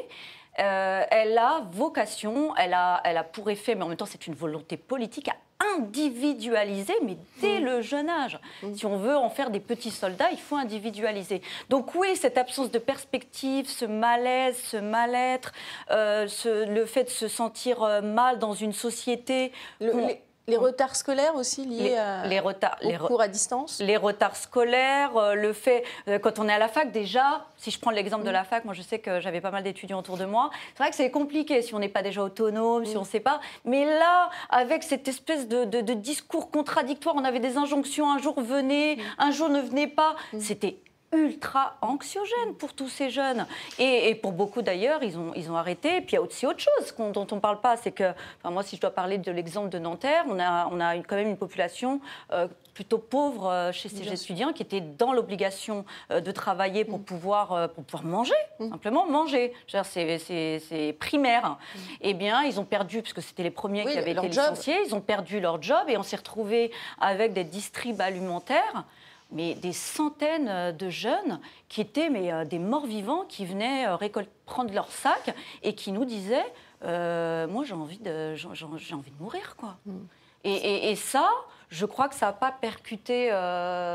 euh, 0.59 1.03
elle 1.11 1.37
a 1.37 1.61
vocation, 1.71 2.55
elle 2.55 2.73
a, 2.73 3.01
elle 3.03 3.17
a 3.17 3.23
pour 3.23 3.49
effet, 3.49 3.75
mais 3.75 3.83
en 3.83 3.87
même 3.87 3.97
temps 3.97 4.05
c'est 4.05 4.27
une 4.27 4.33
volonté 4.33 4.77
politique, 4.77 5.29
à 5.29 5.35
individualiser, 5.77 6.93
mais 7.03 7.17
dès 7.41 7.59
mm. 7.59 7.65
le 7.65 7.81
jeune 7.81 8.09
âge. 8.09 8.39
Mm. 8.63 8.75
Si 8.75 8.85
on 8.85 8.97
veut 8.97 9.15
en 9.15 9.29
faire 9.29 9.49
des 9.49 9.59
petits 9.59 9.91
soldats, 9.91 10.31
il 10.31 10.39
faut 10.39 10.55
individualiser. 10.55 11.41
Donc 11.69 11.95
oui, 11.95 12.15
cette 12.15 12.37
absence 12.37 12.71
de 12.71 12.79
perspective, 12.79 13.67
ce 13.67 13.85
malaise, 13.85 14.57
ce 14.57 14.77
mal-être, 14.77 15.51
euh, 15.91 16.27
le 16.45 16.85
fait 16.85 17.05
de 17.05 17.09
se 17.09 17.27
sentir 17.27 17.83
euh, 17.83 18.01
mal 18.01 18.39
dans 18.39 18.53
une 18.53 18.73
société... 18.73 19.51
Les 19.79 20.21
retards 20.55 20.95
scolaires 20.95 21.35
aussi 21.35 21.65
liés 21.65 21.97
à, 21.97 22.25
les 22.25 22.39
retards, 22.39 22.77
les 22.81 22.97
cours 22.97 23.19
à 23.19 23.27
distance? 23.27 23.81
Les 23.81 23.97
retards 23.97 24.37
scolaires, 24.37 25.17
euh, 25.17 25.33
le 25.33 25.51
fait, 25.51 25.83
euh, 26.07 26.19
quand 26.19 26.39
on 26.39 26.47
est 26.47 26.53
à 26.53 26.57
la 26.57 26.69
fac, 26.69 26.91
déjà, 26.91 27.45
si 27.57 27.69
je 27.69 27.77
prends 27.77 27.91
l'exemple 27.91 28.23
de 28.23 28.29
la 28.29 28.45
fac, 28.45 28.63
moi 28.63 28.73
je 28.73 28.81
sais 28.81 28.99
que 28.99 29.19
j'avais 29.19 29.41
pas 29.41 29.51
mal 29.51 29.63
d'étudiants 29.63 29.99
autour 29.99 30.15
de 30.15 30.23
moi, 30.23 30.49
c'est 30.75 30.83
vrai 30.83 30.89
que 30.89 30.95
c'est 30.95 31.11
compliqué 31.11 31.61
si 31.61 31.75
on 31.75 31.79
n'est 31.79 31.89
pas 31.89 32.01
déjà 32.01 32.23
autonome, 32.23 32.85
si 32.85 32.95
on 32.95 33.01
ne 33.01 33.05
sait 33.05 33.19
pas. 33.19 33.41
Mais 33.65 33.83
là, 33.83 34.29
avec 34.49 34.83
cette 34.83 35.09
espèce 35.09 35.49
de, 35.49 35.65
de, 35.65 35.93
discours 35.93 36.49
contradictoire, 36.49 37.15
on 37.17 37.25
avait 37.25 37.39
des 37.39 37.57
injonctions, 37.57 38.09
un 38.09 38.19
jour 38.19 38.39
venez, 38.39 38.99
un 39.17 39.31
jour 39.31 39.49
ne 39.49 39.59
venez 39.59 39.87
pas, 39.87 40.15
c'était 40.39 40.77
ultra 41.13 41.77
anxiogène 41.81 42.53
pour 42.57 42.73
tous 42.73 42.89
ces 42.89 43.09
jeunes. 43.09 43.45
Et, 43.79 44.15
pour 44.15 44.33
beaucoup 44.33 44.61
d'ailleurs, 44.61 45.03
ils 45.03 45.17
ont, 45.17 45.31
ils 45.35 45.49
ont 45.51 45.55
arrêté. 45.55 45.97
Et 45.97 46.01
puis 46.01 46.11
il 46.11 46.15
y 46.15 46.17
a 46.17 46.21
aussi 46.21 46.45
autre 46.45 46.59
chose 46.59 46.93
dont 47.13 47.27
on 47.31 47.35
ne 47.35 47.41
parle 47.41 47.61
pas, 47.61 47.77
c'est 47.77 47.91
que, 47.91 48.11
enfin, 48.39 48.51
moi 48.51 48.63
si 48.63 48.75
je 48.75 48.81
dois 48.81 48.91
parler 48.91 49.17
de 49.17 49.31
l'exemple 49.31 49.69
de 49.69 49.79
Nanterre, 49.79 50.25
on 50.27 50.39
a, 50.39 50.67
on 50.71 50.79
a 50.79 50.95
quand 50.97 51.15
même 51.15 51.29
une 51.29 51.37
population 51.37 52.01
euh, 52.33 52.47
plutôt 52.73 52.97
pauvre 52.97 53.49
euh, 53.49 53.71
chez 53.71 53.89
ces 53.89 54.11
étudiants 54.11 54.53
qui 54.53 54.61
étaient 54.61 54.81
dans 54.81 55.13
l'obligation 55.13 55.85
euh, 56.11 56.21
de 56.21 56.31
travailler 56.31 56.85
pour, 56.85 56.99
mm. 56.99 57.03
pouvoir, 57.03 57.69
pour 57.69 57.83
pouvoir 57.83 58.03
manger, 58.03 58.33
mm. 58.59 58.69
simplement 58.69 59.07
manger. 59.07 59.53
C'est 59.67 60.95
primaire. 60.99 61.51
Mm. 61.51 61.79
Eh 62.01 62.13
bien, 62.13 62.43
ils 62.43 62.59
ont 62.59 62.65
perdu, 62.65 63.01
puisque 63.01 63.21
c'était 63.21 63.43
les 63.43 63.51
premiers 63.51 63.85
qui 63.85 63.97
avaient 63.97 64.11
été 64.11 64.27
licenciés, 64.27 64.77
ils 64.85 64.93
ont 64.93 65.01
perdu 65.01 65.39
leur 65.39 65.61
job 65.61 65.85
et 65.87 65.97
on 65.97 66.03
s'est 66.03 66.17
retrouvé 66.17 66.71
avec 66.99 67.33
des 67.33 67.43
distribs 67.43 68.01
alimentaires 68.01 68.85
mais 69.31 69.55
des 69.55 69.73
centaines 69.73 70.47
euh, 70.47 70.71
de 70.71 70.89
jeunes 70.89 71.39
qui 71.69 71.81
étaient 71.81 72.09
mais, 72.09 72.31
euh, 72.31 72.45
des 72.45 72.59
morts 72.59 72.85
vivants 72.85 73.25
qui 73.27 73.45
venaient 73.45 73.87
euh, 73.87 74.23
prendre 74.45 74.73
leur 74.73 74.91
sac 74.91 75.35
et 75.63 75.75
qui 75.75 75.91
nous 75.91 76.05
disaient 76.05 76.45
Moi, 76.81 77.63
j'ai 77.65 77.73
envie, 77.73 77.99
de, 77.99 78.35
j'ai, 78.35 78.65
envie 78.65 79.11
de 79.11 79.21
mourir. 79.21 79.55
Quoi. 79.57 79.77
Mm. 79.85 79.97
Et, 80.43 80.95
ça, 80.95 81.29
je 81.67 81.85
crois 81.85 82.07
que 82.07 82.15
ça 82.15 82.27
n'a 82.27 82.31
pas 82.31 82.53
percuté 82.53 83.29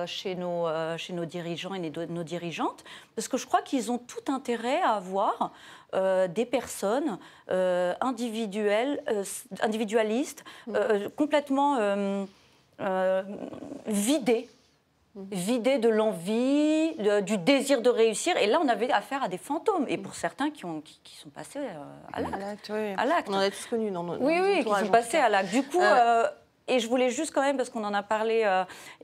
chez, 0.07 0.35
nos, 0.35 0.67
chez 0.99 1.15
nos 1.15 1.25
dirigeants 1.25 1.73
et 1.73 1.91
nos 1.91 2.25
dirigeantes, 2.25 2.85
parce 3.15 3.27
que 3.27 3.39
je 3.39 3.47
crois 3.47 3.63
qu'ils 3.63 3.91
ont 3.91 3.97
tout 3.97 4.31
intérêt 4.31 4.83
à 4.83 4.97
avoir 4.97 5.53
des 5.95 6.45
personnes 6.45 7.19
individuelles, 7.49 9.03
individualistes, 9.63 10.45
mm. 10.67 10.75
complètement 11.17 12.27
vidées 13.87 14.51
vidé 15.15 15.79
de 15.79 15.89
l'envie, 15.89 16.95
du 17.23 17.37
désir 17.39 17.83
de 17.83 17.91
réussir. 17.91 18.37
Et 18.37 18.47
là, 18.47 18.61
on 18.63 18.69
avait 18.69 18.91
affaire 18.91 19.23
à 19.23 19.29
des 19.29 19.39
fantômes. 19.39 19.85
Et 19.89 19.99
pour 19.99 20.15
certains 20.15 20.51
qui, 20.51 20.65
ont, 20.65 20.81
qui, 20.81 21.17
sont 21.17 21.29
passés 21.29 21.59
euh, 21.59 21.83
à 22.13 22.21
l'acte. 22.21 22.71
À 22.71 23.05
l'acte. 23.05 23.29
On 23.29 23.35
en 23.35 23.39
a 23.39 23.51
tous 23.51 23.67
connu 23.67 23.91
dans 23.91 24.05
Oui, 24.19 24.39
oui, 24.41 24.65
qui 24.65 24.71
sont 24.71 24.91
passés 24.91 25.19
à 25.19 25.29
l'acte. 25.29 25.51
Du 25.51 25.63
coup, 25.63 25.81
euh, 25.81 26.25
euh, 26.25 26.29
et 26.69 26.79
je 26.79 26.89
voulais 26.89 27.11
juste 27.11 27.33
quand 27.35 27.43
même, 27.43 27.57
parce 27.57 27.69
qu'on 27.69 27.85
en 27.85 27.93
a 27.93 28.03
parlé, 28.03 28.49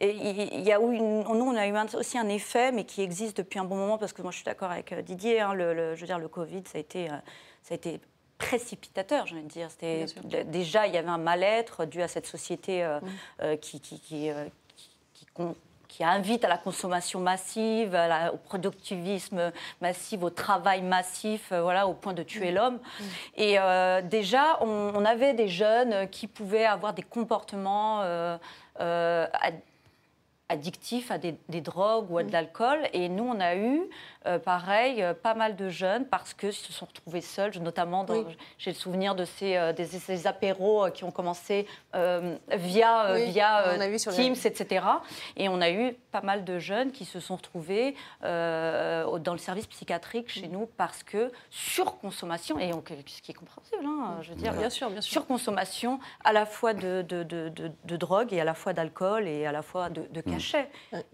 il 0.01 0.61
y 0.61 0.73
a 0.73 0.81
eu 0.81 0.93
une, 0.95 1.25
nous, 1.25 1.45
on 1.45 1.57
a 1.57 1.67
eu 1.67 1.75
aussi 1.95 2.17
un 2.17 2.29
effet, 2.29 2.73
mais 2.73 2.85
qui 2.85 3.03
existe 3.03 3.37
depuis 3.39 3.59
un 3.59 3.65
bon 3.65 3.77
moment, 3.77 3.99
parce 3.99 4.13
que 4.13 4.23
moi, 4.23 4.31
je 4.31 4.37
suis 4.37 4.45
d'accord 4.45 4.71
avec 4.71 4.95
Didier, 5.05 5.41
hein, 5.41 5.53
le, 5.53 5.95
je 5.95 6.01
veux 6.01 6.07
dire, 6.07 6.19
le 6.19 6.29
Covid, 6.29 6.63
ça 6.67 6.79
a 6.79 6.81
été... 6.81 7.09
ça 7.63 7.73
a 7.73 7.75
été 7.75 8.01
précipitateur, 8.39 9.27
je 9.27 9.35
veux 9.35 9.43
dire. 9.43 9.69
Déjà, 10.47 10.87
il 10.87 10.95
y 10.95 10.97
avait 10.97 11.09
un 11.09 11.19
mal-être 11.19 11.87
dû 11.87 12.03
à 12.03 12.07
cette 12.07 12.29
société 12.29 12.87
mm. 12.87 13.57
qui, 13.57 13.81
qui, 13.81 13.99
qui, 13.99 14.31
qui, 15.13 15.27
qui 15.89 16.05
invite 16.05 16.45
à 16.45 16.49
la 16.49 16.59
consommation 16.59 17.19
massive, 17.19 17.99
au 18.33 18.37
productivisme 18.37 19.53
massif, 19.81 20.23
au 20.23 20.31
travail 20.31 20.83
massif, 20.83 21.51
euh, 21.51 21.63
voilà, 21.63 21.89
au 21.89 21.95
point 21.95 22.13
de 22.13 22.23
tuer 22.23 22.53
mmh. 22.53 22.55
l'homme. 22.55 22.75
Mmh. 22.75 23.05
Et 23.37 23.59
euh, 23.59 24.03
déjà, 24.03 24.59
on, 24.61 25.05
avait 25.05 25.33
des 25.33 25.49
jeunes 25.49 26.09
qui 26.11 26.27
pouvaient 26.27 26.67
avoir 26.67 26.93
des 26.93 27.03
comportements 27.03 28.03
euh, 28.03 28.37
addictifs 30.49 31.11
à 31.11 31.19
des, 31.19 31.61
drogues 31.61 32.11
ou 32.11 32.19
à 32.19 32.23
de 32.23 32.29
mmh. 32.29 32.33
l'alcool. 32.33 32.79
Et 32.93 33.09
nous, 33.09 33.25
on 33.25 33.41
a 33.41 33.57
eu 33.57 33.83
euh, 34.27 34.39
pareil, 34.39 35.03
euh, 35.03 35.15
pas 35.15 35.35
mal 35.35 35.57
de 35.57 35.69
jeunes 35.69 36.05
parce 36.05 36.35
qu'ils 36.35 36.53
se 36.53 36.73
sont 36.73 36.87
retrouvés 36.87 37.21
seuls, 37.21 37.53
notamment 37.61 38.05
j'ai 38.59 38.71
le 38.71 38.77
souvenir 38.77 39.15
de 39.15 39.25
ces, 39.25 39.57
euh, 39.57 39.73
des, 39.73 40.27
apéros 40.27 40.91
qui 40.93 41.05
ont 41.05 41.11
commencé 41.11 41.67
via, 41.95 43.15
via 43.15 43.79
Teams, 43.97 44.35
etc. 44.45 44.85
Et 45.37 45.49
on 45.49 45.61
a 45.61 45.71
eu 45.71 45.95
pas 46.13 46.21
mal 46.21 46.45
de 46.45 46.59
jeunes 46.59 46.93
qui 46.93 47.05
se 47.05 47.21
sont 47.21 47.37
retrouvés 47.37 47.95
dans 48.23 49.33
le 49.33 49.39
service 49.39 49.67
psychiatrique 49.67 50.29
chez 50.29 50.49
nous 50.49 50.69
parce 50.77 51.03
que 51.03 51.33
surconsommation, 51.51 52.59
et 52.59 52.73
ce 53.07 53.23
qui 53.23 53.31
est 53.31 53.35
compréhensible, 53.35 53.85
hein, 53.85 54.19
je 54.23 54.31
veux 54.31 54.37
dire, 54.37 54.53
bien 54.53 54.71
sûr, 54.71 54.91
bien 54.91 55.01
sûr. 55.01 55.13
surconsommation 55.13 56.01
à 56.25 56.33
la 56.33 56.45
fois 56.45 56.75
de, 56.75 57.03
de, 57.03 57.23
de, 57.23 57.97
drogue 57.97 58.33
et 58.33 58.41
à 58.41 58.45
la 58.45 58.55
fois 58.55 58.73
d'alcool 58.73 59.27
et 59.27 59.47
à 59.47 59.53
la 59.53 59.63
fois 59.63 59.89
de, 59.89 60.03
de 60.11 60.21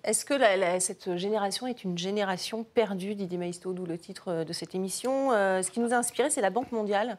Est-ce 0.04 0.24
que 0.24 0.34
cette 0.80 1.16
génération 1.16 1.66
est 1.66 1.84
une 1.84 1.96
génération 1.96 2.64
perdue 2.64 3.14
Didier 3.14 3.38
Maisto, 3.38 3.72
d'où 3.72 3.86
le 3.86 3.98
titre 3.98 4.28
euh, 4.28 4.44
de 4.44 4.52
cette 4.52 4.74
émission. 4.74 5.32
Euh, 5.32 5.62
ce 5.62 5.70
qui 5.70 5.80
nous 5.80 5.92
a 5.92 5.96
inspiré, 5.96 6.30
c'est 6.30 6.40
la 6.40 6.50
Banque 6.50 6.72
mondiale, 6.72 7.18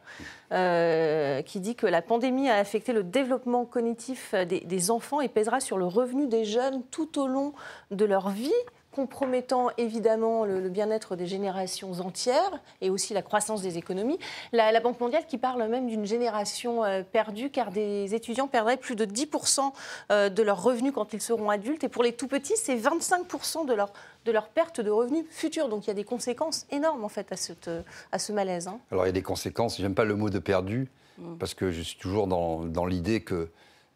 euh, 0.51 1.41
qui 1.41 1.59
dit 1.59 1.75
que 1.75 1.87
la 1.87 2.01
pandémie 2.01 2.49
a 2.49 2.55
affecté 2.55 2.93
le 2.93 3.03
développement 3.03 3.65
cognitif 3.65 4.33
des, 4.35 4.91
enfants 4.91 5.21
et 5.21 5.29
pèsera 5.29 5.59
sur 5.59 5.77
le 5.77 5.85
revenu 5.85 6.27
des 6.27 6.45
jeunes 6.45 6.83
tout 6.91 7.19
au 7.19 7.27
long 7.27 7.53
de 7.91 8.05
leur 8.05 8.29
vie 8.29 8.53
compromettant 8.95 9.69
évidemment 9.77 10.45
le, 10.45 10.69
bien-être 10.69 11.15
des 11.15 11.27
générations 11.27 11.91
entières 11.99 12.59
et 12.81 12.89
aussi 12.89 13.13
la 13.13 13.21
croissance 13.21 13.61
des 13.61 13.77
économies. 13.77 14.17
La, 14.53 14.79
Banque 14.79 14.99
mondiale 14.99 15.25
qui 15.27 15.37
parle 15.37 15.67
même 15.67 15.87
d'une 15.87 16.05
génération 16.05 16.81
perdue 17.11 17.49
car 17.49 17.71
des 17.71 18.13
étudiants 18.13 18.47
perdraient 18.47 18.77
plus 18.77 18.95
de 18.95 19.05
10% 19.05 20.29
de 20.29 20.43
leurs 20.43 20.61
revenus 20.61 20.93
quand 20.93 21.13
ils 21.13 21.21
seront 21.21 21.49
adultes 21.49 21.83
et 21.83 21.89
pour 21.89 22.03
les 22.03 22.13
tout 22.13 22.27
petits, 22.27 22.55
c'est 22.55 22.75
25% 22.75 23.65
de 23.65 23.73
leur 23.73 23.91
de 24.25 24.31
leur 24.31 24.49
perte 24.49 24.81
de 24.81 24.89
revenus 24.89 25.25
futurs. 25.29 25.69
Donc 25.69 25.85
il 25.85 25.87
y 25.87 25.91
a 25.91 25.95
des 25.95 26.03
conséquences 26.03 26.65
énormes 26.71 27.03
en 27.03 27.09
fait 27.09 27.31
à, 27.31 27.37
cette, 27.37 27.69
à 28.11 28.19
ce 28.19 28.33
malaise. 28.33 28.67
Hein. 28.67 28.79
Alors 28.91 29.05
il 29.05 29.07
y 29.07 29.09
a 29.09 29.13
des 29.13 29.21
conséquences, 29.21 29.77
j'aime 29.77 29.95
pas 29.95 30.05
le 30.05 30.15
mot 30.15 30.29
de 30.29 30.39
perdu, 30.39 30.89
mm. 31.17 31.35
parce 31.37 31.53
que 31.53 31.71
je 31.71 31.81
suis 31.81 31.97
toujours 31.97 32.27
dans, 32.27 32.65
dans 32.65 32.85
l'idée 32.85 33.21
que 33.21 33.49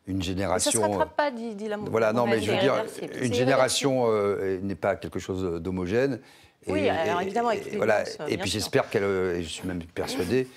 une 0.09 0.21
génération. 0.21 0.71
ça 0.71 0.77
ne 0.79 0.83
se 0.83 0.89
rattrape 0.89 1.15
pas, 1.15 1.31
dit, 1.31 1.55
dit 1.55 1.69
Voilà, 1.89 2.13
non, 2.13 2.25
mais 2.25 2.41
je 2.41 2.51
veux 2.51 2.59
dire, 2.59 2.83
une 3.21 3.33
génération 3.33 4.05
euh, 4.07 4.59
n'est 4.61 4.75
pas 4.75 4.95
quelque 4.95 5.19
chose 5.19 5.61
d'homogène. 5.61 6.19
Oui, 6.67 6.89
alors 6.89 7.21
évidemment, 7.21 7.51
et, 7.51 7.61
voilà, 7.77 8.03
et 8.27 8.37
puis 8.37 8.49
j'espère 8.49 8.89
qu'elle, 8.89 9.03
et 9.03 9.43
je 9.43 9.49
suis 9.49 9.67
même 9.67 9.81
persuadé, 9.81 10.47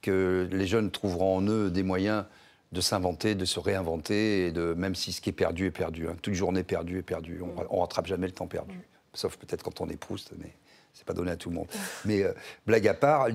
que 0.00 0.48
les 0.50 0.66
jeunes 0.66 0.90
trouveront 0.90 1.36
en 1.36 1.46
eux 1.46 1.70
des 1.70 1.82
moyens 1.82 2.24
de 2.72 2.80
s'inventer, 2.80 3.34
de 3.34 3.44
se 3.44 3.60
réinventer, 3.60 4.46
et 4.46 4.52
de, 4.52 4.74
même 4.74 4.94
si 4.94 5.12
ce 5.12 5.20
qui 5.20 5.28
est 5.28 5.34
perdu 5.34 5.66
est 5.66 5.70
perdu. 5.70 6.08
Hein. 6.08 6.16
Toute 6.22 6.34
journée 6.34 6.62
perdue 6.62 6.98
est 6.98 7.02
perdue. 7.02 7.42
On 7.42 7.76
ne 7.76 7.80
rattrape 7.80 8.06
jamais 8.06 8.26
le 8.26 8.32
temps 8.32 8.46
perdu. 8.46 8.76
Mm 8.76 8.82
sauf 9.14 9.36
peut-être 9.36 9.62
quand 9.62 9.80
on 9.80 9.88
est 9.88 9.96
Proust, 9.96 10.32
mais 10.38 10.52
c'est 10.92 11.04
pas 11.04 11.12
donné 11.12 11.30
à 11.30 11.36
tout 11.36 11.50
le 11.50 11.56
monde. 11.56 11.68
Mais 12.04 12.22
euh, 12.22 12.32
blague 12.66 12.86
à 12.88 12.94
part, 12.94 13.28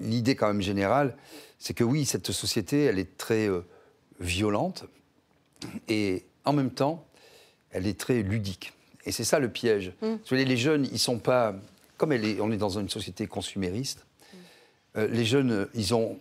l'idée 0.00 0.34
quand 0.34 0.48
même 0.48 0.62
générale, 0.62 1.16
c'est 1.58 1.74
que 1.74 1.84
oui, 1.84 2.04
cette 2.04 2.32
société, 2.32 2.84
elle 2.84 2.98
est 2.98 3.16
très 3.16 3.48
euh, 3.48 3.64
violente 4.22 4.84
et 5.88 6.24
en 6.44 6.52
même 6.52 6.70
temps, 6.70 7.04
elle 7.70 7.86
est 7.86 7.98
très 7.98 8.22
ludique. 8.22 8.72
Et 9.04 9.12
c'est 9.12 9.24
ça 9.24 9.38
le 9.38 9.48
piège. 9.48 9.92
Mm. 10.00 10.34
Les 10.34 10.56
jeunes, 10.56 10.88
ils 10.92 10.98
sont 10.98 11.18
pas. 11.18 11.54
Comme 11.96 12.12
on 12.12 12.52
est 12.52 12.56
dans 12.56 12.78
une 12.78 12.88
société 12.88 13.26
consumériste, 13.26 14.06
euh, 14.96 15.06
les 15.08 15.24
jeunes, 15.24 15.68
ils 15.74 15.94
ont 15.94 16.18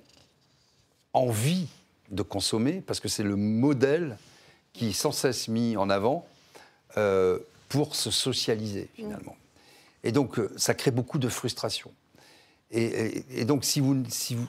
envie 1.14 1.68
de 2.12 2.22
consommer 2.22 2.82
parce 2.86 3.00
que 3.00 3.08
c'est 3.08 3.24
le 3.24 3.36
modèle 3.36 4.18
qui 4.74 4.90
est 4.90 4.94
sans 4.94 5.12
cesse 5.12 5.48
mis 5.48 5.76
en 5.78 5.90
avant 5.90 6.28
euh, 6.98 7.40
pour 7.68 7.96
se 7.96 8.12
socialiser, 8.12 8.90
finalement. 8.96 9.36
Et 10.04 10.12
donc, 10.12 10.40
euh, 10.40 10.52
ça 10.56 10.74
crée 10.74 10.92
beaucoup 10.92 11.20
de 11.20 11.30
frustration. 11.30 11.92
Et, 12.74 13.44
donc, 13.44 13.66
si 13.66 13.82
vous, 13.82 14.02
si 14.08 14.36
vous, 14.36 14.48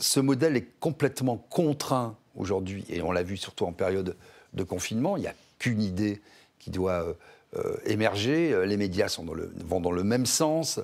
ce 0.00 0.20
modèle 0.20 0.56
est 0.56 0.66
complètement 0.80 1.36
contraint 1.36 2.16
aujourd'hui, 2.36 2.84
et 2.88 3.02
on 3.02 3.12
l'a 3.12 3.22
vu 3.22 3.36
surtout 3.36 3.64
en 3.64 3.72
période 3.72 4.16
de 4.54 4.62
confinement, 4.64 5.16
il 5.16 5.20
n'y 5.20 5.26
a 5.28 5.34
qu'une 5.58 5.82
idée 5.82 6.20
qui 6.58 6.70
doit 6.70 7.16
euh, 7.56 7.76
émerger, 7.86 8.66
les 8.66 8.76
médias 8.76 9.08
sont 9.08 9.24
dans 9.24 9.34
le, 9.34 9.52
vont 9.64 9.80
dans 9.80 9.92
le 9.92 10.02
même 10.04 10.26
sens. 10.26 10.80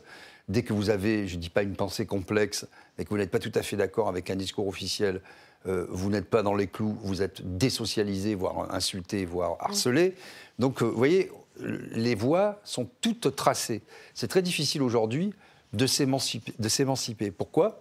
Dès 0.48 0.62
que 0.62 0.72
vous 0.72 0.90
avez, 0.90 1.26
je 1.26 1.36
ne 1.36 1.40
dis 1.40 1.50
pas 1.50 1.62
une 1.62 1.74
pensée 1.74 2.06
complexe, 2.06 2.66
mais 2.96 3.04
que 3.04 3.10
vous 3.10 3.18
n'êtes 3.18 3.30
pas 3.30 3.40
tout 3.40 3.52
à 3.54 3.62
fait 3.62 3.76
d'accord 3.76 4.08
avec 4.08 4.30
un 4.30 4.36
discours 4.36 4.68
officiel, 4.68 5.20
euh, 5.66 5.86
vous 5.90 6.10
n'êtes 6.10 6.30
pas 6.30 6.42
dans 6.42 6.54
les 6.54 6.68
clous, 6.68 6.96
vous 7.02 7.22
êtes 7.22 7.56
désocialisé, 7.56 8.34
voire 8.34 8.72
insulté, 8.72 9.24
voire 9.24 9.56
harcelé. 9.58 10.14
Donc, 10.58 10.82
euh, 10.82 10.86
vous 10.86 10.96
voyez, 10.96 11.32
les 11.60 12.14
voies 12.14 12.60
sont 12.64 12.88
toutes 13.00 13.34
tracées. 13.34 13.82
C'est 14.14 14.28
très 14.28 14.42
difficile 14.42 14.82
aujourd'hui 14.82 15.32
de 15.72 15.86
s'émanciper. 15.86 17.30
Pourquoi? 17.30 17.80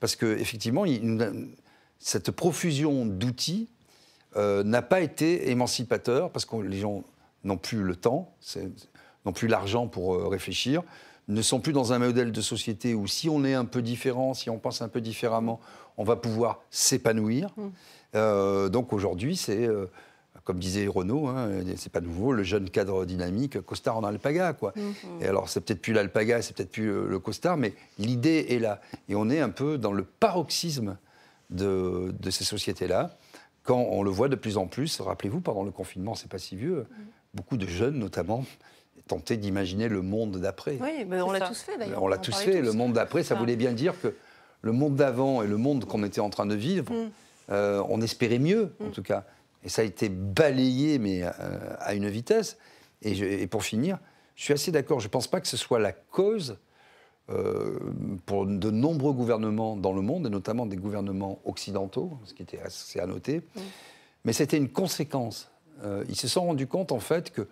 Parce 0.00 0.16
qu'effectivement, 0.16 0.84
cette 1.98 2.30
profusion 2.30 3.06
d'outils 3.06 3.68
euh, 4.36 4.62
n'a 4.62 4.82
pas 4.82 5.00
été 5.00 5.50
émancipateur, 5.50 6.30
parce 6.30 6.44
que 6.44 6.56
les 6.56 6.78
gens 6.78 7.04
n'ont 7.44 7.56
plus 7.56 7.82
le 7.82 7.96
temps, 7.96 8.34
n'ont 9.24 9.32
plus 9.32 9.48
l'argent 9.48 9.86
pour 9.86 10.30
réfléchir, 10.30 10.82
ne 11.28 11.42
sont 11.42 11.60
plus 11.60 11.72
dans 11.72 11.92
un 11.92 11.98
modèle 11.98 12.32
de 12.32 12.40
société 12.40 12.94
où 12.94 13.06
si 13.06 13.28
on 13.28 13.44
est 13.44 13.54
un 13.54 13.64
peu 13.64 13.82
différent, 13.82 14.34
si 14.34 14.50
on 14.50 14.58
pense 14.58 14.82
un 14.82 14.88
peu 14.88 15.00
différemment, 15.00 15.60
on 15.96 16.04
va 16.04 16.16
pouvoir 16.16 16.60
s'épanouir. 16.70 17.50
Mm. 17.56 17.68
Euh, 18.14 18.68
donc 18.68 18.92
aujourd'hui, 18.92 19.36
c'est, 19.36 19.66
euh, 19.66 19.86
comme 20.46 20.60
disait 20.60 20.86
Renaud, 20.86 21.26
hein, 21.26 21.50
c'est 21.76 21.90
pas 21.90 22.00
nouveau, 22.00 22.32
le 22.32 22.44
jeune 22.44 22.70
cadre 22.70 23.04
dynamique, 23.04 23.60
costard 23.62 23.98
en 23.98 24.04
alpaga. 24.04 24.52
Quoi. 24.52 24.72
Mm-hmm. 24.76 25.22
Et 25.22 25.26
alors, 25.26 25.48
c'est 25.48 25.60
peut-être 25.60 25.82
plus 25.82 25.92
l'alpaga, 25.92 26.40
c'est 26.40 26.56
peut-être 26.56 26.70
plus 26.70 26.86
le, 26.86 27.18
costard, 27.18 27.56
mais 27.56 27.74
l'idée 27.98 28.46
est 28.50 28.60
là. 28.60 28.80
Et 29.08 29.16
on 29.16 29.28
est 29.28 29.40
un 29.40 29.50
peu 29.50 29.76
dans 29.76 29.92
le 29.92 30.04
paroxysme 30.04 30.98
de, 31.50 32.12
ces 32.30 32.44
sociétés-là, 32.44 33.10
quand 33.64 33.88
on 33.90 34.04
le 34.04 34.10
voit 34.10 34.28
de 34.28 34.36
plus 34.36 34.56
en 34.56 34.68
plus. 34.68 35.00
Rappelez-vous, 35.00 35.40
pendant 35.40 35.64
le 35.64 35.72
confinement, 35.72 36.14
c'est 36.14 36.30
pas 36.30 36.38
si 36.38 36.54
vieux, 36.54 36.82
mm. 36.88 36.94
beaucoup 37.34 37.56
de 37.56 37.66
jeunes 37.66 37.98
notamment 37.98 38.44
tenter 39.08 39.36
d'imaginer 39.36 39.88
le 39.88 40.02
monde 40.02 40.38
d'après. 40.38 40.78
Oui, 40.80 41.04
mais 41.08 41.20
on 41.20 41.32
l'a 41.32 41.40
tous 41.40 41.60
fait 41.60 41.76
d'ailleurs. 41.76 42.02
On 42.02 42.08
l'a 42.08 42.18
tous 42.18 42.36
fait. 42.36 42.60
Le 42.60 42.72
monde 42.72 42.92
d'après, 42.92 43.24
ça, 43.24 43.34
voulait 43.34 43.56
bien 43.56 43.72
dire 43.72 43.94
que 44.00 44.14
le 44.62 44.72
monde 44.72 44.94
d'avant 44.94 45.42
et 45.42 45.46
le 45.46 45.56
monde 45.56 45.84
qu'on 45.84 46.02
était 46.04 46.20
en 46.20 46.30
train 46.30 46.46
de 46.46 46.54
vivre, 46.54 46.92
mm. 46.92 47.10
euh, 47.50 47.82
on 47.88 48.00
espérait 48.00 48.38
mieux, 48.38 48.72
en 48.80 48.86
mm. 48.86 48.90
tout 48.92 49.02
cas. 49.02 49.24
Et 49.64 49.68
ça 49.68 49.82
a 49.82 49.84
été 49.84 50.08
balayé, 50.08 50.98
mais 50.98 51.22
euh, 51.22 51.30
à 51.80 51.94
une 51.94 52.08
vitesse. 52.08 52.56
Et, 53.02 53.46
pour 53.46 53.62
finir, 53.64 53.98
je 54.34 54.44
suis 54.44 54.54
assez 54.54 54.72
d'accord. 54.72 55.00
Je 55.00 55.06
ne 55.06 55.10
pense 55.10 55.28
pas 55.28 55.40
que 55.40 55.48
ce 55.48 55.56
soit 55.56 55.78
la 55.78 55.92
cause 55.92 56.58
euh, 57.30 57.78
pour 58.24 58.46
de 58.46 58.70
nombreux 58.70 59.12
gouvernements 59.12 59.76
dans 59.76 59.92
le 59.92 60.02
monde, 60.02 60.26
et 60.26 60.30
notamment 60.30 60.66
des 60.66 60.76
gouvernements 60.76 61.40
occidentaux, 61.44 62.18
ce 62.24 62.34
qui 62.34 62.42
était 62.42 62.60
assez 62.60 63.00
à 63.00 63.06
noter. 63.06 63.42
Mais 64.24 64.32
c'était 64.32 64.56
une 64.56 64.70
conséquence. 64.70 65.50
ils 66.08 66.16
se 66.16 66.28
sont 66.28 66.46
rendus 66.46 66.66
compte, 66.66 66.92
en 66.92 67.00
fait, 67.00 67.30
que 67.30 67.46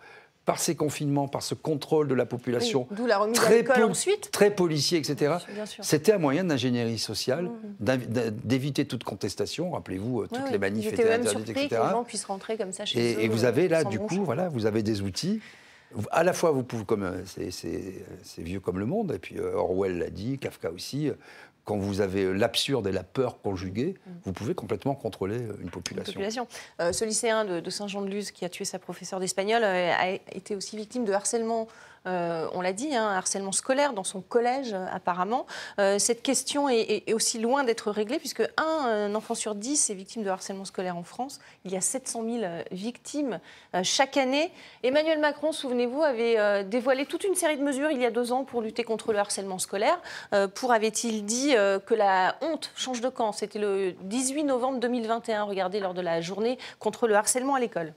par 0.44 0.58
ces 0.58 0.74
confinements, 0.74 1.26
par 1.26 1.42
ce 1.42 1.54
contrôle 1.54 2.06
de 2.06 2.14
la 2.14 2.26
population, 2.26 2.86
très, 3.32 3.64
ensuite. 3.82 4.30
très 4.30 4.50
policier, 4.50 4.98
etc. 4.98 5.36
C'était 5.80 6.12
un 6.12 6.18
moyen 6.18 6.44
d'ingénierie 6.44 6.98
sociale, 6.98 7.50
mmh. 7.80 7.94
d'éviter 8.44 8.84
toute 8.84 9.04
contestation. 9.04 9.70
Rappelez-vous 9.70 10.22
euh, 10.22 10.28
toutes 10.32 10.50
les 10.50 10.58
manifs 10.58 10.92
étaient 10.92 11.10
interdites, 11.10 11.48
etc. 11.48 11.68
Que 11.68 11.74
les 11.74 11.90
gens 11.90 12.04
puissent 12.04 12.24
rentrer 12.26 12.58
comme 12.58 12.72
ça 12.72 12.84
chez 12.84 13.12
et, 13.12 13.16
eux. 13.16 13.20
Et 13.20 13.28
vous 13.28 13.44
avez 13.44 13.68
là, 13.68 13.84
du 13.84 13.98
coup, 13.98 14.22
voilà, 14.24 14.48
vous 14.48 14.66
avez 14.66 14.82
des 14.82 15.00
outils. 15.00 15.40
À 16.10 16.24
la 16.24 16.32
fois, 16.32 16.50
vous 16.50 16.64
pouvez, 16.64 16.84
comme 16.84 17.04
euh, 17.04 17.22
c'est 17.24 18.42
vieux 18.42 18.60
comme 18.60 18.78
le 18.78 18.86
monde, 18.86 19.12
et 19.12 19.18
puis 19.18 19.38
euh, 19.38 19.54
Orwell 19.54 19.98
l'a 19.98 20.10
dit, 20.10 20.38
Kafka 20.38 20.70
aussi, 20.72 21.10
quand 21.64 21.78
vous 21.78 22.00
avez 22.00 22.32
l'absurde 22.32 22.86
et 22.86 22.92
la 22.92 23.02
peur 23.02 23.40
conjuguées, 23.40 23.94
mm. 24.06 24.10
vous 24.24 24.32
pouvez 24.32 24.54
complètement 24.54 24.94
contrôler 24.94 25.38
euh, 25.38 25.56
une 25.60 25.70
population. 25.70 26.46
Euh, 26.80 26.92
ce 26.92 27.04
lycéen 27.04 27.44
de, 27.44 27.70
Saint-Jean-de-Luz 27.70 28.30
qui 28.30 28.44
a 28.44 28.48
tué 28.48 28.64
sa 28.64 28.78
professeure 28.78 29.20
d'espagnol 29.20 29.62
euh, 29.64 29.92
a 29.92 30.10
été 30.12 30.54
aussi 30.54 30.76
victime 30.76 31.04
de 31.04 31.12
harcèlement 31.12 31.66
euh, 32.06 32.48
on 32.52 32.60
l'a 32.60 32.72
dit, 32.72 32.94
hein, 32.94 33.06
harcèlement 33.06 33.52
scolaire 33.52 33.92
dans 33.92 34.04
son 34.04 34.20
collège 34.20 34.72
euh, 34.74 34.86
apparemment. 34.92 35.46
Euh, 35.78 35.98
cette 35.98 36.22
question 36.22 36.68
est, 36.68 37.12
aussi 37.12 37.38
loin 37.38 37.64
d'être 37.64 37.90
réglée 37.90 38.18
puisque 38.18 38.42
un, 38.56 39.14
enfant 39.14 39.34
sur 39.34 39.54
dix 39.54 39.90
est 39.90 39.94
victime 39.94 40.22
de 40.22 40.28
harcèlement 40.28 40.64
scolaire 40.64 40.96
en 40.96 41.02
France. 41.02 41.40
Il 41.64 41.72
y 41.72 41.76
a 41.76 41.80
700 41.80 42.24
000 42.24 42.52
victimes 42.70 43.40
chaque 43.82 44.16
année. 44.16 44.52
Emmanuel 44.82 45.18
Macron, 45.18 45.52
souvenez-vous, 45.52 46.02
avait 46.02 46.64
dévoilé 46.64 47.06
toute 47.06 47.24
une 47.24 47.34
série 47.34 47.56
de 47.56 47.62
mesures 47.62 47.90
il 47.90 48.00
y 48.00 48.06
a 48.06 48.10
deux 48.10 48.32
ans 48.32 48.44
pour 48.44 48.62
lutter 48.62 48.84
contre 48.84 49.12
le 49.12 49.18
harcèlement 49.18 49.58
scolaire. 49.58 50.00
pour, 50.54 50.72
avait-il 50.72 51.24
dit, 51.24 51.52
que 51.86 51.94
la 51.94 52.36
honte 52.40 52.72
change 52.74 53.00
de 53.00 53.08
camp? 53.08 53.32
C'était 53.32 53.58
le 53.58 53.92
18 54.02 54.44
novembre 54.44 54.80
2021, 54.80 55.44
regardez, 55.44 55.80
lors 55.80 55.94
de 55.94 56.00
la 56.00 56.20
journée 56.20 56.58
contre 56.78 57.06
le 57.06 57.14
harcèlement 57.14 57.54
à 57.54 57.60
l'école. 57.60 57.94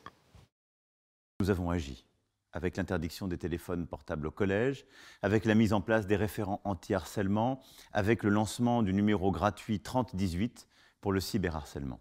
Nous 1.39 1.49
avons 1.49 1.69
agi 1.69 2.06
avec 2.53 2.77
l'interdiction 2.77 3.27
des 3.27 3.37
téléphones 3.37 3.87
portables 3.87 4.27
au 4.27 4.31
collège, 4.31 4.85
avec 5.21 5.45
la 5.45 5.55
mise 5.55 5.73
en 5.73 5.81
place 5.81 6.07
des 6.07 6.15
référents 6.15 6.61
anti-harcèlement, 6.63 7.59
avec 7.93 8.23
le 8.23 8.29
lancement 8.29 8.83
du 8.83 8.93
numéro 8.93 9.31
gratuit 9.31 9.79
3018 9.79 10.67
pour 11.01 11.11
le 11.11 11.19
cyberharcèlement. 11.19 11.99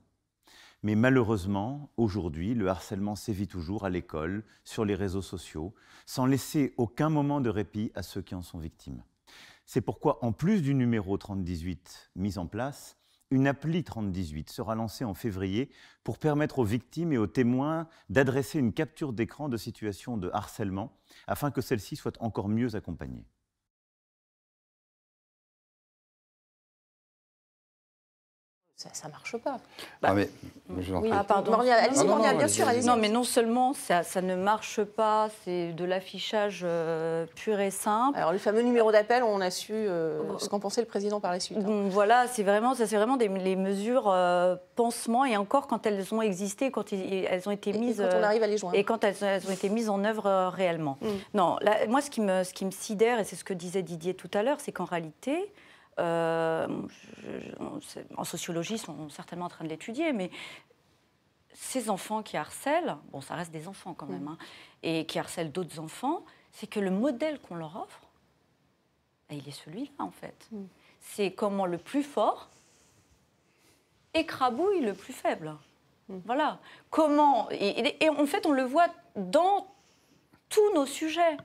Mais 0.83 0.95
malheureusement, 0.95 1.91
aujourd'hui, 1.97 2.55
le 2.55 2.69
harcèlement 2.69 3.17
sévit 3.17 3.49
toujours 3.49 3.85
à 3.85 3.91
l'école, 3.91 4.45
sur 4.65 4.85
les 4.85 4.95
réseaux 4.95 5.23
sociaux, 5.23 5.75
sans 6.05 6.27
laisser 6.27 6.75
aucun 6.77 7.09
moment 7.09 7.41
de 7.41 7.51
répit 7.51 7.91
à 7.95 8.03
ceux 8.03 8.23
qui 8.23 8.35
en 8.35 8.43
sont 8.43 8.59
victimes. 8.59 9.03
C'est 9.65 9.81
pourquoi, 9.81 10.25
en 10.25 10.33
plus 10.33 10.63
du 10.63 10.75
numéro 10.75 11.19
3018 11.19 12.11
mis 12.15 12.39
en 12.39 12.47
place, 12.47 12.97
une 13.31 13.47
appli 13.47 13.83
3018 13.83 14.51
sera 14.51 14.75
lancée 14.75 15.05
en 15.05 15.15
février 15.15 15.71
pour 16.05 16.19
permettre 16.19 16.61
aux 16.61 16.65
victimes 16.65 17.13
et 17.13 17.19
aux 17.19 17.27
témoins 17.27 17.89
d'adresser 18.09 18.59
une 18.59 18.73
capture 18.73 19.13
d'écran 19.13 19.49
de 19.49 19.57
situations 19.57 20.17
de 20.17 20.31
harcèlement 20.33 20.97
afin 21.27 21.51
que 21.51 21.61
celles-ci 21.61 21.97
soient 21.97 22.13
encore 22.21 22.49
mieux 22.49 22.75
accompagnées. 22.77 23.27
Ça 28.77 29.09
ne 29.09 29.13
marche 29.13 29.39
pas. 29.39 29.57
Bah, 30.03 30.09
ah, 30.11 30.15
mais, 30.15 30.29
oui. 30.69 31.11
ah, 31.11 31.25
pardon. 31.25 31.55
allez-y, 31.55 32.37
bien 32.37 32.49
sûr, 32.49 32.69
allez-y. 32.69 32.87
Non, 32.87 32.97
mais 32.97 33.09
non 33.09 33.25
seulement 33.25 33.73
ça, 33.73 34.03
ça 34.03 34.21
ne 34.21 34.35
marche 34.35 34.83
pas, 34.83 35.31
c'est 35.45 35.73
de 35.73 35.85
l'affichage 35.87 36.61
euh, 36.63 37.25
pur 37.37 37.59
et 37.59 37.71
simple. 37.71 38.19
Alors, 38.19 38.33
le 38.33 38.39
fameux 38.39 38.61
numéro 38.61 38.93
d'appel, 38.93 39.23
on 39.23 39.41
a 39.41 39.51
su 39.51 39.73
euh, 39.73 40.21
ce 40.39 40.51
qu'en 40.51 40.61
pensait 40.61 40.83
le 40.83 40.87
président 40.87 41.21
par 41.21 41.33
la 41.33 41.41
suite. 41.41 41.57
Hein. 41.59 41.89
Voilà, 41.89 42.27
c'est 42.27 42.43
vraiment, 42.43 42.75
ça, 42.75 42.87
c'est 42.87 42.97
vraiment 42.97 43.17
des, 43.17 43.29
les 43.29 43.57
mesures 43.57 44.11
euh, 44.11 44.57
pansements, 44.75 45.25
et 45.25 45.39
encore 45.39 45.69
quand 45.69 45.87
elles 45.87 46.13
ont 46.13 46.21
existé, 46.21 46.71
quand 46.71 46.93
elles 46.93 47.49
ont 47.49 47.53
été 47.53 47.73
mises. 47.73 48.03
Et 48.03 48.05
quand 48.05 48.19
on 48.19 48.23
arrive 48.25 48.43
à 48.43 48.47
les 48.47 48.59
joindre. 48.59 48.77
Et 48.77 48.85
quand 48.85 49.05
elles, 49.05 49.17
ont 49.49 49.53
été 49.53 49.71
mises 49.71 49.89
en 49.89 50.05
œuvre 50.05 50.51
réellement. 50.55 50.99
Mm. 51.01 51.07
Non, 51.33 51.57
moi, 51.89 52.03
ce 52.03 52.11
qui, 52.11 52.21
me, 52.21 52.45
ce 52.45 52.53
qui 52.53 52.67
me 52.67 52.71
sidère, 52.71 53.21
et 53.21 53.25
c'est 53.25 53.37
ce 53.37 53.45
que 53.45 53.55
disait 53.55 53.83
Didier 53.83 54.13
tout 54.13 54.31
à 54.35 54.43
l'heure, 54.43 54.59
c'est 54.61 54.73
qu'en 54.73 54.85
réalité, 54.85 55.51
euh, 55.99 56.67
en 58.17 58.25
sociologie, 58.25 58.75
ils 58.75 58.79
sont 58.79 59.09
certainement 59.09 59.47
en 59.47 59.51
train 59.51 59.65
de 59.65 59.71
l'étudier, 59.71 60.13
mais 60.13 60.31
ces 61.53 61.89
enfants 61.89 62.23
qui 62.23 62.37
harcèlent, 62.37 62.97
bon, 63.13 63.21
ça 63.21 63.35
reste 63.35 63.51
des 63.51 63.67
enfants 63.67 63.95
quand 63.95 64.07
même, 64.07 64.25
mm. 64.25 64.29
hein, 64.29 64.39
et 64.83 65.07
qui 65.07 65.19
harcèlent 65.19 65.53
d'autres 65.53 65.79
enfants, 65.79 66.25
c'est 66.53 66.67
que 66.67 66.81
le 66.81 66.91
modèle 66.91 67.41
qu'on 67.41 67.55
leur 67.55 67.77
offre, 67.77 68.01
bah, 69.29 69.37
il 69.37 69.49
est 69.49 69.53
celui-là 69.53 69.91
en 69.99 70.11
fait. 70.11 70.49
Mm. 70.53 70.65
C'est 71.01 71.33
comment 71.33 71.67
le 71.67 71.79
plus 71.79 72.03
fort 72.03 72.51
écrabouille 74.15 74.81
le 74.81 74.95
plus 74.95 75.13
faible. 75.13 75.57
Mm. 76.09 76.19
Voilà. 76.27 76.59
Comment. 76.91 77.49
Et, 77.51 78.09
en 78.09 78.27
fait, 78.27 78.45
on 78.47 78.53
le 78.53 78.65
voit 78.65 78.89
dans 79.15 79.67
tous 80.49 80.75
nos 80.75 80.87
sujets. 80.87 81.37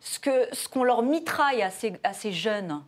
Ce 0.00 0.20
qu'on 0.20 0.46
ce 0.52 0.84
leur 0.84 1.02
mitraille 1.02 1.62
à 1.62 1.70
ces, 1.70 1.94
à 2.04 2.12
ces 2.12 2.30
jeunes. 2.30 2.82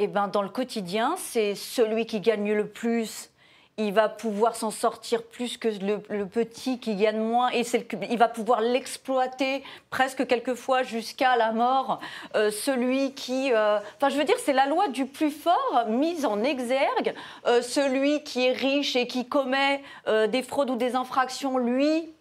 Eh 0.00 0.06
ben, 0.06 0.28
dans 0.28 0.42
le 0.42 0.48
quotidien, 0.48 1.16
c'est 1.18 1.56
celui 1.56 2.06
qui 2.06 2.20
gagne 2.20 2.52
le 2.52 2.68
plus. 2.68 3.30
Il 3.78 3.92
va 3.92 4.08
pouvoir 4.08 4.54
s'en 4.54 4.70
sortir 4.70 5.24
plus 5.24 5.56
que 5.56 5.68
le, 5.68 6.26
petit 6.26 6.78
qui 6.78 6.94
gagne 6.94 7.20
moins 7.20 7.50
et 7.50 7.62
il 8.10 8.18
va 8.18 8.28
pouvoir 8.28 8.60
l'exploiter 8.60 9.62
presque 9.90 10.26
quelquefois 10.26 10.84
jusqu'à 10.84 11.36
la 11.36 11.52
mort. 11.52 12.00
Euh, 12.34 12.50
celui 12.50 13.12
qui, 13.14 13.52
euh, 13.52 13.78
enfin, 13.96 14.08
je 14.08 14.16
veux 14.16 14.24
dire, 14.24 14.36
c'est 14.38 14.52
la 14.52 14.66
loi 14.66 14.88
du 14.88 15.06
plus 15.06 15.30
fort 15.30 15.84
mise 15.88 16.24
en 16.24 16.42
exergue. 16.44 17.14
Euh, 17.46 17.62
celui 17.62 18.22
qui 18.22 18.46
est 18.46 18.52
riche 18.52 18.94
et 18.94 19.06
qui 19.08 19.28
commet 19.28 19.82
des 20.28 20.42
fraudes 20.42 20.70
ou 20.70 20.76
des 20.76 20.94
infractions, 20.94 21.58
lui, 21.58 22.12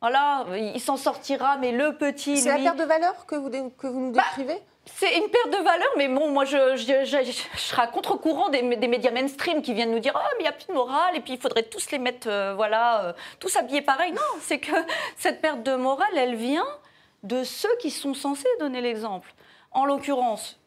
Voilà, 0.00 0.44
il 0.56 0.80
s'en 0.80 0.96
sortira, 0.96 1.56
mais 1.58 1.72
le 1.72 1.96
petit. 1.96 2.36
C'est 2.36 2.50
la 2.50 2.58
perte 2.58 2.78
de 2.78 2.84
valeur 2.84 3.26
que 3.26 3.36
vous, 3.36 3.50
que 3.50 3.86
vous 3.86 4.00
nous 4.00 4.12
bah, 4.12 4.22
décrivez? 4.36 4.60
C'est 4.86 5.16
une 5.16 5.28
perte 5.30 5.50
de 5.50 5.64
valeur, 5.64 5.88
mais 5.96 6.08
bon, 6.08 6.30
moi, 6.30 6.44
je, 6.44 6.76
je, 6.76 7.58
serai 7.58 7.82
à 7.82 7.86
contre-courant 7.86 8.50
des, 8.50 8.62
médias 8.62 9.10
mainstream 9.10 9.62
qui 9.62 9.72
viennent 9.72 9.90
nous 9.90 9.98
dire 9.98 10.12
oh, 10.14 10.28
mais 10.32 10.40
il 10.40 10.42
n'y 10.42 10.48
a 10.48 10.52
plus 10.52 10.66
de 10.66 10.72
morale, 10.72 11.16
et 11.16 11.20
puis 11.20 11.32
il 11.32 11.40
faudrait 11.40 11.62
tous 11.62 11.90
les 11.90 11.98
mettre, 11.98 12.28
euh, 12.28 12.54
voilà, 12.54 13.04
euh, 13.04 13.12
tous 13.40 13.56
habillés 13.56 13.82
pareil. 13.82 14.12
Non, 14.12 14.20
c'est 14.40 14.58
que 14.58 14.74
cette 15.16 15.40
perte 15.40 15.62
de 15.62 15.74
morale, 15.74 16.16
elle 16.16 16.34
vient 16.34 16.66
de 17.22 17.44
ceux 17.44 17.74
qui 17.80 17.90
sont 17.90 18.12
censés 18.12 18.48
donner 18.60 18.82
l'exemple. 18.82 19.32
En 19.72 19.86
l'occurrence, 19.86 20.60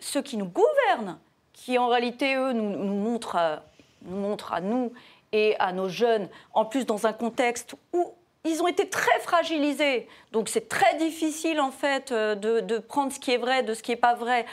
ceux 0.00 0.22
qui 0.22 0.38
nous 0.38 0.46
gouvernent, 0.46 1.18
qui 1.52 1.78
en 1.78 1.88
réalité, 1.88 2.34
eux, 2.36 2.52
nous, 2.52 2.94
montrent, 2.94 3.60
nous 4.02 4.16
montrent 4.16 4.54
à 4.54 4.60
nous 4.60 4.92
et 5.32 5.54
à 5.58 5.72
nos 5.72 5.88
jeunes, 5.88 6.28
en 6.54 6.64
plus 6.64 6.86
dans 6.86 7.06
un 7.06 7.12
contexte 7.12 7.74
où 7.92 8.14
ils 8.44 8.62
ont 8.62 8.68
été 8.68 8.88
très 8.88 9.18
fragilisés. 9.20 10.08
Donc 10.32 10.48
c'est 10.48 10.68
très 10.68 10.96
difficile 10.96 11.60
en 11.60 11.70
fait 11.70 12.12
euh, 12.12 12.34
de, 12.34 12.78
prendre 12.78 13.12
ce 13.12 13.18
qui 13.18 13.32
est 13.32 13.38
vrai 13.38 13.62
de 13.62 13.74
ce 13.74 13.82
qui 13.82 13.90
n'est 13.90 13.96
pas 13.96 14.14
vrai. 14.14 14.46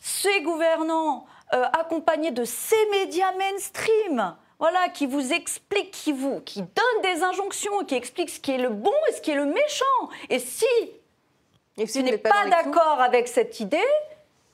Ces 0.00 0.42
gouvernants, 0.42 1.26
euh, 1.54 1.64
accompagnés 1.72 2.30
de 2.30 2.44
ces 2.44 2.86
médias 2.90 3.32
mainstream, 3.32 4.34
voilà, 4.58 4.88
qui 4.88 5.06
vous 5.06 5.32
expliquent, 5.32 5.90
qui 5.90 6.12
vous, 6.12 6.40
qui 6.40 6.62
donnent 6.62 7.02
des 7.02 7.22
injonctions, 7.22 7.84
qui 7.84 7.94
expliquent 7.94 8.30
ce 8.30 8.40
qui 8.40 8.52
est 8.52 8.58
le 8.58 8.68
bon 8.68 8.92
et 9.08 9.12
ce 9.12 9.20
qui 9.20 9.32
est 9.32 9.36
le 9.36 9.46
méchant. 9.46 10.08
Et 10.30 10.38
si, 10.38 10.64
et 11.78 11.86
tu 11.86 12.02
n'es 12.02 12.18
pas, 12.18 12.46
d'accord 12.48 13.00
avec 13.00 13.28
cette 13.28 13.60
idée, 13.60 13.78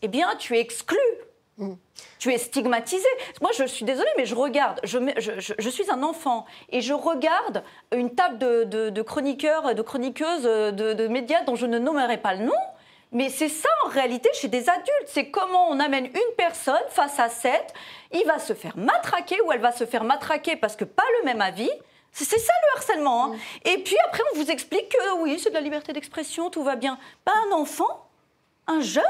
eh 0.02 0.08
bien, 0.08 0.34
tu 0.36 0.56
es 0.56 0.60
exclu. 0.60 0.98
Mm. 1.58 1.74
Tu 2.18 2.32
es 2.32 2.38
stigmatisé. 2.38 3.08
Moi, 3.40 3.50
je 3.56 3.64
suis 3.64 3.84
désolée, 3.84 4.10
mais 4.16 4.26
je 4.26 4.34
regarde. 4.34 4.80
Je, 4.84 4.98
je, 5.58 5.68
suis 5.68 5.90
un 5.90 6.02
enfant 6.02 6.46
et 6.70 6.80
je 6.80 6.92
regarde 6.92 7.62
une 7.92 8.14
table 8.14 8.38
de, 8.38 8.90
de, 8.90 9.02
chroniqueurs, 9.02 9.74
de 9.74 9.82
chroniqueuses, 9.82 10.44
de, 10.44 11.08
médias 11.08 11.42
dont 11.44 11.56
je 11.56 11.66
ne 11.66 11.78
nommerai 11.78 12.18
pas 12.18 12.34
le 12.34 12.44
nom. 12.44 12.52
Mais 13.10 13.30
c'est 13.30 13.48
ça 13.48 13.68
en 13.86 13.88
réalité 13.88 14.28
chez 14.34 14.48
des 14.48 14.68
adultes. 14.68 15.06
C'est 15.06 15.30
comment 15.30 15.70
on 15.70 15.80
amène 15.80 16.06
une 16.06 16.34
personne 16.36 16.76
face 16.90 17.18
à 17.18 17.28
sept. 17.28 17.72
Il 18.12 18.24
va 18.26 18.38
se 18.38 18.52
faire 18.52 18.76
matraquer 18.76 19.40
ou 19.46 19.52
elle 19.52 19.60
va 19.60 19.72
se 19.72 19.86
faire 19.86 20.04
matraquer 20.04 20.56
parce 20.56 20.76
que 20.76 20.84
pas 20.84 21.04
le 21.20 21.24
même 21.24 21.40
avis. 21.40 21.70
C'est 22.12 22.38
ça 22.38 22.52
le 22.62 22.78
harcèlement. 22.78 23.26
Hein. 23.26 23.28
Mm. 23.28 23.68
Et 23.68 23.78
puis 23.78 23.96
après, 24.06 24.22
on 24.32 24.38
vous 24.38 24.50
explique 24.50 24.88
que 24.90 25.22
oui, 25.22 25.38
c'est 25.38 25.50
de 25.50 25.54
la 25.54 25.60
liberté 25.60 25.92
d'expression, 25.92 26.50
tout 26.50 26.62
va 26.62 26.76
bien. 26.76 26.98
Pas 27.24 27.32
un 27.48 27.52
enfant, 27.52 28.07
un 28.68 28.80
jeune, 28.80 29.02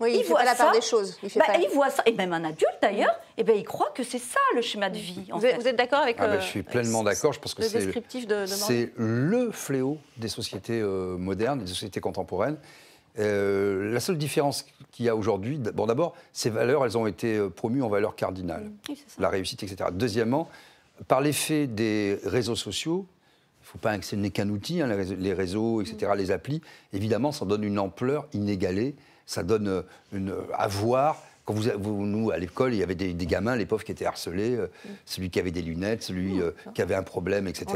oui, 0.00 0.16
il, 0.18 0.24
voit 0.24 0.44
la 0.44 0.54
part 0.54 0.72
des 0.72 0.80
choses. 0.80 1.18
Il, 1.22 1.28
bah, 1.36 1.44
il, 1.60 1.68
voit 1.74 1.90
ça, 1.90 2.02
et 2.06 2.12
même 2.12 2.32
un 2.32 2.44
adulte 2.44 2.78
d'ailleurs, 2.80 3.14
et 3.36 3.44
ben, 3.44 3.54
il 3.54 3.64
croit 3.64 3.90
que 3.94 4.02
c'est 4.02 4.18
ça 4.18 4.40
le 4.54 4.62
schéma 4.62 4.88
de 4.88 4.96
vie. 4.96 5.26
vous, 5.30 5.44
êtes, 5.44 5.76
d'accord 5.76 6.00
avec 6.00 6.16
ah 6.20 6.28
ben, 6.28 6.40
Je 6.40 6.46
suis 6.46 6.62
pleinement 6.62 7.02
d'accord. 7.02 7.32
Je 7.32 7.40
pense 7.40 7.54
que 7.54 7.62
c'est 7.62 8.92
le 8.96 9.50
fléau 9.50 9.98
des 10.16 10.28
sociétés 10.28 10.80
euh, 10.80 11.18
modernes, 11.18 11.58
des 11.60 11.66
sociétés 11.66 12.00
contemporaines. 12.00 12.56
Euh, 13.18 13.92
la 13.92 14.00
seule 14.00 14.16
différence 14.16 14.64
qu'il 14.92 15.04
y 15.04 15.08
a 15.08 15.16
aujourd'hui, 15.16 15.58
bon 15.58 15.86
d'abord, 15.86 16.14
ces 16.32 16.48
valeurs, 16.48 16.84
elles 16.84 16.96
ont 16.96 17.06
été 17.06 17.36
euh, 17.36 17.50
promues 17.50 17.82
en 17.82 17.88
valeurs 17.88 18.14
cardinales, 18.14 18.70
la 19.18 19.28
réussite, 19.28 19.62
etc. 19.64 19.90
Deuxièmement, 19.92 20.48
par 21.08 21.20
l'effet 21.20 21.66
des 21.66 22.18
réseaux 22.24 22.56
sociaux, 22.56 23.06
faut 23.72 23.78
pas 23.78 23.96
que 23.98 24.04
ce 24.04 24.16
n'est 24.16 24.30
qu'un 24.30 24.48
outil, 24.48 24.80
hein, 24.80 24.88
les 24.88 25.32
réseaux, 25.32 25.80
etc., 25.80 26.12
les 26.16 26.30
applis, 26.30 26.60
évidemment, 26.92 27.32
ça 27.32 27.44
donne 27.44 27.64
une 27.64 27.78
ampleur 27.78 28.26
inégalée 28.32 28.94
ça 29.30 29.44
donne 29.44 29.68
euh, 29.68 29.82
une, 30.12 30.34
à 30.52 30.66
voir. 30.66 31.22
Quand 31.44 31.54
vous, 31.54 32.06
nous, 32.06 32.30
à 32.30 32.36
l'école, 32.36 32.74
il 32.74 32.78
y 32.78 32.82
avait 32.82 32.94
des, 32.94 33.14
gamins, 33.26 33.56
les 33.56 33.64
pauvres, 33.64 33.82
qui 33.82 33.92
étaient 33.92 34.04
harcelés, 34.04 34.56
euh, 34.56 34.66
mm. 34.66 34.88
celui 35.06 35.30
qui 35.30 35.38
avait 35.38 35.50
des 35.52 35.62
lunettes, 35.62 36.02
celui 36.02 36.34
mm. 36.34 36.42
euh, 36.42 36.50
qui 36.74 36.82
avait 36.82 36.94
un 36.94 37.02
problème, 37.02 37.46
etc. 37.48 37.66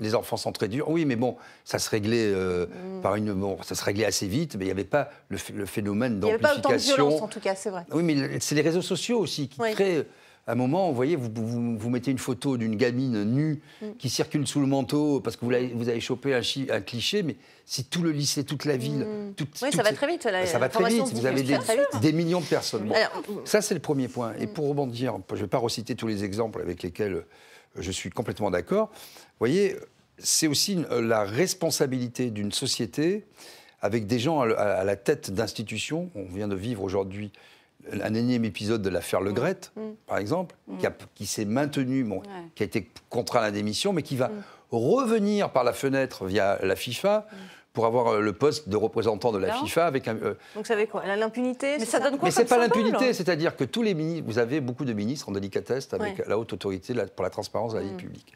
Les, 0.00 0.14
enfants 0.14 0.36
sont 0.36 0.52
très 0.52 0.68
durs. 0.68 0.88
Oui, 0.88 1.04
mais 1.04 1.16
bon, 1.16 1.36
ça 1.64 1.78
se 1.78 1.90
réglait 1.90 2.32
mm. 2.32 3.00
par 3.02 3.16
une, 3.16 3.32
bon, 3.32 3.58
ça 3.62 3.74
se 3.74 3.84
réglait 3.84 4.06
assez 4.06 4.28
vite, 4.28 4.54
mais 4.54 4.64
il 4.64 4.68
n'y 4.68 4.72
avait 4.72 4.84
pas 4.84 5.10
le, 5.28 5.36
phénomène 5.36 6.20
d'amplification. 6.20 6.28
Il 6.28 6.30
n'y 6.30 6.46
avait 6.46 6.62
pas 6.62 6.68
autant 6.68 6.76
de 6.76 6.80
violence, 6.80 7.22
en 7.22 7.28
tout 7.28 7.40
cas, 7.40 7.54
c'est 7.56 7.70
vrai. 7.70 7.84
Oui, 7.92 8.02
mais 8.04 8.38
c'est 8.40 8.54
les 8.54 8.62
réseaux 8.62 8.82
sociaux 8.82 9.18
aussi 9.18 9.48
qui 9.48 9.58
créent 9.58 10.06
à 10.46 10.52
un 10.52 10.54
moment, 10.54 10.88
vous 10.88 10.94
voyez, 10.94 11.16
vous, 11.16 11.30
vous, 11.78 11.90
mettez 11.90 12.10
une 12.10 12.18
photo 12.18 12.58
d'une 12.58 12.76
gamine 12.76 13.24
nue 13.24 13.62
mm. 13.80 13.92
qui 13.98 14.10
circule 14.10 14.46
sous 14.46 14.60
le 14.60 14.66
manteau 14.66 15.20
parce 15.20 15.36
que 15.36 15.44
vous 15.44 15.52
avez, 15.52 15.68
vous 15.68 15.88
avez 15.88 16.00
chopé 16.00 16.34
un, 16.34 16.80
cliché, 16.80 17.22
mais 17.22 17.36
si 17.64 17.84
tout 17.84 18.02
le 18.02 18.10
lycée, 18.10 18.44
toute 18.44 18.66
la 18.66 18.76
ville. 18.76 19.06
Mm. 19.06 19.34
oui, 19.62 19.72
ça 19.72 19.82
va 19.82 19.92
très 19.92 20.06
vite. 20.06 20.22
ça 20.22 20.58
va 20.58 20.68
très 20.68 20.88
vite. 20.90 21.12
Vous 21.14 21.26
avez 21.26 21.42
des, 21.42 22.12
millions 22.12 22.40
de 22.40 22.46
personnes. 22.46 22.92
ça, 23.44 23.62
c'est 23.62 23.74
le 23.74 23.80
premier 23.80 24.08
point. 24.08 24.34
Et 24.38 24.46
mm. 24.46 24.52
pour 24.52 24.68
rebondir, 24.68 25.16
je 25.30 25.34
ne 25.34 25.40
vais 25.40 25.46
pas 25.46 25.58
reciter 25.58 25.94
tous 25.94 26.06
les 26.06 26.24
exemples 26.24 26.60
avec 26.60 26.82
lesquels 26.82 27.14
euh, 27.14 27.26
je 27.76 27.90
suis 27.90 28.10
complètement 28.10 28.50
d'accord. 28.50 28.90
Vous 28.92 29.38
voyez, 29.38 29.76
c'est 30.18 30.46
aussi 30.46 30.84
la 30.90 31.24
responsabilité 31.24 32.30
d'une 32.30 32.52
société 32.52 33.24
avec 33.80 34.06
des 34.06 34.18
gens 34.18 34.40
à 34.40 34.84
la 34.84 34.96
tête 34.96 35.30
d'institutions. 35.30 36.10
On 36.14 36.24
vient 36.24 36.48
de 36.48 36.54
vivre 36.54 36.82
aujourd'hui 36.82 37.32
un 37.92 38.14
énième 38.14 38.44
épisode 38.44 38.82
de 38.82 38.90
l'affaire 38.90 39.20
Le 39.20 39.32
Gret, 39.32 39.60
mm. 39.76 39.80
Mm. 39.80 39.94
par 40.06 40.18
exemple, 40.18 40.56
mm. 40.68 40.78
qui, 41.14 41.26
s'est 41.26 41.44
maintenu, 41.44 42.04
bon, 42.04 42.22
qui 42.54 42.62
a 42.62 42.66
été 42.66 42.88
contraint 43.10 43.40
à 43.40 43.42
la 43.42 43.50
démission, 43.50 43.92
mais 43.92 44.02
qui 44.02 44.16
va 44.16 44.30
revenir 44.70 45.50
par 45.50 45.64
la 45.64 45.72
fenêtre 45.72 46.26
via 46.26 46.58
la 46.62 46.76
FIFA 46.76 47.26
pour 47.74 47.86
avoir 47.86 48.06
euh, 48.06 48.20
le 48.20 48.32
poste 48.32 48.68
de 48.68 48.76
représentant 48.76 49.32
de 49.32 49.38
la 49.38 49.52
FIFA 49.52 49.86
avec 49.86 50.08
un. 50.08 50.16
Euh, 50.16 50.34
Donc 50.54 50.66
ça 50.66 50.76
veut 50.76 50.86
quoi? 50.86 51.04
L'impunité 51.04 51.76
Mais 51.78 51.84
ça, 51.84 51.98
donne 51.98 52.16
quoi 52.16 52.28
Mais 52.28 52.30
c'est 52.30 52.46
pas 52.46 52.56
l'impunité, 52.56 53.12
c'est-à-dire 53.12 53.56
que 53.56 53.64
tous 53.64 53.82
les 53.82 53.94
ministres, 53.94 54.24
vous 54.26 54.38
avez 54.38 54.60
beaucoup 54.60 54.86
de 54.86 54.92
ministres 54.94 55.28
en 55.28 55.32
délicatesse 55.32 55.92
avec 55.92 56.26
la 56.26 56.38
haute 56.38 56.52
autorité 56.52 56.94
pour 57.14 57.24
la 57.24 57.30
transparence 57.30 57.74
de 57.74 57.80
la 57.80 57.84
vie 57.84 57.94
publique. 57.94 58.32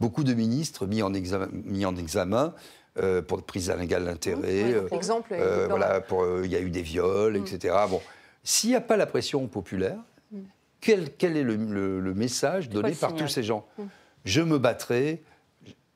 Beaucoup 0.00 0.24
de 0.24 0.34
ministres 0.34 0.86
mis 0.86 1.02
en 1.02 1.14
examen, 1.14 1.48
mis 1.52 1.84
en 1.84 1.96
examen 1.96 2.54
euh, 2.98 3.20
pour 3.20 3.42
prise 3.42 3.66
d'un 3.66 3.78
égal 3.78 4.06
d'intérêt. 4.06 4.82
exemple. 4.90 5.36
voilà, 5.68 6.02
il 6.42 6.50
y 6.50 6.56
a 6.56 6.60
eu 6.60 6.70
des 6.70 6.82
viols, 6.82 7.36
etc. 7.36 7.74
Bon, 7.90 8.00
s'il 8.48 8.70
n'y 8.70 8.76
a 8.76 8.80
pas 8.80 8.96
la 8.96 9.04
pression 9.04 9.46
populaire, 9.46 9.98
mm. 10.32 10.40
quel, 10.80 11.36
est 11.36 11.42
le, 11.42 12.14
message 12.14 12.70
donné 12.70 12.92
par 12.92 13.14
tous 13.14 13.28
ces 13.28 13.42
gens? 13.42 13.66
Mm. 13.76 13.82
Je 14.24 14.40
me 14.40 14.58
battrai, 14.58 15.22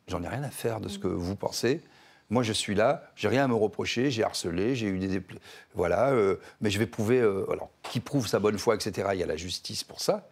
j'en 0.06 0.22
ai 0.22 0.28
rien 0.28 0.42
à 0.42 0.50
faire 0.50 0.78
de 0.78 0.88
ce 0.88 0.98
que 0.98 1.08
vous 1.08 1.34
pensez. 1.34 1.80
Moi, 2.28 2.42
je 2.42 2.52
suis 2.52 2.74
là, 2.74 3.04
j'ai 3.16 3.28
rien 3.28 3.44
à 3.44 3.48
me 3.48 3.54
reprocher, 3.54 4.10
j'ai 4.10 4.22
harcelé, 4.22 4.74
j'ai 4.74 4.88
eu 4.88 4.98
des. 4.98 5.22
Voilà, 5.74 6.10
euh, 6.10 6.36
mais 6.60 6.68
je 6.68 6.78
vais 6.78 6.86
prouver. 6.86 7.20
Euh, 7.20 7.50
alors, 7.50 7.70
qui 7.82 8.00
prouve 8.00 8.28
sa 8.28 8.38
bonne 8.38 8.58
foi, 8.58 8.74
etc. 8.74 9.08
Il 9.14 9.20
y 9.20 9.22
a 9.22 9.26
la 9.26 9.36
justice 9.36 9.82
pour 9.82 10.02
ça. 10.02 10.28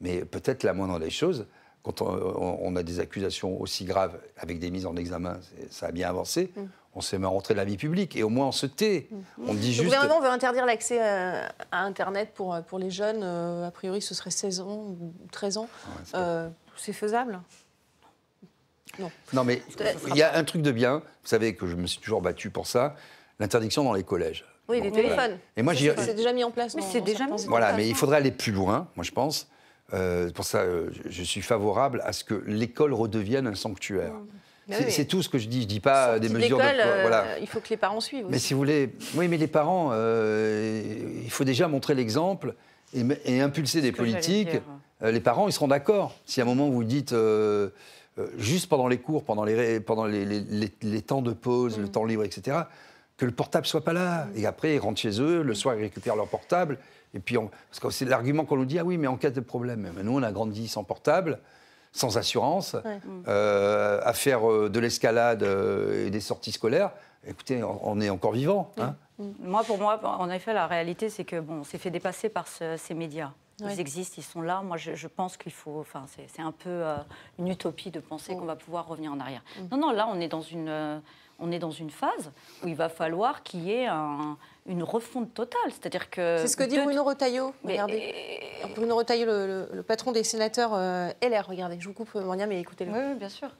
Mais 0.00 0.24
peut-être 0.24 0.62
la 0.62 0.72
moindre 0.72 0.98
des 0.98 1.10
choses, 1.10 1.46
quand 1.82 2.00
on, 2.00 2.76
a 2.76 2.82
des 2.82 2.98
accusations 2.98 3.60
aussi 3.60 3.84
graves 3.84 4.18
avec 4.38 4.58
des 4.58 4.70
mises 4.70 4.86
en 4.86 4.96
examen, 4.96 5.38
ça 5.70 5.88
a 5.88 5.92
bien 5.92 6.08
avancé. 6.08 6.50
Mm 6.56 6.62
on 6.94 7.00
se 7.00 7.16
met 7.16 7.26
à 7.26 7.28
rentrer 7.28 7.54
de 7.54 7.58
la 7.58 7.64
vie 7.64 7.76
publique 7.76 8.16
et 8.16 8.22
au 8.22 8.28
moins 8.28 8.48
on 8.48 8.52
se 8.52 8.66
tait. 8.66 9.08
On 9.46 9.54
dit 9.54 9.72
juste. 9.72 9.84
Le 9.84 9.84
gouvernement 9.84 10.20
veut 10.20 10.30
interdire 10.30 10.66
l'accès 10.66 11.00
à, 11.00 11.52
Internet 11.72 12.32
pour, 12.34 12.58
pour 12.66 12.78
les 12.78 12.90
jeunes. 12.90 13.20
Euh, 13.22 13.66
a 13.66 13.70
priori, 13.70 14.02
ce 14.02 14.14
serait 14.14 14.30
16 14.30 14.60
ans 14.60 14.96
ou 15.00 15.12
13 15.30 15.58
ans. 15.58 15.68
Euh, 16.14 16.48
c'est 16.76 16.92
faisable? 16.92 17.40
Non. 18.98 19.10
Non, 19.32 19.44
mais 19.44 19.62
il 20.08 20.16
y 20.16 20.22
a 20.22 20.36
un 20.36 20.44
truc 20.44 20.62
de 20.62 20.72
bien. 20.72 20.96
Vous 21.22 21.28
savez 21.28 21.54
que 21.54 21.66
je 21.66 21.76
me 21.76 21.86
suis 21.86 22.00
toujours 22.00 22.20
battu 22.20 22.50
pour 22.50 22.66
ça 22.66 22.96
l'interdiction 23.38 23.84
dans 23.84 23.92
les 23.92 24.02
collèges. 24.02 24.44
Oui, 24.68 24.80
les 24.80 24.90
téléphones. 24.90 25.38
Et 25.56 25.62
moi, 25.62 25.74
c'est 25.74 26.14
déjà 26.14 26.32
mis 26.32 26.44
en 26.44 26.50
place. 26.50 26.74
Mais 26.74 26.82
c'est 26.82 27.00
déjà 27.00 27.26
mis 27.26 27.32
en 27.32 27.36
place. 27.36 27.46
Voilà, 27.46 27.72
mais 27.74 27.88
il 27.88 27.94
faudrait 27.94 28.16
aller 28.16 28.32
plus 28.32 28.52
loin, 28.52 28.88
moi 28.96 29.04
je 29.04 29.12
pense. 29.12 29.48
Euh, 29.94 30.30
pour 30.30 30.44
ça, 30.44 30.64
je 31.08 31.22
suis 31.22 31.40
favorable 31.40 32.02
à 32.04 32.12
ce 32.12 32.24
que 32.24 32.34
l'école 32.46 32.92
redevienne 32.92 33.46
un 33.46 33.54
sanctuaire. 33.54 34.12
Mmh. 34.12 34.26
C'est 34.70 35.06
tout 35.06 35.22
ce 35.22 35.28
que 35.28 35.38
je 35.38 35.48
dis. 35.48 35.62
Je 35.62 35.66
dis 35.66 35.80
pas 35.80 36.18
des 36.18 36.28
mesures 36.28 36.58
de. 36.58 36.62
Euh, 36.62 37.00
voilà. 37.02 37.38
il 37.40 37.46
faut 37.46 37.60
que 37.60 37.68
les 37.70 37.76
parents 37.76 38.00
suivent. 38.00 38.26
Mais 38.28 38.38
si 38.38 38.54
vous 38.54 38.58
voulez, 38.58 38.94
oui, 39.14 39.28
mais 39.28 39.36
les 39.36 39.46
parents, 39.46 39.90
euh, 39.92 40.82
il 41.24 41.30
faut 41.30 41.44
déjà 41.44 41.68
montrer 41.68 41.94
l'exemple 41.94 42.54
et, 42.94 43.40
impulser 43.40 43.80
des 43.80 43.92
politiques. 43.92 44.60
Euh, 45.02 45.10
les 45.10 45.20
parents, 45.20 45.48
ils 45.48 45.52
seront 45.52 45.68
d'accord. 45.68 46.16
Si 46.26 46.40
à 46.40 46.44
un 46.44 46.46
moment 46.46 46.68
vous 46.68 46.84
dites 46.84 47.14
juste 48.36 48.68
pendant 48.68 48.88
les 48.88 48.98
cours, 48.98 49.24
pendant 49.24 49.44
les, 49.44 49.80
pendant 49.80 50.06
les, 50.06 50.24
les, 50.24 51.02
temps 51.02 51.22
de 51.22 51.32
pause, 51.32 51.78
le 51.78 51.84
mm. 51.84 51.90
temps 51.90 52.04
libre, 52.04 52.24
etc., 52.24 52.58
que 53.16 53.24
le 53.24 53.32
portable 53.32 53.66
soit 53.66 53.84
pas 53.84 53.92
là. 53.92 54.24
Mm. 54.24 54.38
Et 54.38 54.46
après, 54.46 54.74
ils 54.74 54.78
rentrent 54.78 55.00
chez 55.00 55.20
eux, 55.20 55.42
le 55.42 55.54
soir, 55.54 55.76
ils 55.76 55.82
récupèrent 55.82 56.16
leur 56.16 56.28
portable. 56.28 56.78
Et 57.14 57.20
puis, 57.20 57.36
parce 57.36 57.80
que 57.80 57.90
c'est 57.90 58.04
l'argument 58.04 58.44
qu'on 58.44 58.56
nous 58.56 58.66
dit, 58.66 58.78
ah 58.78 58.84
oui, 58.84 58.98
mais 58.98 59.06
en 59.06 59.16
cas 59.16 59.30
de 59.30 59.40
problème. 59.40 59.90
Mais 59.96 60.02
nous, 60.02 60.16
on 60.16 60.22
a 60.22 60.32
grandi 60.32 60.68
sans 60.68 60.84
portable 60.84 61.38
sans 61.92 62.18
assurance, 62.18 62.76
euh, 63.26 64.00
à 64.04 64.12
faire 64.12 64.50
euh, 64.50 64.68
de 64.68 64.80
l'escalade 64.80 65.42
euh, 65.42 66.06
et 66.06 66.10
des 66.10 66.20
sorties 66.20 66.52
scolaires, 66.52 66.92
écoutez, 67.26 67.62
on, 67.62 68.00
est 68.00 68.10
encore 68.10 68.32
vivant. 68.32 68.72
Hein. 68.78 68.94
Moi, 69.40 69.64
pour 69.64 69.78
moi, 69.78 70.00
en 70.04 70.30
effet, 70.30 70.52
la 70.52 70.66
réalité, 70.66 71.08
c'est 71.08 71.24
que 71.24 71.40
bon, 71.40 71.64
c'est 71.64 71.78
fait 71.78 71.90
dépasser 71.90 72.28
par 72.28 72.46
ces 72.46 72.94
médias. 72.94 73.32
Ils 73.60 73.80
existent, 73.80 74.14
ils 74.18 74.22
sont 74.22 74.40
là. 74.40 74.62
Moi, 74.62 74.76
je, 74.76 75.06
pense 75.08 75.36
qu'il 75.36 75.50
faut. 75.50 75.80
Enfin, 75.80 76.04
c'est 76.28 76.42
un 76.42 76.52
peu 76.52 76.84
une 77.40 77.48
utopie 77.48 77.90
de 77.90 77.98
penser 77.98 78.36
qu'on 78.36 78.44
va 78.44 78.54
pouvoir 78.54 78.86
revenir 78.86 79.12
en 79.12 79.18
arrière. 79.18 79.42
Mm. 79.58 79.62
Non, 79.72 79.78
non, 79.78 79.90
là, 79.90 80.08
on 80.08 80.20
est 80.20 80.28
dans 80.28 80.42
une, 80.42 81.02
on 81.40 81.50
est 81.50 81.58
dans 81.58 81.72
une 81.72 81.90
phase 81.90 82.30
où 82.62 82.68
il 82.68 82.76
va 82.76 82.88
falloir 82.88 83.42
qu'il 83.42 83.64
y 83.64 83.72
ait 83.72 83.86
un, 83.86 84.36
une 84.68 84.82
refonte 84.82 85.34
totale. 85.34 85.70
C'est-à-dire 85.70 86.10
que. 86.10 86.36
C'est 86.38 86.48
ce 86.48 86.56
que 86.56 86.64
dit 86.64 86.78
Bruno 86.78 87.04
Retailleau. 87.04 87.54
Regardez. 87.64 88.14
Bruno 88.74 88.96
Retailleau, 88.96 89.26
le, 89.26 89.82
patron 89.82 90.12
des 90.12 90.22
sénateurs 90.22 90.74
euh, 90.74 91.10
LR. 91.22 91.46
Regardez, 91.48 91.76
je 91.80 91.88
vous 91.88 91.94
coupe, 91.94 92.14
Monia, 92.14 92.46
mais 92.46 92.60
écoutez-le. 92.60 92.92
Oui, 92.92 93.14
bien 93.18 93.28
sûr. 93.28 93.50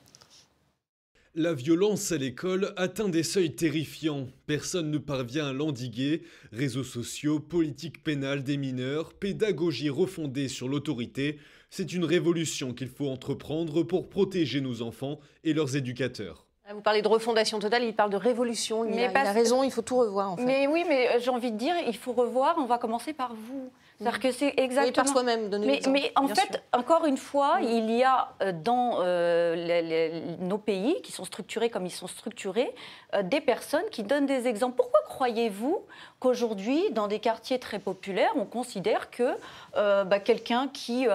La 1.35 1.55
violence 1.55 2.11
à 2.11 2.17
l'école 2.17 2.73
atteint 2.77 3.09
des 3.09 3.23
seuils 3.23 3.55
terrifiants. 3.55 4.27
Personne 4.47 4.91
ne 4.91 4.99
parvient 4.99 5.47
à 5.47 5.53
l'endiguer. 5.53 6.23
Réseaux 6.53 6.85
sociaux, 6.85 7.39
politique 7.39 8.03
pénale 8.03 8.43
des 8.43 8.57
mineurs, 8.57 9.13
pédagogie 9.13 9.91
refondée 9.91 10.49
sur 10.49 10.69
l'autorité, 10.69 11.39
c'est 11.71 11.93
une 11.93 12.05
révolution 12.05 12.73
qu'il 12.73 12.89
faut 12.89 13.09
entreprendre 13.09 13.83
pour 13.83 14.09
protéger 14.09 14.61
nos 14.61 14.83
enfants 14.83 15.21
et 15.45 15.53
leurs 15.53 15.77
éducateurs. 15.77 16.48
Vous 16.75 16.83
parlez 16.83 17.01
de 17.01 17.09
refondation 17.09 17.59
totale, 17.59 17.83
il 17.85 17.95
parle 17.95 18.11
de 18.11 18.17
révolution. 18.17 18.85
Il, 18.85 18.99
a, 19.01 19.11
il 19.11 19.17
a 19.17 19.33
raison, 19.33 19.63
il 19.63 19.71
faut 19.71 19.81
tout 19.81 19.97
revoir. 19.97 20.33
En 20.33 20.37
fait. 20.37 20.45
Mais 20.45 20.67
oui, 20.67 20.85
mais 20.87 21.19
j'ai 21.19 21.31
envie 21.31 21.51
de 21.51 21.57
dire, 21.57 21.75
il 21.87 21.97
faut 21.97 22.13
revoir. 22.13 22.57
On 22.59 22.67
va 22.67 22.77
commencer 22.77 23.15
par 23.15 23.35
vous. 23.35 23.71
C'est-à-dire 24.01 24.21
que 24.21 24.31
c'est 24.31 24.55
exactement. 24.59 25.05
par 25.05 25.09
soi-même, 25.09 25.49
Mais, 25.59 25.81
mais 25.91 26.13
en 26.15 26.29
fait, 26.29 26.63
encore 26.73 27.05
une 27.05 27.17
fois, 27.17 27.59
il 27.61 27.91
y 27.91 28.05
a 28.05 28.29
euh, 28.43 28.53
dans 28.53 28.99
euh, 29.01 30.37
nos 30.39 30.59
pays 30.59 31.03
qui 31.03 31.11
sont 31.11 31.25
structurés 31.25 31.69
comme 31.69 31.85
ils 31.85 31.91
sont 31.91 32.07
structurés, 32.07 32.73
euh, 33.15 33.25
des 33.25 33.41
personnes 33.41 33.89
qui 33.91 34.05
donnent 34.05 34.27
des 34.27 34.47
exemples. 34.47 34.77
Pourquoi 34.77 35.01
croyez-vous 35.09 35.85
qu'aujourd'hui, 36.21 36.81
dans 36.93 37.09
des 37.09 37.19
quartiers 37.19 37.59
très 37.59 37.81
populaires, 37.81 38.31
on 38.37 38.45
considère 38.45 39.11
que 39.11 39.37
bah, 39.75 40.19
quelqu'un 40.19 40.69
qui, 40.69 41.07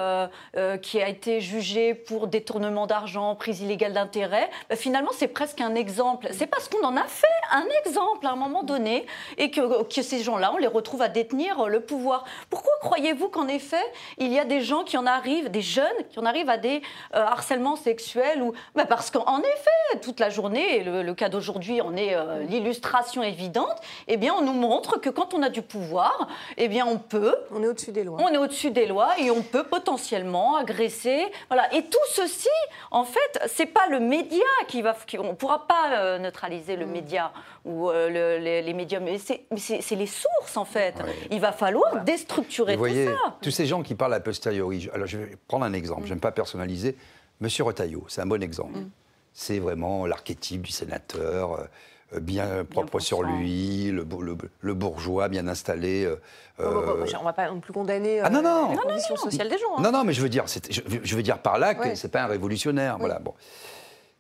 qui 0.82 1.02
a 1.02 1.10
été 1.10 1.42
jugé 1.42 1.94
pour 1.94 2.28
détournement 2.28 2.88
d'argent, 2.88 3.36
prise 3.36 3.62
illégale 3.62 3.94
d'intérêt, 3.94 4.50
bah, 4.70 4.78
finalement, 4.78 5.12
c'est 5.14 5.28
presque 5.28 5.60
un 5.60 5.76
exemple. 5.76 6.28
C'est 6.32 6.48
parce 6.48 6.70
qu'on 6.70 6.84
en 6.86 6.96
a 6.96 7.04
fait 7.04 7.28
un 7.52 7.66
exemple 7.86 8.26
à 8.28 8.32
un 8.32 8.36
moment 8.38 8.64
donné 8.64 9.06
et 9.38 9.52
que, 9.52 9.84
que 9.84 10.02
ces 10.02 10.24
gens-là, 10.24 10.54
on 10.54 10.58
les 10.58 10.68
retrouve 10.68 11.02
à 11.02 11.10
détenir 11.10 11.68
le 11.68 11.82
pouvoir. 11.82 12.24
Pourquoi 12.50 12.73
croyez-vous 12.82 13.30
qu'en 13.30 13.48
effet, 13.48 13.84
il 14.18 14.32
y 14.32 14.40
a 14.40 14.46
des 14.46 14.62
gens 14.62 14.84
qui 14.84 14.98
en 14.98 15.06
arrivent, 15.06 15.50
des 15.50 15.62
jeunes 15.62 15.88
qui 16.10 16.20
en 16.20 16.26
arrivent 16.26 16.50
à 16.50 16.58
des 16.58 16.82
euh, 17.16 17.26
harcèlements 17.26 17.76
sexuels 17.76 18.42
ou 18.42 18.54
bah 18.76 18.86
Parce 18.86 19.12
qu'en 19.12 19.40
effet, 19.40 20.00
toute 20.02 20.20
la 20.20 20.30
journée, 20.30 20.78
et 20.78 20.84
le, 20.84 21.14
cas 21.14 21.30
d'aujourd'hui 21.30 21.82
en 21.82 21.96
est 21.96 22.16
euh, 22.16 22.44
l'illustration 22.44 23.24
évidente, 23.24 23.78
eh 24.08 24.18
bien, 24.18 24.34
on 24.34 24.42
nous 24.42 24.54
montre 24.54 25.00
que 25.00 25.10
quand 25.10 25.34
on 25.34 25.44
a 25.44 25.50
du 25.50 25.62
pouvoir, 25.62 26.28
eh 26.58 26.68
bien, 26.68 26.86
on 26.86 26.98
peut. 26.98 27.36
On 27.52 27.62
est 27.64 27.68
au-dessus 27.68 27.92
des 27.92 28.04
lois. 28.04 28.18
On 28.22 28.30
est 28.30 28.38
au-dessus 28.38 28.72
des 28.72 28.86
lois 28.86 29.10
et 29.20 29.32
on 29.32 29.42
peut 29.42 29.64
potentiellement 29.64 30.56
agresser. 30.56 31.26
Voilà. 31.50 31.74
Et 31.74 31.84
tout 31.86 31.98
ceci, 32.10 32.50
en 32.92 33.04
fait, 33.04 33.40
c'est 33.48 33.66
pas 33.66 33.88
le 33.90 34.00
média 34.00 34.44
qui 34.68 34.82
va. 34.82 34.96
Qui, 35.08 35.18
on 35.20 35.24
ne 35.24 35.34
pourra 35.34 35.68
pas 35.68 35.92
euh, 35.94 36.20
neutraliser 36.20 36.76
le 36.76 36.86
mm. 36.86 36.92
média 36.92 37.32
ou 37.66 37.90
les, 37.92 38.74
médiums, 38.74 39.04
mais 39.04 39.18
c'est 39.18 39.96
les 39.96 40.08
sources, 40.08 40.58
en 40.58 40.66
fait. 40.66 40.96
Il 41.32 41.40
va 41.40 41.52
falloir 41.52 42.04
déstructurer 42.04 42.74
vous 42.74 42.80
voyez, 42.80 43.10
tous 43.42 43.52
ces 43.52 43.66
gens 43.66 43.84
qui 43.84 43.96
parlent 43.96 44.14
a 44.14 44.20
posteriori. 44.20 44.90
Alors, 44.94 45.08
je 45.08 45.18
vais 45.18 45.38
prendre 45.48 45.66
un 45.66 45.74
exemple, 45.74 46.04
mm. 46.04 46.08
j'aime 46.08 46.20
pas 46.20 46.32
personnaliser. 46.32 46.98
Monsieur 47.40 47.64
Retailleau, 47.64 48.06
c'est 48.08 48.22
un 48.22 48.26
bon 48.26 48.42
exemple. 48.42 48.80
Mm. 48.80 48.90
C'est 49.34 49.60
vraiment 49.60 50.06
l'archétype 50.06 50.62
du 50.62 50.72
sénateur, 50.72 51.68
euh, 52.14 52.20
bien, 52.20 52.66
propre 52.66 53.00
sur 53.00 53.24
lui, 53.24 53.92
le, 53.92 54.74
bourgeois 54.74 55.28
bien 55.30 55.48
installé. 55.48 56.06
Euh, 56.06 56.16
oh, 56.60 56.64
on 56.64 57.20
ne 57.20 57.24
va 57.24 57.34
pas 57.34 57.50
non 57.50 57.60
plus 57.60 57.74
condamner 57.74 58.20
ah, 58.20 58.30
non, 58.30 58.42
non. 58.42 58.72
Euh, 58.72 58.76
la 58.76 58.82
condition 58.82 59.16
sociale 59.16 59.50
des 59.50 59.58
gens. 59.58 59.78
Hein. 59.78 59.82
Non, 59.82 59.92
non, 59.92 60.04
mais 60.04 60.14
je 60.14 60.22
veux 60.22 60.30
dire, 60.30 60.46
je, 60.48 61.16
veux 61.16 61.24
dire 61.24 61.40
par 61.40 61.58
là 61.58 61.74
que 61.74 61.96
c'est 61.96 62.10
pas 62.12 62.24
un 62.24 62.28
révolutionnaire. 62.28 62.98
Voilà, 63.00 63.20
bon. 63.20 63.34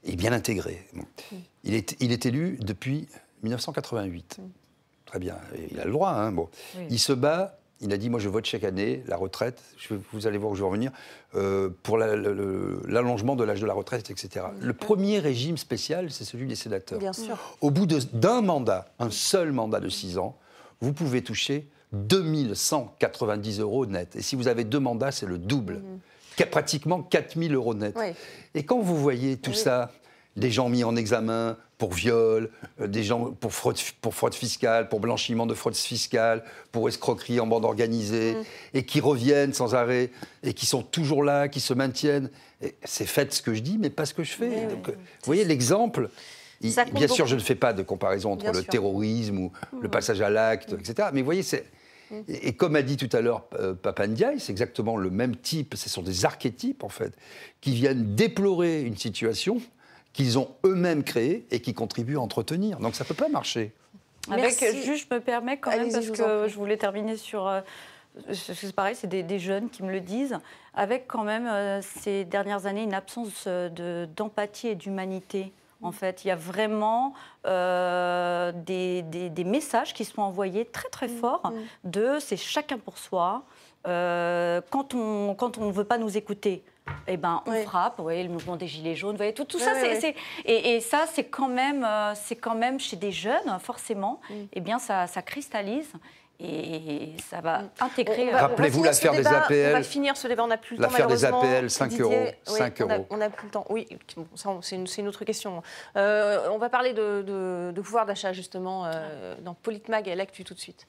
Il 0.05 0.13
est 0.13 0.17
bien 0.17 0.33
intégré. 0.33 0.85
Mm. 0.93 1.01
Il, 1.63 1.73
est, 1.75 1.95
il 2.01 2.11
est 2.11 2.25
élu 2.25 2.57
depuis 2.61 3.07
1988. 3.43 4.39
Très 5.05 5.19
bien, 5.19 5.37
il 5.71 5.79
a 5.79 5.85
le 5.85 5.91
droit. 5.91 6.11
Hein, 6.11 6.31
bon. 6.31 6.49
Il 6.89 6.99
se 6.99 7.13
bat 7.13 7.59
il 7.83 7.91
a 7.91 7.97
dit, 7.97 8.09
moi 8.09 8.19
je 8.19 8.29
vote 8.29 8.45
chaque 8.45 8.63
année 8.63 9.03
la 9.07 9.17
retraite, 9.17 9.61
vous 10.13 10.25
allez 10.25 10.37
voir 10.37 10.51
où 10.51 10.55
je 10.55 10.61
vais 10.61 10.67
revenir, 10.67 10.91
euh, 11.35 11.69
pour 11.83 11.97
l'allongement 11.97 13.35
de 13.35 13.43
l'âge 13.43 13.59
de 13.59 13.65
la 13.65 13.73
retraite, 13.73 14.09
etc. 14.09 14.45
Le 14.59 14.73
premier 14.73 15.19
régime 15.19 15.57
spécial, 15.57 16.09
c'est 16.09 16.23
celui 16.23 16.47
des 16.47 16.55
sénateurs. 16.55 16.97
Bien 16.97 17.13
sûr. 17.13 17.37
Au 17.61 17.71
bout 17.71 17.85
d'un 17.85 18.41
mandat, 18.41 18.85
un 18.99 19.11
seul 19.11 19.51
mandat 19.51 19.81
de 19.81 19.89
6 19.89 20.17
ans, 20.17 20.37
vous 20.79 20.93
pouvez 20.93 21.21
toucher 21.23 21.67
2190 21.91 23.59
euros 23.59 23.85
net. 23.85 24.15
Et 24.15 24.21
si 24.21 24.35
vous 24.35 24.47
avez 24.47 24.63
deux 24.63 24.79
mandats, 24.79 25.11
c'est 25.11 25.27
le 25.27 25.37
double. 25.37 25.75
Mhm. 25.75 26.47
Pratiquement 26.49 27.03
4000 27.03 27.53
euros 27.53 27.75
net. 27.75 27.95
Et 28.55 28.63
quand 28.65 28.79
vous 28.79 28.97
voyez 28.97 29.37
tout 29.37 29.53
ça, 29.53 29.91
des 30.35 30.51
gens 30.51 30.69
mis 30.69 30.83
en 30.83 30.95
examen 30.95 31.57
pour 31.77 31.93
viol, 31.93 32.49
euh, 32.79 32.87
des 32.87 33.03
gens 33.03 33.31
pour 33.31 33.53
fraude, 33.53 33.77
pour 34.01 34.15
fraude 34.15 34.33
fiscale, 34.33 34.89
pour 34.89 34.99
blanchiment 34.99 35.45
de 35.45 35.53
fraude 35.53 35.75
fiscale, 35.75 36.43
pour 36.71 36.87
escroquerie 36.87 37.39
en 37.39 37.47
bande 37.47 37.65
organisée, 37.65 38.35
mm. 38.35 38.43
et 38.73 38.85
qui 38.85 38.99
reviennent 38.99 39.53
sans 39.53 39.75
arrêt, 39.75 40.09
et 40.43 40.53
qui 40.53 40.65
sont 40.65 40.81
toujours 40.81 41.23
là, 41.23 41.47
qui 41.47 41.59
se 41.59 41.73
maintiennent. 41.73 42.29
C'est 42.83 43.05
fait 43.05 43.33
ce 43.33 43.41
que 43.41 43.53
je 43.53 43.59
dis, 43.59 43.77
mais 43.77 43.89
pas 43.89 44.05
ce 44.05 44.13
que 44.13 44.23
je 44.23 44.33
fais. 44.33 44.67
Donc, 44.67 44.87
Vous 44.87 45.25
voyez 45.25 45.45
l'exemple 45.45 46.09
Bien 46.61 47.07
sûr, 47.09 47.27
je 47.27 47.35
ne 47.35 47.41
fais 47.41 47.55
pas 47.55 47.73
de 47.73 47.83
comparaison 47.83 48.31
entre 48.31 48.49
le 48.51 48.63
terrorisme 48.63 49.37
ou 49.37 49.51
le 49.81 49.87
mm. 49.87 49.91
passage 49.91 50.21
à 50.21 50.29
l'acte, 50.29 50.73
mm. 50.73 50.79
etc. 50.79 51.09
Mais 51.13 51.21
vous 51.21 51.25
voyez, 51.25 51.43
c'est... 51.43 51.65
Et, 52.27 52.53
comme 52.53 52.75
a 52.75 52.83
dit 52.83 52.95
tout 52.95 53.09
à 53.11 53.21
l'heure 53.21 53.45
euh, 53.59 53.73
Papandiaï, 53.73 54.39
c'est 54.39 54.51
exactement 54.51 54.97
le 54.97 55.09
même 55.09 55.35
type, 55.35 55.73
ce 55.75 55.89
sont 55.89 56.03
des 56.03 56.25
archétypes 56.25 56.83
en 56.83 56.89
fait, 56.89 57.13
qui 57.59 57.73
viennent 57.73 58.13
déplorer 58.13 58.83
une 58.83 58.97
situation 58.97 59.59
qu'ils 60.13 60.37
ont 60.37 60.49
eux-mêmes 60.63 61.03
créé 61.03 61.45
et 61.51 61.59
qui 61.59 61.73
contribuent 61.73 62.17
à 62.17 62.21
entretenir. 62.21 62.77
Donc 62.77 62.95
ça 62.95 63.03
ne 63.03 63.07
peut 63.07 63.15
pas 63.15 63.29
marcher. 63.29 63.73
Avec, 64.31 64.57
juste, 64.85 65.07
je 65.09 65.15
me 65.15 65.19
permets 65.19 65.57
quand 65.57 65.71
même, 65.71 65.91
parce 65.91 66.09
que 66.09 66.47
je 66.47 66.55
voulais 66.55 66.77
terminer 66.77 67.17
sur... 67.17 67.47
Euh, 67.47 67.61
c'est 68.31 68.75
pareil, 68.75 68.95
c'est 68.95 69.07
des, 69.07 69.39
jeunes 69.39 69.69
qui 69.69 69.81
me 69.81 69.91
le 69.91 69.99
disent, 69.99 70.37
avec 70.75 71.07
quand 71.07 71.23
même 71.23 71.47
euh, 71.47 71.81
ces 71.81 72.25
dernières 72.25 72.67
années 72.67 72.83
une 72.83 72.93
absence 72.93 73.47
d'empathie 74.15 74.67
et 74.67 74.75
d'humanité. 74.75 75.51
En 75.81 75.91
fait, 75.91 76.23
il 76.23 76.29
y 76.29 76.31
a 76.31 76.35
vraiment 76.35 77.13
euh, 77.45 78.53
des, 78.53 79.01
des, 79.01 79.43
messages 79.43 79.93
qui 79.93 80.05
sont 80.05 80.21
envoyés 80.21 80.63
très 80.63 80.87
très 80.89 81.07
mm, 81.07 81.17
forts 81.17 81.51
mm. 81.51 81.89
de 81.89 82.19
c'est 82.19 82.37
chacun 82.37 82.77
pour 82.77 82.97
soi. 82.97 83.43
quand 83.83 84.93
on 84.93 85.35
quand 85.35 85.57
on 85.57 85.67
ne 85.67 85.73
veut 85.73 85.83
pas 85.83 85.97
nous 85.97 86.15
écouter, 86.15 86.63
eh 87.07 87.17
ben, 87.17 87.41
on 87.45 87.53
frappe, 87.63 87.95
vous 87.97 88.03
voyez, 88.03 88.23
le 88.23 88.29
mouvement 88.29 88.55
des 88.55 88.67
Gilets 88.67 88.95
jaunes, 88.95 89.11
vous 89.11 89.17
voyez, 89.17 89.33
tout, 89.33 89.45
tout 89.45 89.59
ça, 89.59 89.73
c'est, 89.75 90.15
et, 90.45 90.79
ça, 90.79 91.05
c'est 91.11 91.25
quand, 91.25 91.49
même, 91.49 91.83
euh, 91.83 92.13
c'est 92.15 92.35
quand 92.35 92.55
même 92.55 92.79
chez 92.79 92.95
des 92.95 93.11
jeunes, 93.11 93.57
forcément, 93.59 94.19
mm. 94.29 94.33
eh 94.53 94.59
bien, 94.61 94.79
ça, 94.79 95.07
ça 95.07 95.21
cristallise 95.21 95.91
et 96.39 97.13
ça 97.29 97.41
va 97.41 97.59
mm. 97.59 97.69
intégrer. 97.81 98.31
Rappelez-vous 98.31 98.83
l'affaire 98.83 99.13
des 99.13 99.27
APL. 99.27 99.69
On 99.69 99.73
va 99.73 99.83
finir 99.83 100.17
ce 100.17 100.27
débat, 100.27 100.43
on 100.43 100.47
n'a 100.47 100.57
plus 100.57 100.75
le 100.75 100.83
temps. 100.83 100.89
L'affaire 100.89 101.07
des 101.07 101.25
APL, 101.25 101.69
5 101.69 101.99
euros. 101.99 102.13
5 102.43 102.81
euros. 102.81 103.07
On 103.09 103.17
n'a 103.17 103.29
plus 103.29 103.47
le 103.47 103.51
temps. 103.51 103.65
Oui, 103.69 103.87
c'est 104.61 104.75
une, 104.75 104.87
une, 104.97 105.07
autre 105.07 105.25
question. 105.25 105.61
Euh, 105.95 106.47
on 106.51 106.57
va 106.57 106.69
parler 106.69 106.93
de, 106.93 107.21
de, 107.21 107.81
pouvoir 107.81 108.05
d'achat, 108.05 108.33
justement, 108.33 108.85
euh, 108.85 109.35
dans 109.41 109.53
Politmag 109.53 110.07
et 110.07 110.15
l'actu 110.15 110.43
tout 110.43 110.53
de 110.53 110.59
suite. 110.59 110.87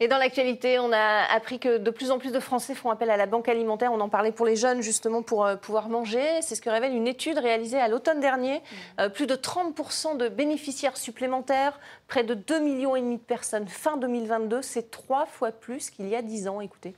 Et 0.00 0.06
dans 0.06 0.18
l'actualité, 0.18 0.78
on 0.78 0.92
a 0.92 1.24
appris 1.24 1.58
que 1.58 1.78
de 1.78 1.90
plus 1.90 2.12
en 2.12 2.18
plus 2.18 2.30
de 2.30 2.38
Français 2.38 2.76
font 2.76 2.90
appel 2.90 3.10
à 3.10 3.16
la 3.16 3.26
banque 3.26 3.48
alimentaire. 3.48 3.92
On 3.92 4.00
en 4.00 4.08
parlait 4.08 4.30
pour 4.30 4.46
les 4.46 4.54
jeunes, 4.54 4.80
justement, 4.80 5.22
pour 5.22 5.44
euh, 5.44 5.56
pouvoir 5.56 5.88
manger. 5.88 6.40
C'est 6.40 6.54
ce 6.54 6.60
que 6.60 6.70
révèle 6.70 6.94
une 6.94 7.08
étude 7.08 7.36
réalisée 7.38 7.80
à 7.80 7.88
l'automne 7.88 8.20
dernier. 8.20 8.58
Mmh. 8.58 9.00
Euh, 9.00 9.08
plus 9.08 9.26
de 9.26 9.34
30% 9.34 10.16
de 10.16 10.28
bénéficiaires 10.28 10.96
supplémentaires, 10.96 11.80
près 12.06 12.22
de 12.22 12.34
2,5 12.34 12.60
millions 12.60 12.94
et 12.94 13.00
demi 13.00 13.16
de 13.16 13.22
personnes 13.22 13.66
fin 13.66 13.96
2022. 13.96 14.62
C'est 14.62 14.90
trois 14.92 15.26
fois 15.26 15.50
plus 15.50 15.90
qu'il 15.90 16.08
y 16.08 16.14
a 16.14 16.22
10 16.22 16.46
ans. 16.46 16.60
Écoutez. 16.60 16.94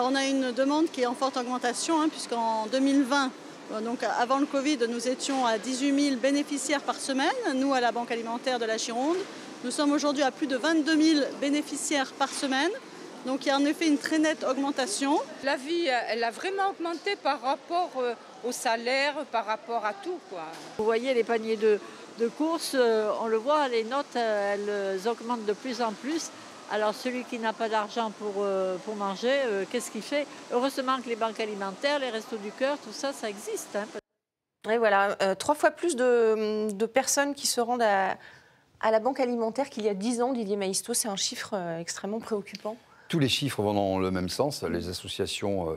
On 0.00 0.16
a 0.16 0.24
une 0.24 0.50
demande 0.50 0.86
qui 0.86 1.02
est 1.02 1.06
en 1.06 1.14
forte 1.14 1.36
augmentation, 1.36 2.00
hein, 2.00 2.08
puisqu'en 2.08 2.66
2020, 2.66 3.30
euh, 3.70 3.80
donc 3.80 4.02
avant 4.02 4.38
le 4.38 4.46
Covid, 4.46 4.78
nous 4.88 5.06
étions 5.06 5.46
à 5.46 5.58
18 5.58 6.04
000 6.08 6.16
bénéficiaires 6.16 6.80
par 6.80 6.96
semaine, 6.96 7.28
nous 7.54 7.72
à 7.74 7.80
la 7.80 7.92
Banque 7.92 8.10
alimentaire 8.10 8.58
de 8.58 8.64
la 8.64 8.76
Gironde. 8.76 9.18
Nous 9.64 9.70
sommes 9.70 9.92
aujourd'hui 9.92 10.24
à 10.24 10.32
plus 10.32 10.48
de 10.48 10.56
22 10.56 11.00
000 11.00 11.26
bénéficiaires 11.40 12.10
par 12.14 12.28
semaine. 12.28 12.70
Donc 13.26 13.46
il 13.46 13.48
y 13.48 13.50
a 13.52 13.56
en 13.56 13.64
effet 13.64 13.86
une 13.86 13.96
très 13.96 14.18
nette 14.18 14.42
augmentation. 14.42 15.20
La 15.44 15.54
vie, 15.54 15.86
elle 16.08 16.24
a 16.24 16.32
vraiment 16.32 16.70
augmenté 16.70 17.14
par 17.14 17.40
rapport 17.40 17.92
euh, 17.98 18.14
au 18.42 18.50
salaire, 18.50 19.14
par 19.30 19.46
rapport 19.46 19.86
à 19.86 19.94
tout. 19.94 20.18
Quoi. 20.28 20.42
Vous 20.78 20.84
voyez 20.84 21.14
les 21.14 21.22
paniers 21.22 21.56
de, 21.56 21.78
courses, 22.36 22.72
euh, 22.74 23.12
on 23.22 23.28
le 23.28 23.36
voit, 23.36 23.68
les 23.68 23.84
notes, 23.84 24.16
elles 24.16 25.06
augmentent 25.06 25.46
de 25.46 25.52
plus 25.52 25.80
en 25.80 25.92
plus. 25.92 26.30
Alors 26.72 26.92
celui 26.92 27.22
qui 27.22 27.38
n'a 27.38 27.52
pas 27.52 27.68
d'argent 27.68 28.10
pour, 28.18 28.34
euh, 28.38 28.76
pour 28.84 28.96
manger, 28.96 29.38
qu'est-ce 29.70 29.92
qu'il 29.92 30.02
fait? 30.02 30.26
Heureusement 30.52 31.00
que 31.00 31.08
les 31.08 31.16
banques 31.16 31.38
alimentaires, 31.38 32.00
les 32.00 32.10
restos 32.10 32.36
du 32.38 32.50
cœur, 32.50 32.78
tout 32.78 32.92
ça, 32.92 33.12
ça 33.12 33.30
existe. 33.30 33.76
Hein. 33.76 33.86
Et 34.68 34.78
voilà, 34.78 35.16
trois 35.36 35.54
fois 35.54 35.70
plus 35.70 35.94
de, 35.94 36.72
de 36.72 36.86
personnes 36.86 37.34
qui 37.34 37.46
se 37.46 37.60
rendent 37.60 37.82
à, 37.82 38.16
à 38.82 38.90
la 38.90 39.00
Banque 39.00 39.20
alimentaire 39.20 39.70
qu'il 39.70 39.84
y 39.84 39.88
a 39.88 39.94
10 39.94 40.20
ans, 40.20 40.32
Didier 40.32 40.56
Maisto. 40.56 40.92
C'est 40.92 41.08
un 41.08 41.16
chiffre 41.16 41.54
euh, 41.54 41.78
extrêmement 41.78 42.20
préoccupant. 42.20 42.76
Tous 43.08 43.18
les 43.18 43.28
chiffres 43.28 43.62
vont 43.62 43.74
dans 43.74 43.98
le 43.98 44.10
même 44.10 44.28
sens. 44.28 44.62
Les 44.64 44.88
associations 44.88 45.70
euh, 45.70 45.74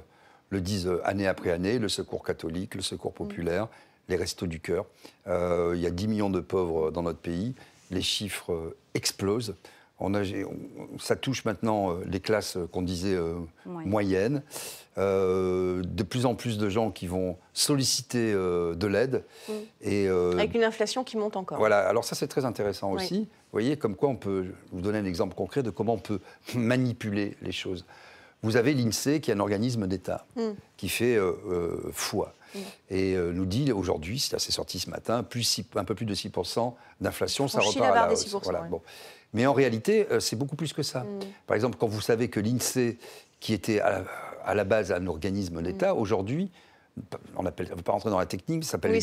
le 0.50 0.60
disent 0.60 0.88
euh, 0.88 1.02
année 1.06 1.28
après 1.28 1.52
année, 1.52 1.78
le 1.80 1.88
Secours 1.88 2.24
catholique, 2.24 2.76
le 2.76 2.82
Secours 2.82 3.12
mm. 3.12 3.16
populaire, 3.16 3.68
les 4.10 4.16
Restos 4.16 4.48
du 4.48 4.60
Cœur. 4.60 4.86
il 5.28 5.80
y 5.80 5.86
a 5.86 5.92
10 5.92 6.08
millions 6.08 6.30
de 6.30 6.40
pauvres 6.40 6.92
dans 6.92 7.04
notre 7.04 7.20
pays. 7.20 7.54
Les 7.92 8.02
chiffres 8.02 8.76
explosent. 8.94 9.56
On 10.00 10.14
a, 10.14 10.24
ça 11.00 11.16
touche 11.16 11.46
maintenant 11.46 11.92
euh, 11.92 12.04
les 12.06 12.20
classes 12.20 12.58
qu'on 12.72 12.82
disait 12.82 13.18
moyennes. 13.66 14.44
de 14.98 16.04
plus 16.04 16.26
en 16.26 16.36
plus 16.36 16.58
de 16.58 16.70
gens 16.70 16.92
qui 16.92 17.08
vont 17.08 17.38
solliciter 17.54 18.34
de 18.34 18.88
l'aide. 18.88 19.24
Mm. 19.48 19.54
Et, 19.82 20.08
Avec 20.08 20.54
une 20.56 20.64
inflation 20.64 21.04
qui 21.04 21.18
monte 21.18 21.38
encore. 21.38 21.58
Voilà, 21.58 21.88
alors 21.88 22.04
ça 22.04 22.16
c'est 22.16 22.28
très 22.28 22.46
intéressant 22.46 22.92
aussi. 22.92 23.22
Vous 23.22 23.62
voyez, 23.62 23.78
comme 23.78 23.96
quoi 23.96 24.10
on 24.10 24.18
peut, 24.18 24.48
vous 24.72 24.82
donner 24.82 25.00
un 25.00 25.06
exemple 25.06 25.36
concret 25.36 25.64
de 25.64 25.70
comment 25.70 25.94
on 25.94 26.00
peut 26.00 26.20
manipuler 26.56 27.38
les 27.42 27.54
choses. 27.54 27.86
Vous 28.44 28.58
avez 28.58 28.74
l'INSEE 28.74 29.22
qui 29.22 29.32
est 29.32 29.34
un 29.34 29.40
organisme 29.40 29.88
d'État 29.88 30.26
mm. 30.36 30.52
qui 30.78 30.90
fait 30.90 31.18
foi 31.92 32.34
et 32.90 33.16
euh, 33.16 33.32
nous 33.32 33.46
dit 33.46 33.72
aujourd'hui, 33.72 34.20
c'est 34.20 34.52
sorti 34.52 34.80
ce 34.80 34.90
matin, 34.90 35.24
plus 35.24 35.62
un 35.76 35.84
peu 35.84 35.96
plus 35.96 36.06
de 36.06 36.16
6% 36.16 36.74
d'inflation, 37.02 37.48
ça 37.48 37.60
repart 37.60 37.92
à 37.92 38.08
la 38.08 38.12
hausse. 38.12 38.36
Voilà, 38.44 38.62
bon. 38.62 38.82
Mais 39.36 39.46
en 39.46 39.54
réalité, 39.54 40.08
euh, 40.12 40.20
c'est 40.20 40.36
beaucoup 40.36 40.56
plus 40.56 40.74
que 40.74 40.82
ça. 40.82 41.02
Mm. 41.02 41.20
Par 41.46 41.56
exemple, 41.56 41.78
quand 41.80 41.88
vous 41.88 42.02
savez 42.02 42.30
que 42.30 42.40
l'INSEE, 42.40 42.98
qui 43.40 43.54
était 43.54 43.80
à 43.80 44.54
la, 44.54 44.64
base 44.64 44.92
un 44.92 45.06
organisme 45.06 45.62
d'État, 45.62 45.94
mm. 45.94 45.98
aujourd'hui, 45.98 46.52
on 47.36 47.44
ne 47.44 47.50
veut 47.50 47.84
pas 47.84 47.92
rentrer 47.92 48.10
dans 48.10 48.18
la 48.18 48.26
technique, 48.26 48.64
ça 48.64 48.72
s'appelle 48.72 48.98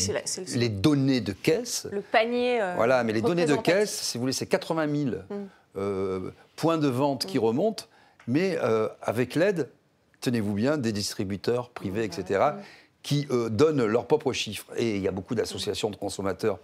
les, 0.55 0.69
données 0.69 1.21
de 1.21 1.31
caisse. 1.31 1.87
Le 1.91 2.01
panier. 2.01 2.61
Euh, 2.61 2.73
voilà, 2.75 3.03
mais 3.03 3.13
les 3.13 3.21
données 3.21 3.45
de 3.45 3.55
caisse, 3.55 3.93
si 3.93 4.17
vous 4.17 4.23
voulez, 4.23 4.33
c'est 4.33 4.47
80 4.47 4.87
000 4.89 5.15
mm. 5.29 6.31
points 6.55 6.77
de 6.77 6.87
vente 6.87 7.25
qui 7.25 7.37
remontent, 7.37 7.85
mais 8.27 8.57
avec 9.01 9.35
l'aide, 9.35 9.69
tenez-vous 10.21 10.53
bien, 10.53 10.77
des 10.77 10.91
distributeurs 10.91 11.69
privés, 11.69 12.03
etc 12.03 12.53
qui 13.03 13.27
euh, 13.29 13.49
donnent 13.49 13.85
leurs 13.85 14.07
propres 14.07 14.33
chiffres. 14.33 14.67
Et 14.77 14.95
il 14.95 15.01
y 15.01 15.07
a 15.07 15.11
beaucoup 15.11 15.35
d'associations 15.35 15.89
de 15.91 15.97
consommateurs 15.97 16.57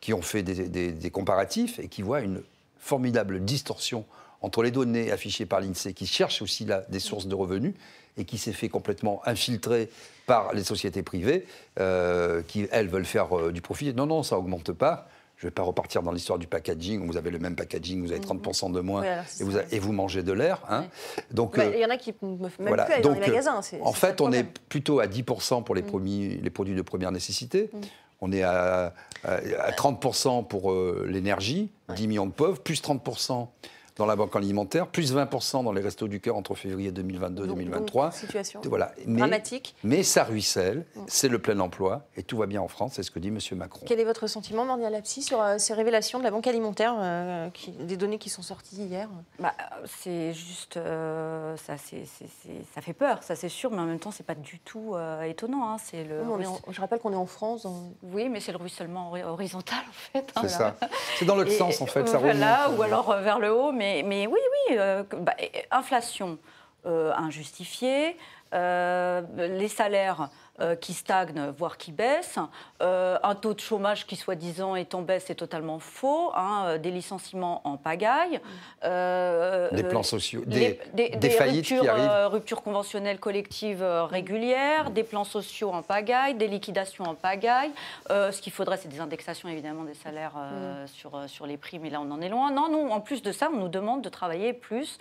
qui 0.00 0.12
ont 0.12 0.20
fait 0.20 0.42
des, 0.42 1.10
comparatifs 1.10 1.78
et 1.78 1.88
qui 1.88 2.02
voient 2.02 2.20
une 2.20 2.42
formidable 2.84 3.44
distorsion 3.44 4.04
entre 4.42 4.62
les 4.62 4.70
données 4.70 5.10
affichées 5.10 5.46
par 5.46 5.60
l'INSEE, 5.60 5.94
qui 5.94 6.06
cherche 6.06 6.42
aussi 6.42 6.66
là 6.66 6.84
des 6.90 7.00
sources 7.00 7.26
de 7.26 7.34
revenus, 7.34 7.74
et 8.18 8.24
qui 8.24 8.36
s'est 8.36 8.52
fait 8.52 8.68
complètement 8.68 9.22
infiltrer 9.24 9.88
par 10.26 10.52
les 10.52 10.62
sociétés 10.62 11.02
privées, 11.02 11.46
euh, 11.80 12.42
qui, 12.46 12.68
elles, 12.70 12.88
veulent 12.88 13.06
faire 13.06 13.36
euh, 13.36 13.52
du 13.52 13.62
profit. 13.62 13.92
Non, 13.94 14.06
non, 14.06 14.22
ça 14.22 14.38
augmente 14.38 14.72
pas. 14.72 15.08
Je 15.36 15.46
ne 15.46 15.50
vais 15.50 15.54
pas 15.54 15.62
repartir 15.62 16.02
dans 16.02 16.12
l'histoire 16.12 16.38
du 16.38 16.46
packaging, 16.46 17.02
où 17.02 17.06
vous 17.06 17.16
avez 17.16 17.30
le 17.30 17.38
même 17.38 17.56
packaging, 17.56 18.04
vous 18.04 18.12
avez 18.12 18.20
30% 18.20 18.70
de 18.70 18.80
moins 18.80 19.02
et, 19.02 19.44
vous 19.44 19.58
et, 19.58 19.78
vous 19.80 19.92
mangez 19.92 20.22
de 20.22 20.32
l'air. 20.32 20.62
Hein. 20.68 20.84
Donc, 21.32 21.56
bah, 21.56 21.64
il 21.64 21.80
y 21.80 21.84
en 21.84 21.90
a 21.90 21.96
qui 21.96 22.14
ne 22.22 22.36
même 22.38 22.50
voilà. 22.58 22.84
plus 22.84 23.02
dans 23.02 23.14
les 23.14 23.20
magasins. 23.20 23.60
En 23.80 23.92
fait, 23.92 24.20
on 24.20 24.30
est 24.30 24.44
plutôt 24.44 25.00
à 25.00 25.06
10% 25.06 25.64
pour 25.64 25.74
les, 25.74 25.82
mm. 25.82 26.42
les 26.42 26.50
produits 26.50 26.76
de 26.76 26.82
première 26.82 27.10
nécessité. 27.10 27.70
Mm. 27.72 27.80
On 28.20 28.32
est 28.32 28.42
à, 28.42 28.94
à, 29.24 29.70
30% 29.72 30.46
pour 30.46 30.72
euh, 30.72 31.06
l'énergie, 31.08 31.70
10 31.94 32.08
millions 32.08 32.26
de 32.26 32.32
pauvres, 32.32 32.60
plus 32.60 32.82
30% 32.82 33.48
dans 33.96 34.06
la 34.06 34.16
banque 34.16 34.34
alimentaire, 34.34 34.88
plus 34.88 35.14
20% 35.14 35.62
dans 35.62 35.72
les 35.72 35.80
restos 35.80 36.08
du 36.08 36.20
cœur 36.20 36.36
entre 36.36 36.54
février 36.54 36.90
2022 36.90 37.44
et 37.44 37.46
2023. 37.46 38.10
Situation 38.10 38.60
voilà. 38.64 38.92
dramatique. 39.06 39.76
Mais 39.84 40.02
ça 40.02 40.24
ruisselle, 40.24 40.84
mm. 40.96 41.00
c'est 41.06 41.28
le 41.28 41.38
plein 41.38 41.60
emploi 41.60 42.02
et 42.16 42.24
tout 42.24 42.36
va 42.36 42.46
bien 42.46 42.60
en 42.60 42.68
France, 42.68 42.94
c'est 42.94 43.04
ce 43.04 43.12
que 43.12 43.20
dit 43.20 43.28
M. 43.28 43.38
Macron. 43.56 43.86
Quel 43.86 44.00
est 44.00 44.04
votre 44.04 44.26
sentiment, 44.26 44.64
Mordia 44.64 44.90
Lapsi, 44.90 45.22
sur 45.22 45.40
euh, 45.40 45.58
ces 45.58 45.74
révélations 45.74 46.18
de 46.18 46.24
la 46.24 46.32
banque 46.32 46.46
alimentaire, 46.48 46.96
euh, 46.98 47.50
qui, 47.50 47.70
des 47.70 47.96
données 47.96 48.18
qui 48.18 48.30
sont 48.30 48.42
sorties 48.42 48.76
hier? 48.76 49.08
Bah, 49.38 49.54
C'est 49.86 50.32
juste. 50.32 50.76
Euh, 50.76 51.56
ça, 51.56 51.74
ça 51.76 52.80
fait 52.80 52.92
peur, 52.92 53.22
ça 53.22 53.36
c'est 53.36 53.48
sûr, 53.48 53.70
mais 53.70 53.78
en 53.78 53.86
même 53.86 54.00
temps, 54.00 54.10
c'est 54.10 54.26
pas 54.26 54.34
du 54.34 54.58
tout 54.58 54.96
étonnant. 55.24 55.70
Hein, 55.70 55.76
c'est 55.82 56.04
le 56.04 56.22
je 56.70 56.80
rappelle 56.80 56.98
qu'on 56.98 57.12
est 57.12 57.16
en 57.16 57.26
France. 57.26 57.66
Oui, 58.02 58.28
mais 58.28 58.40
c'est 58.40 58.52
le 58.52 58.58
ruissellement 58.58 59.12
horizontal 59.12 59.78
en 59.88 59.92
fait. 59.92 60.32
Hein. 60.34 60.40
c'est 60.42 60.48
ça. 60.48 60.76
C'est 61.18 61.24
dans 61.24 61.36
l'autre 61.36 61.52
sens 61.52 61.80
en 61.80 61.86
fait, 61.86 62.08
ça 62.08 62.18
voilà, 62.18 62.70
Ou 62.76 62.82
alors 62.82 63.16
vers 63.18 63.38
le 63.38 63.52
haut, 63.52 63.72
mais 63.72 63.83
mais, 64.04 64.26
oui, 64.26 64.38
oui, 64.68 64.76
euh, 64.78 65.02
bah, 65.18 65.34
inflation 65.70 66.38
euh, 66.86 67.12
injustifiée, 67.16 68.16
euh, 68.52 69.22
les 69.36 69.68
salaires 69.68 70.30
euh, 70.60 70.76
qui 70.76 70.92
stagne, 70.92 71.52
voire 71.58 71.76
qui 71.76 71.90
baisse. 71.90 72.38
Euh, 72.80 73.18
un 73.24 73.34
taux 73.34 73.54
de 73.54 73.60
chômage 73.60 74.06
qui, 74.06 74.14
soi-disant, 74.14 74.76
est 74.76 74.94
en 74.94 75.02
baisse, 75.02 75.24
c'est 75.26 75.34
totalement 75.34 75.80
faux. 75.80 76.30
Hein, 76.36 76.62
euh, 76.66 76.78
des 76.78 76.92
licenciements 76.92 77.60
en 77.64 77.76
pagaille. 77.76 78.40
des 78.84 79.82
plans 79.82 80.04
sociaux, 80.04 80.44
des, 80.46 80.78
des, 80.92 81.30
faillites 81.30 81.66
ruptures, 81.66 81.82
qui 81.82 81.88
arrivent. 81.88 82.30
ruptures 82.30 82.62
conventionnelles 82.62 83.18
collectives 83.18 83.82
régulières, 83.82 84.90
des 84.90 85.02
plans 85.02 85.24
sociaux 85.24 85.72
en 85.72 85.82
pagaille, 85.82 86.36
des 86.36 86.46
liquidations 86.46 87.02
en 87.02 87.16
pagaille. 87.16 87.72
ce 88.08 88.40
qu'il 88.40 88.52
faudrait, 88.52 88.76
c'est 88.76 88.86
des 88.86 89.00
indexations, 89.00 89.48
évidemment, 89.48 89.82
des 89.82 89.94
salaires 89.94 90.36
mm. 90.36 90.86
sur, 90.86 91.20
sur 91.26 91.46
les 91.46 91.56
prix, 91.56 91.80
mais 91.80 91.90
là, 91.90 92.00
on 92.00 92.12
en 92.12 92.20
est 92.20 92.28
loin. 92.28 92.52
Non, 92.52 92.68
non, 92.70 92.92
en 92.92 93.00
plus 93.00 93.22
de 93.22 93.32
ça, 93.32 93.50
on 93.52 93.56
nous 93.56 93.68
demande 93.68 94.02
de 94.02 94.08
travailler 94.08 94.52
plus 94.52 94.98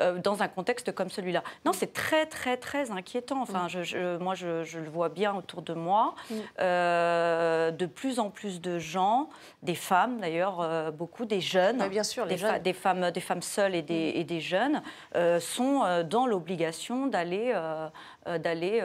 dans 0.00 0.42
un 0.42 0.48
contexte 0.48 0.90
comme 0.90 1.10
celui-là. 1.10 1.44
Non, 1.64 1.72
c'est 1.72 1.92
très, 1.92 2.26
très, 2.26 2.56
très 2.56 2.90
inquiétant. 2.90 3.40
Enfin, 3.40 3.66
mm. 3.66 3.68
je, 3.68 3.82
je, 3.84 4.16
moi, 4.16 4.34
je, 4.34 4.64
je 4.64 4.80
le 4.80 4.88
vois 4.88 4.95
bien 5.08 5.34
autour 5.34 5.62
de 5.62 5.74
moi, 5.74 6.14
mm. 6.30 6.34
euh, 6.60 7.70
de 7.70 7.86
plus 7.86 8.18
en 8.18 8.30
plus 8.30 8.60
de 8.60 8.78
gens, 8.78 9.28
des 9.62 9.74
femmes 9.74 10.20
d'ailleurs, 10.20 10.60
euh, 10.60 10.90
beaucoup 10.90 11.24
des 11.24 11.40
jeunes, 11.40 11.86
bien 11.88 12.02
sûr, 12.02 12.26
des, 12.26 12.36
des, 12.62 12.72
femmes, 12.72 13.10
des 13.10 13.20
femmes 13.20 13.42
seules 13.42 13.74
et 13.74 13.82
des, 13.82 14.12
mm. 14.12 14.18
et 14.18 14.24
des 14.24 14.40
jeunes, 14.40 14.82
euh, 15.14 15.40
sont 15.40 15.82
dans 16.08 16.26
l'obligation 16.26 17.06
d'aller 17.06 17.54
d'aller 18.42 18.80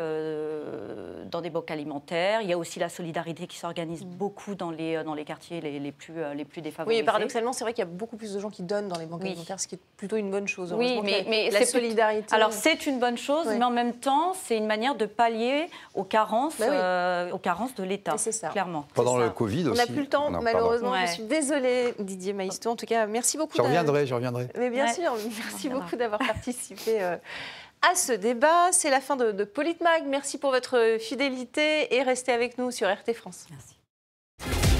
dans 1.29 1.41
des 1.41 1.49
banques 1.49 1.71
alimentaires. 1.71 2.41
Il 2.41 2.49
y 2.49 2.53
a 2.53 2.57
aussi 2.57 2.79
la 2.79 2.89
solidarité 2.89 3.47
qui 3.47 3.57
s'organise 3.57 4.03
mm. 4.03 4.09
beaucoup 4.09 4.55
dans 4.55 4.71
les, 4.71 5.03
dans 5.03 5.13
les 5.13 5.25
quartiers 5.25 5.61
les, 5.61 5.79
les 5.79 5.91
plus, 5.91 6.13
les 6.35 6.45
plus 6.45 6.61
défavorisés. 6.61 7.01
Oui, 7.01 7.05
paradoxalement, 7.05 7.53
c'est 7.53 7.63
vrai 7.63 7.73
qu'il 7.73 7.83
y 7.83 7.87
a 7.87 7.91
beaucoup 7.91 8.17
plus 8.17 8.33
de 8.33 8.39
gens 8.39 8.49
qui 8.49 8.63
donnent 8.63 8.87
dans 8.87 8.99
les 8.99 9.05
banques 9.05 9.23
alimentaires, 9.23 9.59
ce 9.59 9.67
qui 9.67 9.75
est 9.75 9.81
plutôt 9.97 10.17
une 10.17 10.31
bonne 10.31 10.47
chose. 10.47 10.73
Oui, 10.73 10.99
mais, 11.03 11.25
mais 11.27 11.49
la 11.49 11.65
solidarité. 11.65 12.33
Alors 12.33 12.53
c'est 12.53 12.85
une 12.85 12.99
bonne 12.99 13.17
chose, 13.17 13.47
mais 13.47 13.63
en 13.63 13.71
même 13.71 13.93
temps, 13.93 14.33
c'est 14.33 14.57
une 14.57 14.67
manière 14.67 14.95
de 14.95 15.05
pallier 15.05 15.67
aux 15.93 16.03
carences, 16.03 16.57
bah 16.59 16.65
euh, 16.69 17.31
aux 17.31 17.37
carences 17.37 17.75
de 17.75 17.83
l'État, 17.83 18.15
clairement. 18.51 18.85
Pendant 18.93 19.17
le 19.17 19.29
Covid 19.29 19.69
aussi. 19.69 19.81
On 19.81 19.85
n'a 19.85 19.85
plus 19.85 20.01
le 20.01 20.07
temps, 20.07 20.29
malheureusement. 20.29 20.93
Je 21.05 21.11
suis 21.11 21.23
désolée, 21.23 21.93
Didier 21.99 22.33
Maïsto. 22.33 22.69
En 22.69 22.75
tout 22.75 22.85
cas, 22.85 23.05
merci 23.07 23.37
beaucoup. 23.37 23.57
Je 23.57 23.61
reviendrai, 23.61 24.05
je 24.05 24.13
reviendrai. 24.13 24.47
Mais 24.57 24.69
bien 24.69 24.87
sûr, 24.87 25.13
merci 25.43 25.69
beaucoup 25.69 25.95
d'avoir 25.95 26.19
participé. 26.19 27.01
Euh, 27.01 27.17
à 27.89 27.95
ce 27.95 28.13
débat. 28.13 28.71
C'est 28.71 28.89
la 28.89 29.01
fin 29.01 29.15
de, 29.15 29.32
de 29.32 29.43
Politmag. 29.43 30.03
Merci 30.07 30.38
pour 30.38 30.51
votre 30.51 30.97
fidélité 30.99 31.95
et 31.95 32.03
restez 32.03 32.32
avec 32.32 32.57
nous 32.57 32.71
sur 32.71 32.88
RT 32.88 33.13
France. 33.13 33.47
Merci. 33.49 34.70